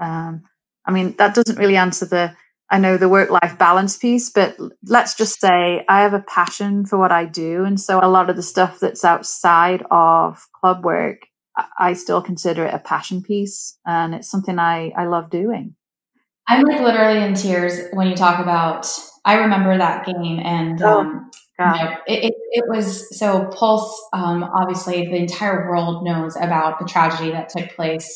Um, 0.00 0.44
I 0.86 0.90
mean, 0.90 1.16
that 1.18 1.34
doesn't 1.34 1.58
really 1.58 1.76
answer 1.76 2.06
the, 2.06 2.34
I 2.70 2.78
know 2.78 2.96
the 2.96 3.08
work 3.08 3.30
life 3.30 3.56
balance 3.58 3.96
piece, 3.96 4.30
but 4.30 4.56
let's 4.84 5.14
just 5.14 5.40
say 5.40 5.84
I 5.88 6.02
have 6.02 6.12
a 6.12 6.20
passion 6.20 6.84
for 6.84 6.98
what 6.98 7.12
I 7.12 7.24
do. 7.24 7.64
And 7.64 7.80
so 7.80 7.98
a 8.02 8.08
lot 8.08 8.28
of 8.28 8.36
the 8.36 8.42
stuff 8.42 8.78
that's 8.80 9.04
outside 9.04 9.82
of 9.90 10.46
club 10.52 10.84
work, 10.84 11.22
I 11.78 11.94
still 11.94 12.20
consider 12.20 12.66
it 12.66 12.74
a 12.74 12.78
passion 12.78 13.22
piece. 13.22 13.78
And 13.86 14.14
it's 14.14 14.30
something 14.30 14.58
I, 14.58 14.92
I 14.96 15.06
love 15.06 15.30
doing. 15.30 15.74
I'm 16.46 16.62
like 16.62 16.80
literally 16.80 17.22
in 17.22 17.34
tears 17.34 17.88
when 17.92 18.08
you 18.08 18.14
talk 18.14 18.38
about, 18.38 18.86
I 19.24 19.34
remember 19.34 19.76
that 19.76 20.06
game 20.06 20.40
and, 20.40 20.80
oh. 20.82 21.00
um, 21.00 21.30
you 21.58 21.64
know, 21.64 21.90
it, 22.06 22.24
it, 22.24 22.34
it, 22.52 22.64
was 22.68 23.18
so 23.18 23.46
Pulse. 23.46 24.00
Um, 24.12 24.44
obviously, 24.44 25.06
the 25.06 25.16
entire 25.16 25.68
world 25.68 26.04
knows 26.04 26.36
about 26.36 26.78
the 26.78 26.84
tragedy 26.84 27.32
that 27.32 27.48
took 27.48 27.74
place, 27.74 28.08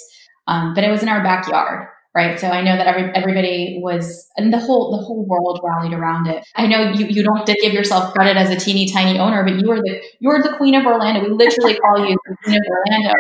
um, 0.47 0.75
but 0.75 0.85
it 0.85 0.91
was 0.91 1.03
in 1.03 1.09
our 1.09 1.25
backyard, 1.25 1.89
right? 2.15 2.39
So 2.39 2.49
I 2.49 2.63
know 2.63 2.77
that 2.77 2.87
every 2.87 3.15
everybody 3.15 3.81
was, 3.83 4.29
and 4.37 4.53
the 4.53 4.59
whole 4.59 4.97
the 4.97 5.03
whole 5.05 5.25
world 5.27 5.61
rallied 5.63 5.93
around 5.93 6.27
it. 6.29 6.45
I 6.57 6.67
know 6.67 6.93
you 6.93 7.07
you 7.07 7.23
don't 7.23 7.47
give 7.47 7.73
yourself 7.73 8.13
credit 8.13 8.37
as 8.37 8.51
a 8.51 8.57
teeny 8.57 8.91
tiny 8.91 9.19
owner, 9.19 9.45
but 9.45 9.59
you 9.59 9.69
were 9.69 9.77
the 9.79 10.01
you 10.21 10.29
were 10.29 10.43
the 10.43 10.57
queen 10.57 10.75
of 10.75 10.87
Orlando. 10.87 11.21
We 11.23 11.31
literally 11.35 11.75
call 11.77 12.07
you 12.07 12.17
the 12.27 12.37
queen 12.45 12.57
of 12.57 12.63
Orlando, 12.71 13.15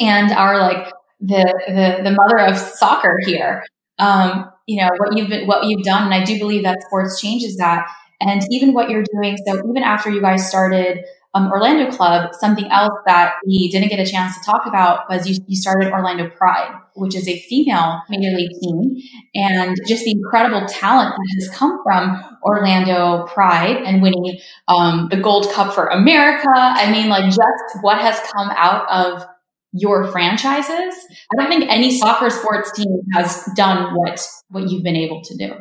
and 0.00 0.32
are 0.32 0.58
like 0.58 0.92
the 1.20 1.44
the 1.68 2.02
the 2.02 2.10
mother 2.10 2.38
of 2.38 2.56
soccer 2.56 3.18
here. 3.24 3.64
Um, 3.98 4.50
you 4.66 4.82
know 4.82 4.90
what 4.98 5.16
you've 5.16 5.28
been 5.28 5.46
what 5.46 5.64
you've 5.64 5.84
done, 5.84 6.04
and 6.04 6.14
I 6.14 6.24
do 6.24 6.38
believe 6.38 6.64
that 6.64 6.82
sports 6.82 7.20
changes 7.20 7.56
that 7.56 7.86
and 8.20 8.42
even 8.50 8.72
what 8.72 8.90
you're 8.90 9.04
doing. 9.14 9.36
So 9.46 9.58
even 9.68 9.82
after 9.82 10.10
you 10.10 10.20
guys 10.20 10.48
started 10.48 11.04
um, 11.36 11.50
Orlando 11.50 11.90
Club, 11.90 12.34
something 12.34 12.66
else 12.70 12.98
that 13.04 13.34
we 13.46 13.68
didn't 13.70 13.90
get 13.90 14.00
a 14.00 14.10
chance 14.10 14.36
to 14.38 14.44
talk 14.44 14.62
about 14.66 15.08
was 15.08 15.28
you, 15.28 15.36
you 15.46 15.56
started 15.56 15.92
Orlando 15.92 16.30
Pride, 16.30 16.74
which 16.94 17.14
is 17.14 17.28
a 17.28 17.38
female 17.40 18.00
major 18.08 18.34
league 18.34 18.58
team, 18.62 18.96
and 19.34 19.76
just 19.86 20.04
the 20.04 20.12
incredible 20.12 20.66
talent 20.66 21.14
that 21.14 21.34
has 21.38 21.54
come 21.54 21.78
from 21.84 22.38
Orlando 22.42 23.26
Pride 23.26 23.76
and 23.84 24.00
winning 24.00 24.38
um, 24.68 25.08
the 25.10 25.18
Gold 25.18 25.52
Cup 25.52 25.74
for 25.74 25.88
America. 25.88 26.48
I 26.54 26.90
mean, 26.90 27.08
like 27.08 27.26
just 27.26 27.82
what 27.82 27.98
has 27.98 28.18
come 28.34 28.50
out 28.56 28.88
of 28.90 29.26
your 29.72 30.10
franchises. 30.10 30.94
I 31.32 31.36
don't 31.36 31.50
think 31.50 31.70
any 31.70 31.98
soccer 31.98 32.30
sports 32.30 32.72
team 32.72 33.02
has 33.12 33.46
done 33.54 33.94
what 33.94 34.26
what 34.48 34.70
you've 34.70 34.84
been 34.84 34.96
able 34.96 35.22
to 35.22 35.36
do. 35.36 35.54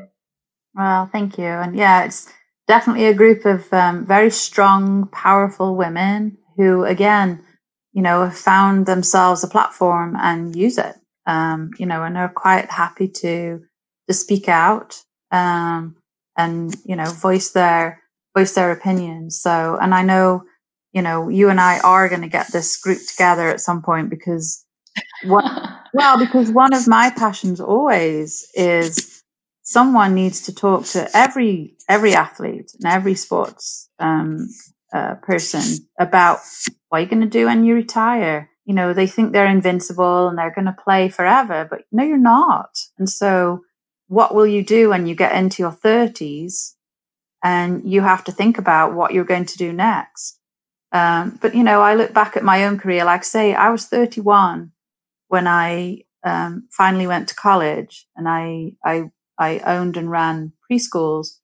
Well, 0.74 1.10
thank 1.12 1.38
you, 1.38 1.46
and 1.46 1.76
yeah, 1.76 2.06
it's 2.06 2.32
definitely 2.68 3.06
a 3.06 3.14
group 3.14 3.46
of 3.46 3.72
um, 3.74 4.06
very 4.06 4.32
strong, 4.32 5.08
powerful 5.08 5.76
women 5.76 6.38
who, 6.58 6.84
again, 6.84 7.44
you 7.94 8.02
know, 8.02 8.24
have 8.24 8.38
found 8.38 8.86
themselves 8.86 9.44
a 9.44 9.48
platform 9.48 10.16
and 10.20 10.56
use 10.56 10.78
it. 10.78 10.96
Um, 11.28 11.72
you 11.80 11.88
know, 11.88 12.04
and 12.04 12.18
are 12.18 12.30
quite 12.30 12.70
happy 12.70 13.08
to 13.08 13.62
to 14.08 14.14
speak 14.14 14.48
out 14.48 15.02
um, 15.32 15.96
and 16.38 16.76
you 16.86 16.96
know 16.96 17.06
voice 17.06 17.52
their 17.52 18.02
voice 18.36 18.54
their 18.54 18.72
opinions. 18.72 19.40
So, 19.40 19.78
and 19.82 19.94
I 19.96 20.04
know, 20.04 20.44
you 20.94 21.02
know, 21.02 21.30
you 21.30 21.50
and 21.50 21.60
I 21.60 21.80
are 21.80 22.10
going 22.10 22.22
to 22.22 22.28
get 22.28 22.52
this 22.52 22.78
group 22.78 23.00
together 23.08 23.50
at 23.50 23.62
some 23.62 23.82
point 23.82 24.10
because 24.10 24.66
what? 25.24 25.46
well, 25.94 26.20
because 26.20 26.52
one 26.52 26.74
of 26.74 26.88
my 26.88 27.12
passions 27.12 27.60
always 27.60 28.48
is 28.54 29.15
someone 29.66 30.14
needs 30.14 30.42
to 30.42 30.56
talk 30.56 30.86
to 30.86 31.10
every 31.14 31.76
every 31.90 32.16
athlete 32.16 32.72
and 32.76 32.92
every 32.92 33.16
sports 33.16 33.90
um, 34.00 34.48
uh, 34.94 35.16
person 35.16 35.86
about 36.00 36.40
what 36.90 37.00
you're 37.00 37.10
going 37.10 37.22
to 37.22 37.28
do 37.28 37.48
when 37.48 37.66
you 37.66 37.76
retire. 37.76 38.50
You 38.64 38.74
know, 38.74 38.94
they 38.94 39.08
think 39.08 39.32
they're 39.32 39.46
invincible 39.46 40.28
and 40.28 40.38
they're 40.38 40.54
going 40.54 40.66
to 40.66 40.78
play 40.84 41.10
forever, 41.10 41.68
but 41.70 41.82
no, 41.92 42.04
you're 42.04 42.18
not. 42.18 42.70
And 42.98 43.10
so, 43.10 43.62
what 44.08 44.34
will 44.34 44.48
you 44.48 44.64
do 44.64 44.90
when 44.90 45.06
you 45.06 45.16
get 45.16 45.36
into 45.36 45.62
your 45.62 45.72
30s 45.72 46.74
and 47.44 47.84
you 47.92 48.02
have 48.02 48.24
to 48.24 48.32
think 48.32 48.58
about 48.58 48.94
what 48.94 49.14
you're 49.14 49.24
going 49.24 49.46
to 49.46 49.58
do 49.58 49.74
next? 49.74 50.40
Um, 50.92 51.38
but, 51.42 51.54
you 51.54 51.64
know, 51.64 51.82
I 51.82 51.96
look 51.96 52.14
back 52.14 52.38
at 52.38 52.44
my 52.44 52.66
own 52.66 52.80
career, 52.80 53.04
like 53.04 53.24
say, 53.24 53.54
I 53.54 53.70
was 53.70 53.86
31 53.86 54.72
when 55.28 55.48
I 55.48 56.04
um, 56.24 56.68
finally 56.72 57.06
went 57.08 57.28
to 57.30 57.36
college 57.36 58.08
and 58.16 58.28
I, 58.28 58.74
I 58.84 59.12
I 59.38 59.60
owned 59.60 59.98
and 59.98 60.10
ran 60.10 60.54
preschools. 60.70 61.40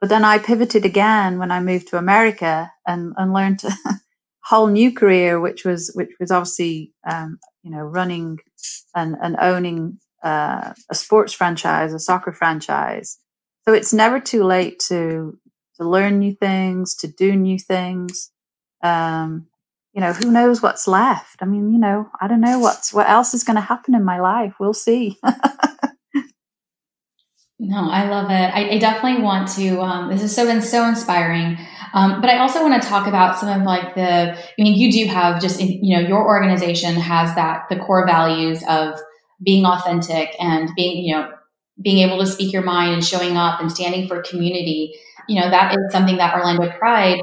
But 0.00 0.10
then 0.10 0.24
I 0.24 0.38
pivoted 0.38 0.84
again 0.84 1.38
when 1.38 1.50
I 1.50 1.60
moved 1.60 1.88
to 1.88 1.98
America 1.98 2.70
and, 2.86 3.14
and 3.16 3.32
learned 3.32 3.64
a 3.64 3.72
whole 4.44 4.66
new 4.66 4.92
career, 4.92 5.40
which 5.40 5.64
was 5.64 5.90
which 5.94 6.10
was 6.20 6.30
obviously 6.30 6.92
um, 7.10 7.38
you 7.62 7.70
know 7.70 7.82
running 7.82 8.38
and, 8.94 9.16
and 9.22 9.36
owning 9.40 9.98
uh, 10.22 10.72
a 10.90 10.94
sports 10.94 11.32
franchise, 11.32 11.92
a 11.94 11.98
soccer 11.98 12.32
franchise. 12.32 13.18
So 13.66 13.72
it's 13.72 13.94
never 13.94 14.20
too 14.20 14.44
late 14.44 14.78
to 14.88 15.38
to 15.76 15.88
learn 15.88 16.18
new 16.18 16.34
things, 16.34 16.94
to 16.96 17.08
do 17.08 17.34
new 17.34 17.58
things. 17.58 18.30
Um, 18.82 19.46
you 19.92 20.00
know, 20.00 20.12
who 20.12 20.30
knows 20.30 20.60
what's 20.60 20.88
left? 20.88 21.36
I 21.40 21.46
mean, 21.46 21.72
you 21.72 21.78
know, 21.78 22.10
I 22.20 22.26
don't 22.28 22.40
know 22.40 22.58
what's 22.58 22.92
what 22.92 23.08
else 23.08 23.32
is 23.32 23.44
going 23.44 23.56
to 23.56 23.62
happen 23.62 23.94
in 23.94 24.04
my 24.04 24.20
life. 24.20 24.54
We'll 24.58 24.74
see. 24.74 25.18
No, 27.58 27.88
I 27.88 28.08
love 28.08 28.30
it. 28.30 28.34
I, 28.34 28.70
I 28.70 28.78
definitely 28.78 29.22
want 29.22 29.48
to. 29.56 29.80
Um, 29.80 30.10
this 30.10 30.20
has 30.22 30.34
so 30.34 30.44
been 30.44 30.60
so 30.60 30.86
inspiring. 30.88 31.56
Um, 31.92 32.20
but 32.20 32.28
I 32.28 32.38
also 32.38 32.60
want 32.62 32.82
to 32.82 32.88
talk 32.88 33.06
about 33.06 33.38
some 33.38 33.48
of 33.48 33.64
like 33.64 33.94
the. 33.94 34.34
I 34.36 34.52
mean, 34.58 34.78
you 34.78 34.90
do 34.90 35.06
have 35.06 35.40
just 35.40 35.60
you 35.60 35.96
know 35.96 36.06
your 36.06 36.26
organization 36.26 36.94
has 36.96 37.34
that 37.36 37.66
the 37.70 37.76
core 37.76 38.06
values 38.06 38.62
of 38.68 38.98
being 39.42 39.64
authentic 39.64 40.34
and 40.40 40.70
being 40.74 41.04
you 41.04 41.14
know 41.14 41.30
being 41.80 42.08
able 42.08 42.18
to 42.18 42.26
speak 42.26 42.52
your 42.52 42.62
mind 42.62 42.92
and 42.94 43.04
showing 43.04 43.36
up 43.36 43.60
and 43.60 43.70
standing 43.70 44.08
for 44.08 44.22
community 44.22 44.94
you 45.28 45.40
know 45.40 45.50
that 45.50 45.72
is 45.72 45.92
something 45.92 46.16
that 46.16 46.34
Orlando 46.34 46.70
Pride 46.78 47.20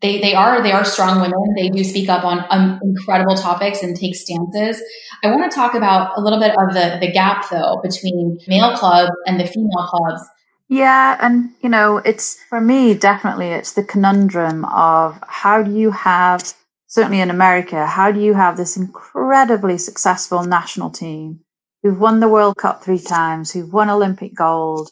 they 0.00 0.20
they 0.20 0.34
are 0.34 0.62
they 0.62 0.72
are 0.72 0.84
strong 0.84 1.20
women. 1.20 1.54
They 1.56 1.68
do 1.68 1.84
speak 1.84 2.08
up 2.08 2.24
on 2.24 2.44
um, 2.50 2.80
incredible 2.82 3.36
topics 3.36 3.82
and 3.82 3.96
take 3.96 4.14
stances. 4.14 4.82
I 5.22 5.30
want 5.30 5.50
to 5.50 5.54
talk 5.54 5.74
about 5.74 6.18
a 6.18 6.20
little 6.20 6.40
bit 6.40 6.54
of 6.58 6.74
the 6.74 6.98
the 7.00 7.12
gap 7.12 7.48
though 7.50 7.80
between 7.82 8.38
male 8.46 8.76
clubs 8.76 9.12
and 9.26 9.40
the 9.40 9.46
female 9.46 9.86
clubs. 9.88 10.22
Yeah, 10.68 11.18
and 11.20 11.50
you 11.60 11.68
know, 11.68 11.98
it's 11.98 12.38
for 12.48 12.60
me 12.60 12.94
definitely 12.94 13.48
it's 13.48 13.72
the 13.72 13.84
conundrum 13.84 14.64
of 14.66 15.18
how 15.26 15.62
do 15.62 15.72
you 15.72 15.90
have 15.90 16.54
certainly 16.94 17.20
in 17.20 17.28
America, 17.28 17.86
how 17.86 18.12
do 18.12 18.20
you 18.20 18.34
have 18.34 18.56
this 18.56 18.76
incredibly 18.76 19.76
successful 19.76 20.44
national 20.44 20.90
team 20.90 21.40
who've 21.82 21.98
won 21.98 22.20
the 22.20 22.28
World 22.28 22.56
Cup 22.56 22.84
three 22.84 23.00
times, 23.00 23.50
who've 23.50 23.72
won 23.72 23.90
Olympic 23.90 24.32
gold, 24.32 24.90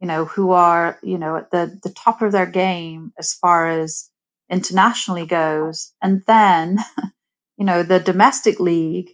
you 0.00 0.06
know, 0.06 0.24
who 0.24 0.52
are, 0.52 0.98
you 1.02 1.18
know, 1.18 1.36
at 1.36 1.50
the, 1.50 1.78
the 1.82 1.90
top 1.90 2.22
of 2.22 2.32
their 2.32 2.46
game 2.46 3.12
as 3.18 3.34
far 3.34 3.68
as 3.68 4.10
internationally 4.50 5.26
goes. 5.26 5.92
And 6.00 6.22
then, 6.26 6.78
you 7.56 7.64
know, 7.64 7.82
the 7.82 7.98
domestic 7.98 8.60
league, 8.60 9.10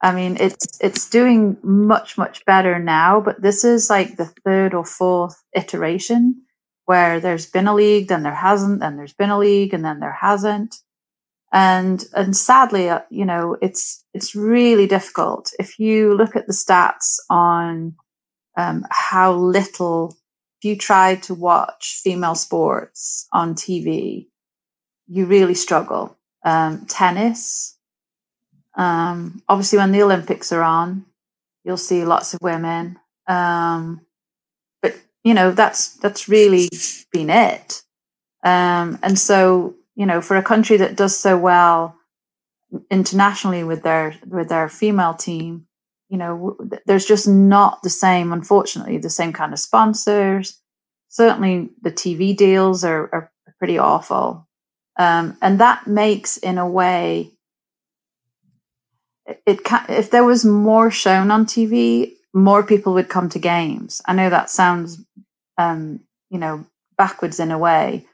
I 0.00 0.14
mean, 0.14 0.36
it's, 0.38 0.78
it's 0.80 1.10
doing 1.10 1.56
much, 1.62 2.16
much 2.16 2.44
better 2.44 2.78
now, 2.78 3.20
but 3.20 3.42
this 3.42 3.64
is 3.64 3.90
like 3.90 4.16
the 4.16 4.32
third 4.44 4.74
or 4.74 4.84
fourth 4.84 5.42
iteration 5.54 6.42
where 6.84 7.20
there's 7.20 7.46
been 7.46 7.66
a 7.66 7.74
league, 7.74 8.08
then 8.08 8.22
there 8.22 8.34
hasn't, 8.34 8.80
then 8.80 8.96
there's 8.96 9.12
been 9.12 9.28
a 9.28 9.38
league, 9.38 9.74
and 9.74 9.84
then 9.84 10.00
there 10.00 10.16
hasn't. 10.18 10.76
And, 11.52 12.02
and 12.14 12.34
sadly, 12.34 12.88
uh, 12.88 13.00
you 13.10 13.26
know, 13.26 13.58
it's, 13.60 14.04
it's 14.14 14.34
really 14.34 14.86
difficult. 14.86 15.52
If 15.58 15.78
you 15.78 16.14
look 16.14 16.34
at 16.34 16.46
the 16.46 16.54
stats 16.54 17.18
on, 17.28 17.96
um, 18.56 18.86
how 18.90 19.34
little 19.34 20.16
if 20.58 20.64
you 20.64 20.76
try 20.76 21.14
to 21.16 21.34
watch 21.34 22.00
female 22.02 22.34
sports 22.34 23.28
on 23.32 23.54
TV, 23.54 24.26
you 25.06 25.26
really 25.26 25.54
struggle. 25.54 26.16
Um, 26.44 26.86
tennis, 26.86 27.78
um, 28.74 29.42
obviously, 29.48 29.78
when 29.78 29.92
the 29.92 30.02
Olympics 30.02 30.52
are 30.52 30.62
on, 30.62 31.04
you'll 31.64 31.76
see 31.76 32.04
lots 32.04 32.34
of 32.34 32.40
women. 32.42 32.98
Um, 33.26 34.00
but 34.82 34.96
you 35.22 35.34
know, 35.34 35.52
that's 35.52 35.94
that's 35.96 36.28
really 36.28 36.68
been 37.12 37.30
it. 37.30 37.82
Um, 38.44 38.98
and 39.02 39.18
so, 39.18 39.74
you 39.94 40.06
know, 40.06 40.20
for 40.20 40.36
a 40.36 40.42
country 40.42 40.76
that 40.78 40.96
does 40.96 41.16
so 41.16 41.36
well 41.36 41.96
internationally 42.90 43.64
with 43.64 43.82
their 43.82 44.16
with 44.26 44.48
their 44.48 44.68
female 44.68 45.14
team, 45.14 45.66
you 46.08 46.16
know, 46.16 46.56
there's 46.86 47.04
just 47.04 47.28
not 47.28 47.82
the 47.82 47.90
same, 47.90 48.32
unfortunately, 48.32 48.98
the 48.98 49.10
same 49.10 49.32
kind 49.32 49.52
of 49.52 49.58
sponsors. 49.58 50.60
Certainly, 51.08 51.70
the 51.82 51.90
TV 51.90 52.36
deals 52.36 52.84
are, 52.84 53.08
are 53.12 53.32
pretty 53.58 53.78
awful. 53.78 54.46
Um, 54.98 55.36
and 55.42 55.60
that 55.60 55.86
makes, 55.86 56.36
in 56.38 56.58
a 56.58 56.68
way, 56.68 57.32
it, 59.26 59.42
it 59.46 59.60
if 59.88 60.10
there 60.10 60.24
was 60.24 60.44
more 60.44 60.90
shown 60.90 61.30
on 61.30 61.44
TV, 61.44 62.12
more 62.32 62.62
people 62.62 62.94
would 62.94 63.08
come 63.08 63.28
to 63.30 63.38
games. 63.38 64.00
I 64.06 64.14
know 64.14 64.30
that 64.30 64.50
sounds, 64.50 65.04
um, 65.58 66.00
you 66.30 66.38
know, 66.38 66.66
backwards 66.96 67.38
in 67.38 67.50
a 67.50 67.58
way, 67.58 68.06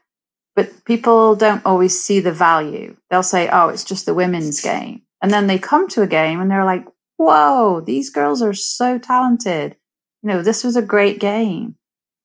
but 0.55 0.85
people 0.85 1.35
don't 1.35 1.65
always 1.65 1.99
see 1.99 2.19
the 2.19 2.31
value. 2.31 2.95
They'll 3.09 3.23
say, 3.23 3.49
"Oh, 3.49 3.69
it's 3.69 3.83
just 3.83 4.05
the 4.05 4.13
women's 4.13 4.61
game," 4.61 5.01
and 5.21 5.31
then 5.31 5.47
they 5.47 5.57
come 5.57 5.87
to 5.89 6.01
a 6.01 6.07
game 6.07 6.39
and 6.39 6.51
they're 6.51 6.65
like, 6.65 6.85
whoa, 7.17 7.81
these 7.81 8.09
girls 8.09 8.41
are 8.41 8.53
so 8.53 8.97
talented. 8.97 9.75
you 10.21 10.29
know, 10.29 10.41
this 10.41 10.63
was 10.63 10.75
a 10.75 10.81
great 10.81 11.19
game. 11.19 11.75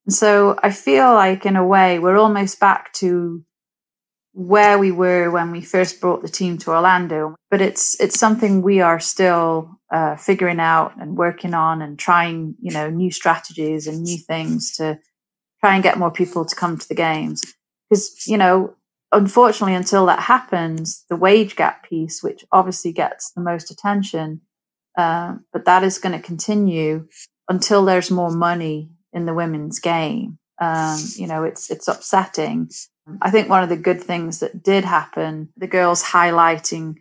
And 0.06 0.14
so 0.14 0.58
I 0.62 0.70
feel 0.70 1.12
like 1.12 1.44
in 1.44 1.56
a 1.56 1.66
way 1.66 1.98
we're 1.98 2.16
almost 2.16 2.58
back 2.58 2.92
to 2.94 3.44
where 4.32 4.78
we 4.78 4.90
were 4.92 5.30
when 5.30 5.50
we 5.50 5.60
first 5.60 6.00
brought 6.00 6.22
the 6.22 6.28
team 6.28 6.56
to 6.58 6.70
Orlando, 6.70 7.34
but 7.50 7.60
it's 7.60 8.00
it's 8.00 8.18
something 8.18 8.62
we 8.62 8.80
are 8.80 9.00
still 9.00 9.78
uh, 9.92 10.16
figuring 10.16 10.60
out 10.60 10.96
and 11.00 11.16
working 11.16 11.52
on 11.52 11.82
and 11.82 11.98
trying, 11.98 12.54
you 12.60 12.72
know, 12.72 12.88
new 12.88 13.10
strategies 13.10 13.86
and 13.86 14.02
new 14.02 14.16
things 14.16 14.74
to 14.76 14.98
try 15.60 15.74
and 15.74 15.82
get 15.82 15.98
more 15.98 16.12
people 16.12 16.44
to 16.44 16.56
come 16.56 16.78
to 16.78 16.88
the 16.88 16.94
games. 16.94 17.42
Because 17.88 18.26
you 18.26 18.38
know, 18.38 18.74
unfortunately, 19.12 19.74
until 19.74 20.06
that 20.06 20.20
happens, 20.20 21.04
the 21.10 21.16
wage 21.16 21.56
gap 21.56 21.86
piece, 21.88 22.22
which 22.22 22.44
obviously 22.52 22.92
gets 22.92 23.32
the 23.32 23.42
most 23.42 23.70
attention, 23.70 24.40
uh, 25.00 25.34
but 25.52 25.64
that 25.64 25.82
is 25.82 25.98
going 25.98 26.16
to 26.18 26.24
continue 26.24 27.08
until 27.48 27.84
there's 27.84 28.10
more 28.10 28.30
money 28.30 28.90
in 29.12 29.26
the 29.26 29.34
women's 29.34 29.78
game. 29.78 30.38
Um, 30.60 30.98
you 31.16 31.26
know, 31.26 31.44
it's 31.44 31.70
it's 31.70 31.88
upsetting 31.88 32.68
I 33.20 33.30
think 33.30 33.48
one 33.48 33.62
of 33.62 33.68
the 33.68 33.76
good 33.76 34.02
things 34.02 34.40
that 34.40 34.62
did 34.62 34.84
happen, 34.84 35.48
the 35.56 35.66
girls 35.66 36.02
highlighting 36.02 36.96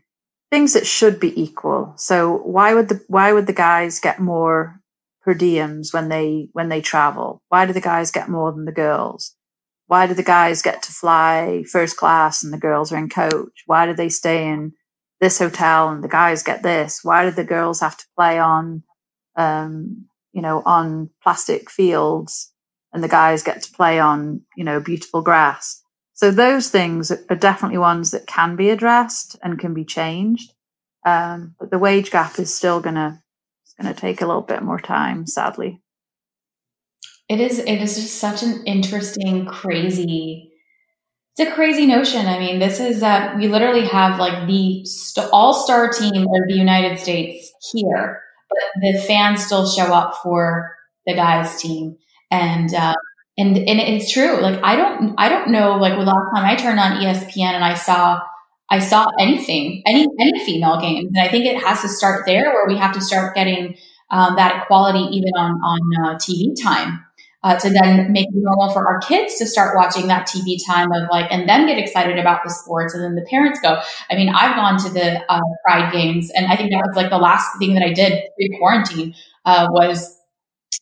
things 0.50 0.74
that 0.74 0.88
should 0.88 1.20
be 1.20 1.40
equal. 1.40 1.94
So 1.98 2.38
why 2.38 2.74
would 2.74 2.90
the 2.90 3.04
why 3.08 3.34
would 3.34 3.48
the 3.48 3.54
guys 3.54 4.00
get 4.00 4.20
more 4.20 4.82
per 5.22 5.36
diems 5.36 5.94
when 5.94 6.10
they 6.10 6.50
when 6.54 6.70
they 6.70 6.82
travel? 6.82 7.42
Why 7.50 7.66
do 7.66 7.74
the 7.74 7.82
guys 7.82 8.12
get 8.12 8.30
more 8.30 8.52
than 8.52 8.66
the 8.66 8.72
girls? 8.72 9.36
Why 9.88 10.08
do 10.08 10.14
the 10.14 10.24
guys 10.24 10.62
get 10.62 10.84
to 10.84 10.92
fly 10.92 11.64
first 11.70 11.98
class 11.98 12.44
and 12.44 12.54
the 12.54 12.60
girls 12.60 12.92
are 12.92 12.98
in 12.98 13.10
coach? 13.10 13.64
Why 13.66 13.86
do 13.86 13.94
they 13.94 14.10
stay 14.10 14.48
in 14.48 14.74
this 15.20 15.40
hotel 15.40 15.90
and 15.90 16.04
the 16.04 16.08
guys 16.08 16.44
get 16.44 16.64
this? 16.64 17.00
Why 17.04 17.26
do 17.26 17.32
the 17.32 17.44
girls 17.44 17.82
have 17.82 17.98
to 17.98 18.06
play 18.16 18.40
on 18.40 18.84
um, 19.36 20.06
you 20.34 20.42
know, 20.42 20.62
on 20.66 21.10
plastic 21.24 21.70
fields 21.70 22.52
and 22.94 23.04
the 23.04 23.08
guys 23.08 23.44
get 23.44 23.62
to 23.64 23.72
play 23.72 24.00
on, 24.00 24.42
you 24.56 24.64
know, 24.64 24.80
beautiful 24.80 25.22
grass? 25.22 25.82
So 26.14 26.32
those 26.32 26.70
things 26.70 27.12
are 27.12 27.36
definitely 27.36 27.78
ones 27.78 28.12
that 28.12 28.28
can 28.28 28.56
be 28.56 28.70
addressed 28.70 29.38
and 29.42 29.58
can 29.58 29.74
be 29.74 29.86
changed. 29.86 30.52
Um, 31.06 31.56
but 31.60 31.72
the 31.72 31.80
wage 31.80 32.12
gap 32.12 32.38
is 32.40 32.54
still 32.54 32.82
gonna 32.82 33.24
it's 33.64 33.74
gonna 33.74 33.94
take 33.94 34.22
a 34.22 34.26
little 34.26 34.42
bit 34.42 34.62
more 34.62 34.80
time, 34.80 35.26
sadly. 35.26 35.82
It 37.30 37.40
is. 37.40 37.60
It 37.60 37.82
is 37.82 37.96
just 37.96 38.16
such 38.16 38.44
an 38.44 38.64
interesting, 38.66 39.46
crazy. 39.46 40.52
It's 41.40 41.50
a 41.50 41.56
crazy 41.56 41.86
notion. 41.86 42.26
I 42.26 42.38
mean, 42.38 42.60
this 42.60 42.82
is 42.82 43.00
that 43.00 43.36
uh, 43.36 43.38
we 43.38 43.48
literally 43.48 43.86
have 43.88 44.20
like 44.20 44.46
the 44.46 44.84
st- 44.84 45.30
all-star 45.32 45.90
team 45.90 46.24
of 46.24 46.48
the 46.50 46.54
United 46.54 47.00
States 47.00 47.54
here, 47.72 48.22
but 48.50 48.82
the 48.82 49.02
fans 49.08 49.46
still 49.46 49.66
show 49.66 49.86
up 49.86 50.16
for 50.22 50.76
the 51.08 51.14
guys' 51.14 51.62
team, 51.62 51.96
and 52.30 52.74
uh, 52.76 52.94
and 53.38 53.58
and 53.58 53.80
it's 53.80 54.12
true. 54.12 54.42
Like 54.42 54.60
I 54.66 54.76
don't 54.76 55.16
I 55.18 55.30
don't 55.30 55.52
know. 55.52 55.78
Like 55.78 55.94
the 55.94 56.04
last 56.04 56.36
time 56.36 56.44
I 56.44 56.56
turned 56.56 56.78
on 56.78 57.02
ESPN 57.02 57.54
and 57.54 57.64
I 57.64 57.76
saw 57.76 58.20
I 58.70 58.80
saw 58.80 59.08
anything 59.18 59.82
any 59.88 60.06
any 60.20 60.44
female 60.46 60.82
games, 60.82 61.10
and 61.16 61.26
I 61.26 61.30
think 61.30 61.46
it 61.46 61.64
has 61.64 61.82
to 61.84 61.88
start 61.88 62.26
there 62.26 62.52
where 62.52 62.68
we 62.68 62.76
have 62.76 62.94
to 62.96 63.02
start 63.02 63.34
getting 63.34 63.78
um, 64.12 64.36
that 64.36 64.64
equality 64.64 65.16
even 65.16 65.32
on 65.38 65.52
on 65.52 65.80
uh, 66.06 66.16
TV 66.16 66.54
time. 66.62 67.06
Uh, 67.42 67.58
to 67.58 67.70
then 67.70 68.12
make 68.12 68.28
it 68.28 68.36
normal 68.36 68.70
for 68.74 68.86
our 68.86 69.00
kids 69.00 69.38
to 69.38 69.48
start 69.48 69.74
watching 69.74 70.08
that 70.08 70.28
TV 70.28 70.58
time 70.68 70.92
of 70.92 71.04
like, 71.10 71.26
and 71.32 71.48
then 71.48 71.66
get 71.66 71.78
excited 71.78 72.20
about 72.20 72.42
the 72.44 72.50
sports, 72.50 72.94
and 72.94 73.02
then 73.02 73.16
the 73.16 73.26
parents 73.30 73.62
go. 73.62 73.82
I 74.12 74.16
mean, 74.16 74.28
I've 74.28 74.58
gone 74.58 74.78
to 74.80 74.90
the 74.90 75.24
uh, 75.32 75.40
Pride 75.66 75.94
games, 75.94 76.30
and 76.36 76.48
I 76.48 76.58
think 76.58 76.72
that 76.72 76.84
was 76.86 76.98
like 76.98 77.10
the 77.10 77.18
last 77.18 77.48
thing 77.58 77.76
that 77.76 77.84
I 77.84 77.94
did 77.94 78.24
pre 78.36 78.58
quarantine 78.58 79.16
uh, 79.46 79.68
was 79.72 80.18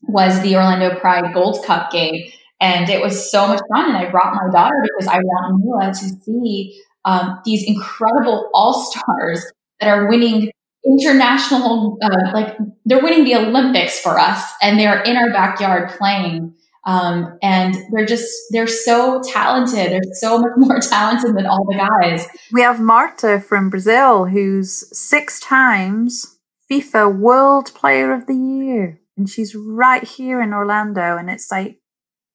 was 0.08 0.42
the 0.42 0.56
Orlando 0.56 1.00
Pride 1.00 1.34
Gold 1.34 1.64
Cup 1.66 1.92
game, 1.92 2.28
and 2.60 2.90
it 2.90 3.02
was 3.02 3.30
so 3.32 3.48
much 3.48 3.62
fun. 3.72 3.90
And 3.90 3.98
I 3.98 4.10
brought 4.10 4.34
my 4.34 4.52
daughter 4.52 4.76
because 4.84 5.08
I 5.08 5.20
want 5.20 5.64
Mila 5.64 5.92
to 5.92 6.24
see 6.24 6.82
um, 7.06 7.40
these 7.46 7.64
incredible 7.68 8.50
all 8.54 8.74
stars 8.74 9.46
that 9.80 9.90
are 9.90 10.08
winning 10.08 10.52
international, 10.88 11.98
uh, 12.02 12.32
like 12.34 12.58
they're 12.86 13.02
winning 13.02 13.26
the 13.26 13.36
Olympics 13.36 14.00
for 14.00 14.20
us, 14.20 14.44
and 14.62 14.80
they're 14.80 15.02
in 15.02 15.18
our 15.18 15.32
backyard 15.32 15.90
playing. 15.98 16.54
Um, 16.86 17.38
and 17.44 17.76
they're 17.92 18.06
just 18.06 18.32
they're 18.52 18.66
so 18.66 19.22
talented. 19.22 19.92
They're 19.92 20.14
so 20.14 20.40
much 20.40 20.52
more 20.58 20.80
talented 20.80 21.36
than 21.36 21.46
all 21.46 21.66
the 21.66 21.76
guys. 21.76 22.26
We 22.54 22.62
have 22.62 22.80
Marta 22.80 23.42
from 23.42 23.70
Brazil, 23.70 24.26
who's 24.26 24.86
six 24.98 25.42
times 25.42 26.38
FIFA 26.72 27.18
World 27.18 27.74
Player 27.74 28.14
of 28.14 28.26
the 28.28 28.36
Year, 28.36 29.02
and 29.18 29.30
she's 29.30 29.54
right 29.54 30.04
here 30.04 30.42
in 30.42 30.54
Orlando. 30.54 31.18
And 31.18 31.30
it's 31.30 31.52
like 31.52 31.80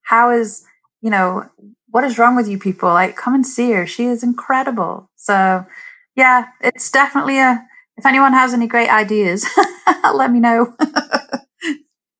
how 0.02 0.30
is, 0.30 0.64
you 1.00 1.10
know, 1.10 1.48
what 1.88 2.04
is 2.04 2.18
wrong 2.18 2.36
with 2.36 2.48
you 2.48 2.58
people? 2.58 2.90
Like, 2.90 3.16
come 3.16 3.34
and 3.34 3.46
see 3.46 3.72
her. 3.72 3.86
She 3.86 4.04
is 4.04 4.22
incredible. 4.22 5.10
So, 5.16 5.64
yeah, 6.16 6.48
it's 6.60 6.90
definitely 6.90 7.38
a, 7.38 7.64
if 7.96 8.06
anyone 8.06 8.32
has 8.32 8.54
any 8.54 8.66
great 8.66 8.88
ideas, 8.88 9.46
let 10.14 10.30
me 10.30 10.40
know. 10.40 10.74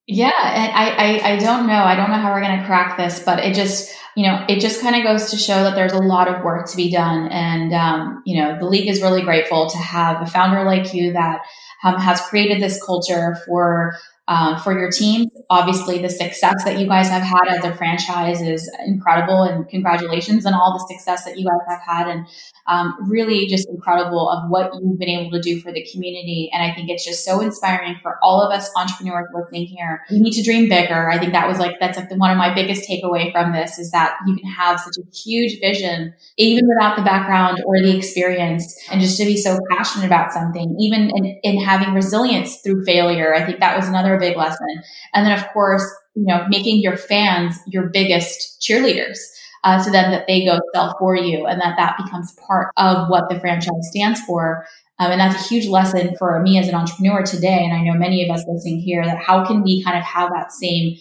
yeah. 0.07 0.31
I, 0.35 1.21
I, 1.25 1.33
I 1.33 1.39
don't 1.39 1.67
know. 1.67 1.83
I 1.83 1.97
don't 1.97 2.11
know 2.11 2.17
how 2.17 2.33
we're 2.33 2.43
going 2.43 2.59
to 2.59 2.67
crack 2.67 2.97
this, 2.97 3.23
but 3.23 3.39
it 3.41 3.55
just, 3.55 3.95
you 4.17 4.27
know, 4.27 4.45
it 4.49 4.61
just 4.61 4.81
kind 4.81 4.95
of 4.97 5.03
goes 5.03 5.31
to 5.31 5.37
show 5.37 5.63
that 5.65 5.75
there's 5.75 5.93
a 5.93 5.99
lot 5.99 6.29
of 6.29 6.45
work 6.45 6.69
to 6.71 6.77
be 6.77 6.91
done. 6.91 7.29
And, 7.29 7.73
um, 7.73 8.23
you 8.27 8.41
know, 8.41 8.59
the 8.59 8.67
league 8.67 8.89
is 8.89 9.01
really 9.01 9.23
grateful 9.23 9.71
to 9.71 9.79
have 9.79 10.21
a 10.21 10.27
founder 10.27 10.65
like 10.65 10.93
you 10.93 11.13
that 11.15 11.41
um, 11.85 11.97
has 11.97 12.21
created 12.21 12.63
this 12.63 12.83
culture 12.85 13.37
for 13.47 13.95
um, 14.29 14.59
for 14.59 14.73
your 14.79 14.91
team. 14.91 15.29
Obviously, 15.51 15.99
the 15.99 16.09
success 16.09 16.65
that 16.65 16.79
you 16.79 16.87
guys 16.87 17.09
have 17.09 17.23
had 17.23 17.49
as 17.49 17.65
a 17.65 17.75
franchise 17.75 18.41
is 18.41 18.71
incredible, 18.87 19.43
and 19.43 19.69
congratulations 19.69 20.47
on 20.47 20.55
all 20.55 20.73
the 20.73 20.95
success 20.95 21.25
that 21.25 21.39
you 21.39 21.45
guys 21.45 21.61
have 21.69 21.81
had, 21.81 22.09
and 22.09 22.27
um, 22.67 22.95
really 23.11 23.47
just 23.47 23.69
incredible 23.69 24.31
of 24.31 24.49
what 24.49 24.71
you've 24.75 24.99
been 24.99 25.09
able 25.09 25.31
to 25.33 25.41
do 25.41 25.61
for 25.61 25.73
the 25.73 25.85
community. 25.93 26.51
And 26.53 26.63
I 26.63 26.75
think 26.75 26.89
it's 26.89 27.05
just 27.05 27.25
so 27.25 27.41
inspiring 27.41 27.97
for 28.03 28.19
all 28.23 28.41
of 28.41 28.53
us 28.53 28.71
entrepreneurs 28.77 29.27
listening 29.35 29.67
here. 29.67 30.03
You 30.11 30.23
need 30.23 30.33
to 30.33 30.43
dream 30.43 30.69
bigger. 30.69 31.11
I 31.11 31.19
think 31.19 31.33
that 31.33 31.49
was 31.49 31.59
like 31.59 31.81
that's 31.81 31.99
like 31.99 32.11
one 32.13 32.31
of 32.31 32.37
my 32.37 32.55
biggest 32.55 32.89
takeaway 32.89 33.33
from 33.33 33.53
this 33.53 33.79
is 33.79 33.91
that 33.91 34.17
you 34.27 34.37
can 34.37 34.49
have 34.49 34.79
such 34.79 34.95
a 34.99 35.17
huge 35.17 35.61
vision 35.61 36.15
even 36.37 36.67
without 36.69 36.97
the 36.97 37.03
background 37.03 37.63
or 37.67 37.81
the 37.81 37.97
experience, 37.97 38.79
and 38.91 39.01
just 39.01 39.19
to 39.19 39.25
be 39.25 39.37
so 39.37 39.59
passionate 39.71 40.07
about 40.07 40.33
something, 40.33 40.77
even 40.79 41.11
in, 41.17 41.41
in 41.43 41.61
having 41.61 41.93
resilience 41.93 42.61
through 42.61 42.85
failure. 42.85 43.35
I 43.35 43.45
think 43.45 43.61
that 43.61 43.77
was 43.77 43.91
another 44.13 44.29
big 44.29 44.37
lesson. 44.37 44.83
And 45.15 45.27
then, 45.27 45.39
of 45.39 45.47
course, 45.53 45.85
you 46.15 46.27
know, 46.27 46.47
making 46.49 46.81
your 46.81 46.97
fans 46.97 47.59
your 47.67 47.89
biggest 47.89 48.61
cheerleaders. 48.61 49.19
Uh, 49.65 49.81
so 49.81 49.91
then 49.91 50.11
that 50.11 50.27
they 50.27 50.45
go 50.45 50.59
sell 50.75 50.97
for 50.99 51.17
you 51.17 51.47
and 51.47 51.61
that 51.61 51.77
that 51.77 51.97
becomes 51.97 52.35
part 52.47 52.73
of 52.77 53.09
what 53.09 53.29
the 53.29 53.39
franchise 53.39 53.89
stands 53.91 54.21
for. 54.23 54.67
Um, 54.99 55.13
and 55.13 55.21
that's 55.21 55.41
a 55.41 55.49
huge 55.49 55.69
lesson 55.69 56.17
for 56.19 56.41
me 56.43 56.59
as 56.59 56.69
an 56.69 56.75
entrepreneur 56.75 57.23
today. 57.23 57.65
And 57.65 57.73
I 57.73 57.83
know 57.83 57.97
many 57.99 58.29
of 58.29 58.35
us 58.35 58.45
listening 58.47 58.81
here 58.81 59.05
that 59.05 59.19
how 59.19 59.47
can 59.47 59.63
we 59.63 59.83
kind 59.83 59.97
of 59.97 60.03
have 60.03 60.31
that 60.31 60.53
same 60.53 60.97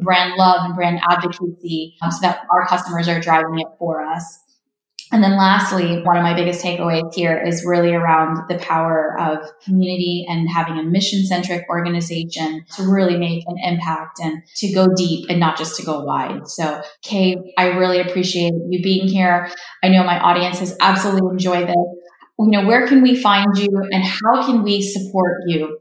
brand 0.00 0.34
love 0.36 0.64
and 0.64 0.74
brand 0.74 1.00
advocacy 1.08 1.96
um, 2.02 2.10
so 2.10 2.20
that 2.22 2.40
our 2.50 2.66
customers 2.66 3.08
are 3.08 3.20
driving 3.20 3.58
it 3.58 3.68
for 3.78 4.04
us. 4.04 4.43
And 5.14 5.22
then 5.22 5.36
lastly, 5.36 6.02
one 6.02 6.16
of 6.16 6.24
my 6.24 6.34
biggest 6.34 6.60
takeaways 6.60 7.14
here 7.14 7.40
is 7.40 7.64
really 7.64 7.94
around 7.94 8.48
the 8.48 8.58
power 8.58 9.16
of 9.20 9.38
community 9.62 10.26
and 10.28 10.50
having 10.50 10.76
a 10.76 10.82
mission 10.82 11.24
centric 11.24 11.68
organization 11.68 12.64
to 12.74 12.82
really 12.82 13.16
make 13.16 13.44
an 13.46 13.54
impact 13.62 14.18
and 14.18 14.42
to 14.56 14.72
go 14.72 14.88
deep 14.96 15.30
and 15.30 15.38
not 15.38 15.56
just 15.56 15.76
to 15.76 15.86
go 15.86 16.00
wide. 16.00 16.48
So, 16.48 16.82
Kay, 17.02 17.36
I 17.56 17.66
really 17.66 18.00
appreciate 18.00 18.54
you 18.68 18.82
being 18.82 19.06
here. 19.06 19.48
I 19.84 19.88
know 19.88 20.02
my 20.02 20.18
audience 20.18 20.58
has 20.58 20.76
absolutely 20.80 21.30
enjoyed 21.30 21.68
this. 21.68 21.76
You 22.40 22.50
know, 22.50 22.66
where 22.66 22.88
can 22.88 23.00
we 23.00 23.14
find 23.14 23.56
you 23.56 23.70
and 23.92 24.02
how 24.02 24.44
can 24.44 24.64
we 24.64 24.82
support 24.82 25.42
you? 25.46 25.78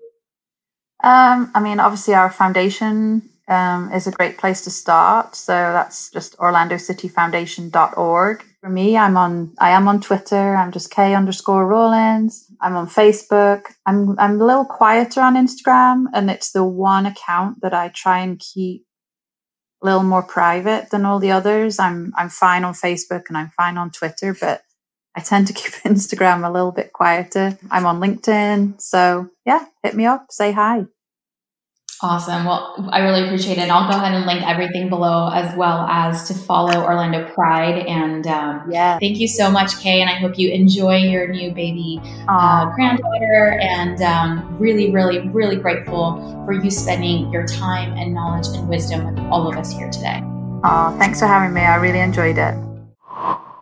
Um, 1.04 1.50
I 1.56 1.60
mean, 1.60 1.80
obviously, 1.80 2.14
our 2.14 2.30
foundation 2.30 3.28
um, 3.48 3.92
is 3.92 4.06
a 4.06 4.12
great 4.12 4.38
place 4.38 4.64
to 4.66 4.70
start. 4.70 5.36
So 5.36 5.54
that's 5.54 6.12
just 6.12 6.38
orlandocityfoundation.org. 6.38 8.46
For 8.64 8.70
me, 8.70 8.96
I'm 8.96 9.18
on, 9.18 9.54
I 9.60 9.72
am 9.72 9.90
on 9.90 10.00
Twitter. 10.00 10.56
I'm 10.56 10.72
just 10.72 10.90
K 10.90 11.14
underscore 11.14 11.68
Rawlins. 11.68 12.50
I'm 12.62 12.78
on 12.78 12.88
Facebook. 12.88 13.64
I'm, 13.86 14.18
I'm 14.18 14.40
a 14.40 14.46
little 14.46 14.64
quieter 14.64 15.20
on 15.20 15.36
Instagram 15.36 16.06
and 16.14 16.32
it's 16.32 16.54
the 16.54 16.64
one 16.64 17.06
account 17.06 17.60
that 17.62 17.74
I 17.74 17.90
try 17.90 18.20
and 18.20 18.40
keep 18.40 18.86
a 19.82 19.86
little 19.86 20.04
more 20.04 20.24
private 20.24 20.92
than 20.92 21.04
all 21.04 21.20
the 21.20 21.32
others. 21.32 21.78
I'm, 21.78 22.14
I'm 22.18 22.30
fine 22.30 22.64
on 22.64 22.74
Facebook 22.74 23.24
and 23.28 23.38
I'm 23.38 23.50
fine 23.50 23.78
on 23.78 23.92
Twitter, 23.92 24.34
but 24.34 24.62
I 25.14 25.20
tend 25.20 25.48
to 25.48 25.54
keep 25.62 25.74
Instagram 25.84 26.48
a 26.48 26.52
little 26.52 26.72
bit 26.72 26.94
quieter. 26.94 27.58
I'm 27.70 27.86
on 27.86 28.00
LinkedIn. 28.00 28.82
So 28.82 29.28
yeah, 29.46 29.66
hit 29.84 29.94
me 29.94 30.06
up, 30.06 30.28
say 30.30 30.54
hi. 30.54 30.86
Awesome. 32.04 32.44
Well, 32.44 32.76
I 32.92 33.00
really 33.00 33.24
appreciate 33.24 33.58
it. 33.58 33.70
I'll 33.70 33.90
go 33.90 33.96
ahead 33.96 34.14
and 34.14 34.26
link 34.26 34.46
everything 34.46 34.90
below 34.90 35.30
as 35.34 35.56
well 35.56 35.88
as 35.88 36.28
to 36.28 36.34
follow 36.34 36.84
Orlando 36.84 37.32
Pride. 37.34 37.86
And 37.88 38.28
um, 38.28 38.70
yeah, 38.70 39.00
thank 39.00 39.20
you 39.20 39.28
so 39.30 39.50
much, 39.50 39.80
Kay. 39.80 40.02
And 40.02 40.10
I 40.10 40.16
hope 40.16 40.38
you 40.38 40.50
enjoy 40.50 40.98
your 40.98 41.30
new 41.30 41.54
baby 41.54 42.02
uh, 42.28 42.66
granddaughter. 42.76 43.58
And 43.62 44.02
um, 44.02 44.58
really, 44.60 44.92
really, 44.92 45.30
really 45.30 45.56
grateful 45.56 46.44
for 46.44 46.52
you 46.52 46.70
spending 46.70 47.32
your 47.32 47.48
time 47.48 47.94
and 47.94 48.14
knowledge 48.14 48.48
and 48.48 48.68
wisdom 48.68 49.06
with 49.06 49.18
all 49.32 49.48
of 49.48 49.56
us 49.56 49.72
here 49.72 49.90
today. 49.90 50.20
Oh, 50.66 50.94
thanks 51.00 51.22
for 51.22 51.26
having 51.26 51.54
me. 51.54 51.62
I 51.62 51.76
really 51.76 52.02
enjoyed 52.02 52.38
it. 52.38 52.56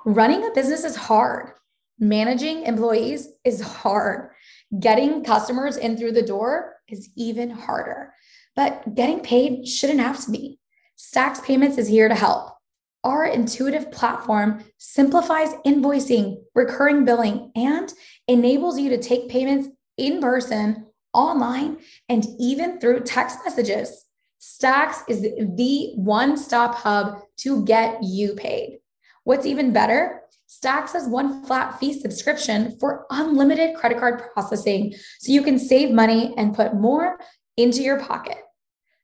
Running 0.04 0.44
a 0.44 0.50
business 0.50 0.84
is 0.84 0.96
hard. 0.96 1.52
Managing 2.00 2.64
employees 2.64 3.28
is 3.46 3.62
hard. 3.62 4.32
Getting 4.80 5.24
customers 5.24 5.78
in 5.78 5.96
through 5.96 6.14
the 6.14 6.24
door 6.24 6.78
is 6.88 7.12
even 7.16 7.52
harder 7.52 8.12
but 8.56 8.96
getting 8.96 9.20
paid 9.20 9.68
shouldn't 9.68 10.00
have 10.00 10.24
to 10.26 10.32
be. 10.32 10.60
Stax 10.98 11.44
Payments 11.44 11.78
is 11.78 11.88
here 11.88 12.08
to 12.08 12.16
help. 12.16 12.56
Our 13.04 13.26
intuitive 13.26 13.92
platform 13.92 14.64
simplifies 14.78 15.54
invoicing, 15.66 16.44
recurring 16.54 17.04
billing, 17.04 17.52
and 17.56 17.92
enables 18.28 18.80
you 18.80 18.90
to 18.90 19.02
take 19.02 19.30
payments 19.30 19.70
in 19.98 20.22
person, 20.22 20.86
online, 21.14 21.80
and 22.10 22.26
even 22.40 22.80
through 22.80 23.02
text 23.02 23.40
messages. 23.44 24.06
Stax 24.40 25.04
is 25.08 25.22
the 25.22 25.94
one 25.96 26.38
stop 26.38 26.76
hub 26.76 27.22
to 27.38 27.66
get 27.66 28.04
you 28.04 28.34
paid. 28.36 28.80
What's 29.24 29.46
even 29.46 29.74
better? 29.74 30.22
Stax 30.48 30.92
has 30.94 31.08
one 31.08 31.44
flat 31.46 31.80
fee 31.80 31.94
subscription 31.94 32.78
for 32.80 33.06
unlimited 33.10 33.76
credit 33.76 34.00
card 34.00 34.22
processing 34.34 34.94
so 35.20 35.32
you 35.32 35.44
can 35.44 35.58
save 35.58 35.92
money 35.92 36.34
and 36.38 36.56
put 36.56 36.76
more 36.76 37.20
into 37.62 37.82
your 37.82 38.00
pocket. 38.00 38.38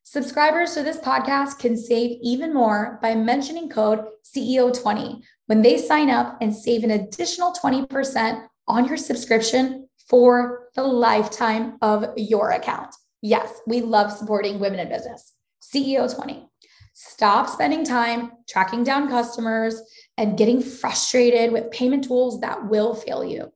Subscribers 0.03 0.73
to 0.73 0.83
this 0.83 0.97
podcast 0.97 1.59
can 1.59 1.75
save 1.75 2.17
even 2.21 2.53
more 2.53 2.97
by 3.01 3.13
mentioning 3.13 3.69
code 3.69 4.05
CEO20 4.23 5.21
when 5.47 5.61
they 5.61 5.77
sign 5.77 6.09
up 6.09 6.37
and 6.41 6.55
save 6.55 6.83
an 6.83 6.91
additional 6.91 7.53
20% 7.53 8.47
on 8.67 8.85
your 8.85 8.97
subscription 8.97 9.87
for 10.09 10.69
the 10.75 10.83
lifetime 10.83 11.77
of 11.81 12.05
your 12.15 12.51
account. 12.51 12.95
Yes, 13.21 13.59
we 13.67 13.81
love 13.81 14.11
supporting 14.11 14.59
women 14.59 14.79
in 14.79 14.89
business. 14.89 15.33
CEO20. 15.61 16.47
Stop 16.93 17.49
spending 17.49 17.83
time 17.83 18.31
tracking 18.47 18.83
down 18.83 19.09
customers 19.09 19.81
and 20.17 20.37
getting 20.37 20.61
frustrated 20.61 21.51
with 21.51 21.69
payment 21.71 22.05
tools 22.05 22.39
that 22.41 22.69
will 22.69 22.95
fail 22.95 23.23
you. 23.23 23.51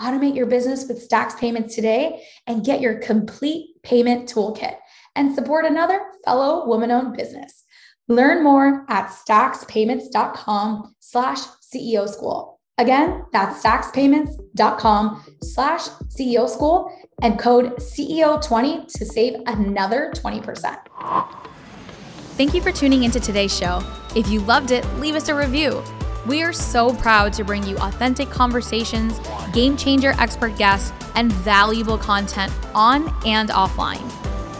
Automate 0.00 0.34
your 0.34 0.46
business 0.46 0.88
with 0.88 1.06
Stax 1.06 1.38
Payments 1.38 1.74
today 1.74 2.24
and 2.46 2.64
get 2.64 2.80
your 2.80 2.94
complete 2.94 3.69
payment 3.82 4.28
toolkit 4.28 4.76
and 5.16 5.34
support 5.34 5.64
another 5.64 6.00
fellow 6.24 6.66
woman-owned 6.66 7.16
business. 7.16 7.64
Learn 8.08 8.42
more 8.42 8.84
at 8.88 9.08
staxpayments.com 9.08 10.94
slash 10.98 11.38
CEO 11.72 12.08
school. 12.08 12.60
Again, 12.78 13.24
that's 13.32 13.62
staxpayments.com 13.62 15.22
slash 15.42 15.88
CEO 16.08 16.48
school 16.48 16.90
and 17.22 17.38
code 17.38 17.76
CEO20 17.76 18.90
to 18.92 19.04
save 19.04 19.34
another 19.46 20.10
20%. 20.14 20.78
Thank 22.36 22.54
you 22.54 22.62
for 22.62 22.72
tuning 22.72 23.04
into 23.04 23.20
today's 23.20 23.56
show. 23.56 23.82
If 24.16 24.28
you 24.28 24.40
loved 24.40 24.70
it, 24.70 24.84
leave 24.94 25.14
us 25.14 25.28
a 25.28 25.34
review. 25.34 25.82
We 26.26 26.42
are 26.42 26.52
so 26.52 26.94
proud 26.94 27.32
to 27.34 27.44
bring 27.44 27.62
you 27.64 27.76
authentic 27.78 28.28
conversations, 28.28 29.18
game 29.52 29.76
changer 29.76 30.12
expert 30.18 30.56
guests, 30.56 30.92
and 31.14 31.32
valuable 31.32 31.96
content 31.96 32.52
on 32.74 33.08
and 33.24 33.48
offline. 33.48 34.06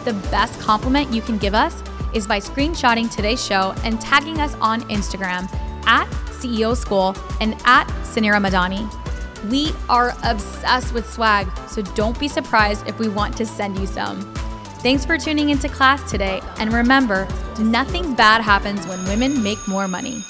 The 0.03 0.13
best 0.31 0.59
compliment 0.59 1.13
you 1.13 1.21
can 1.21 1.37
give 1.37 1.53
us 1.53 1.83
is 2.13 2.25
by 2.25 2.39
screenshotting 2.39 3.13
today's 3.15 3.45
show 3.45 3.75
and 3.83 4.01
tagging 4.01 4.39
us 4.39 4.55
on 4.55 4.81
Instagram 4.89 5.51
at 5.85 6.07
CEO 6.31 6.75
School 6.75 7.15
and 7.39 7.53
at 7.65 7.87
Suneera 8.03 8.43
Madhani. 8.43 8.89
We 9.49 9.71
are 9.87 10.15
obsessed 10.23 10.93
with 10.93 11.07
swag, 11.09 11.47
so 11.67 11.83
don't 11.83 12.19
be 12.19 12.27
surprised 12.27 12.87
if 12.87 12.97
we 12.97 13.07
want 13.07 13.37
to 13.37 13.45
send 13.45 13.77
you 13.77 13.85
some. 13.85 14.21
Thanks 14.81 15.05
for 15.05 15.15
tuning 15.15 15.49
into 15.51 15.69
class 15.69 16.09
today, 16.09 16.41
and 16.57 16.73
remember, 16.73 17.27
nothing 17.59 18.15
bad 18.15 18.41
happens 18.41 18.85
when 18.87 19.03
women 19.05 19.43
make 19.43 19.59
more 19.67 19.87
money. 19.87 20.23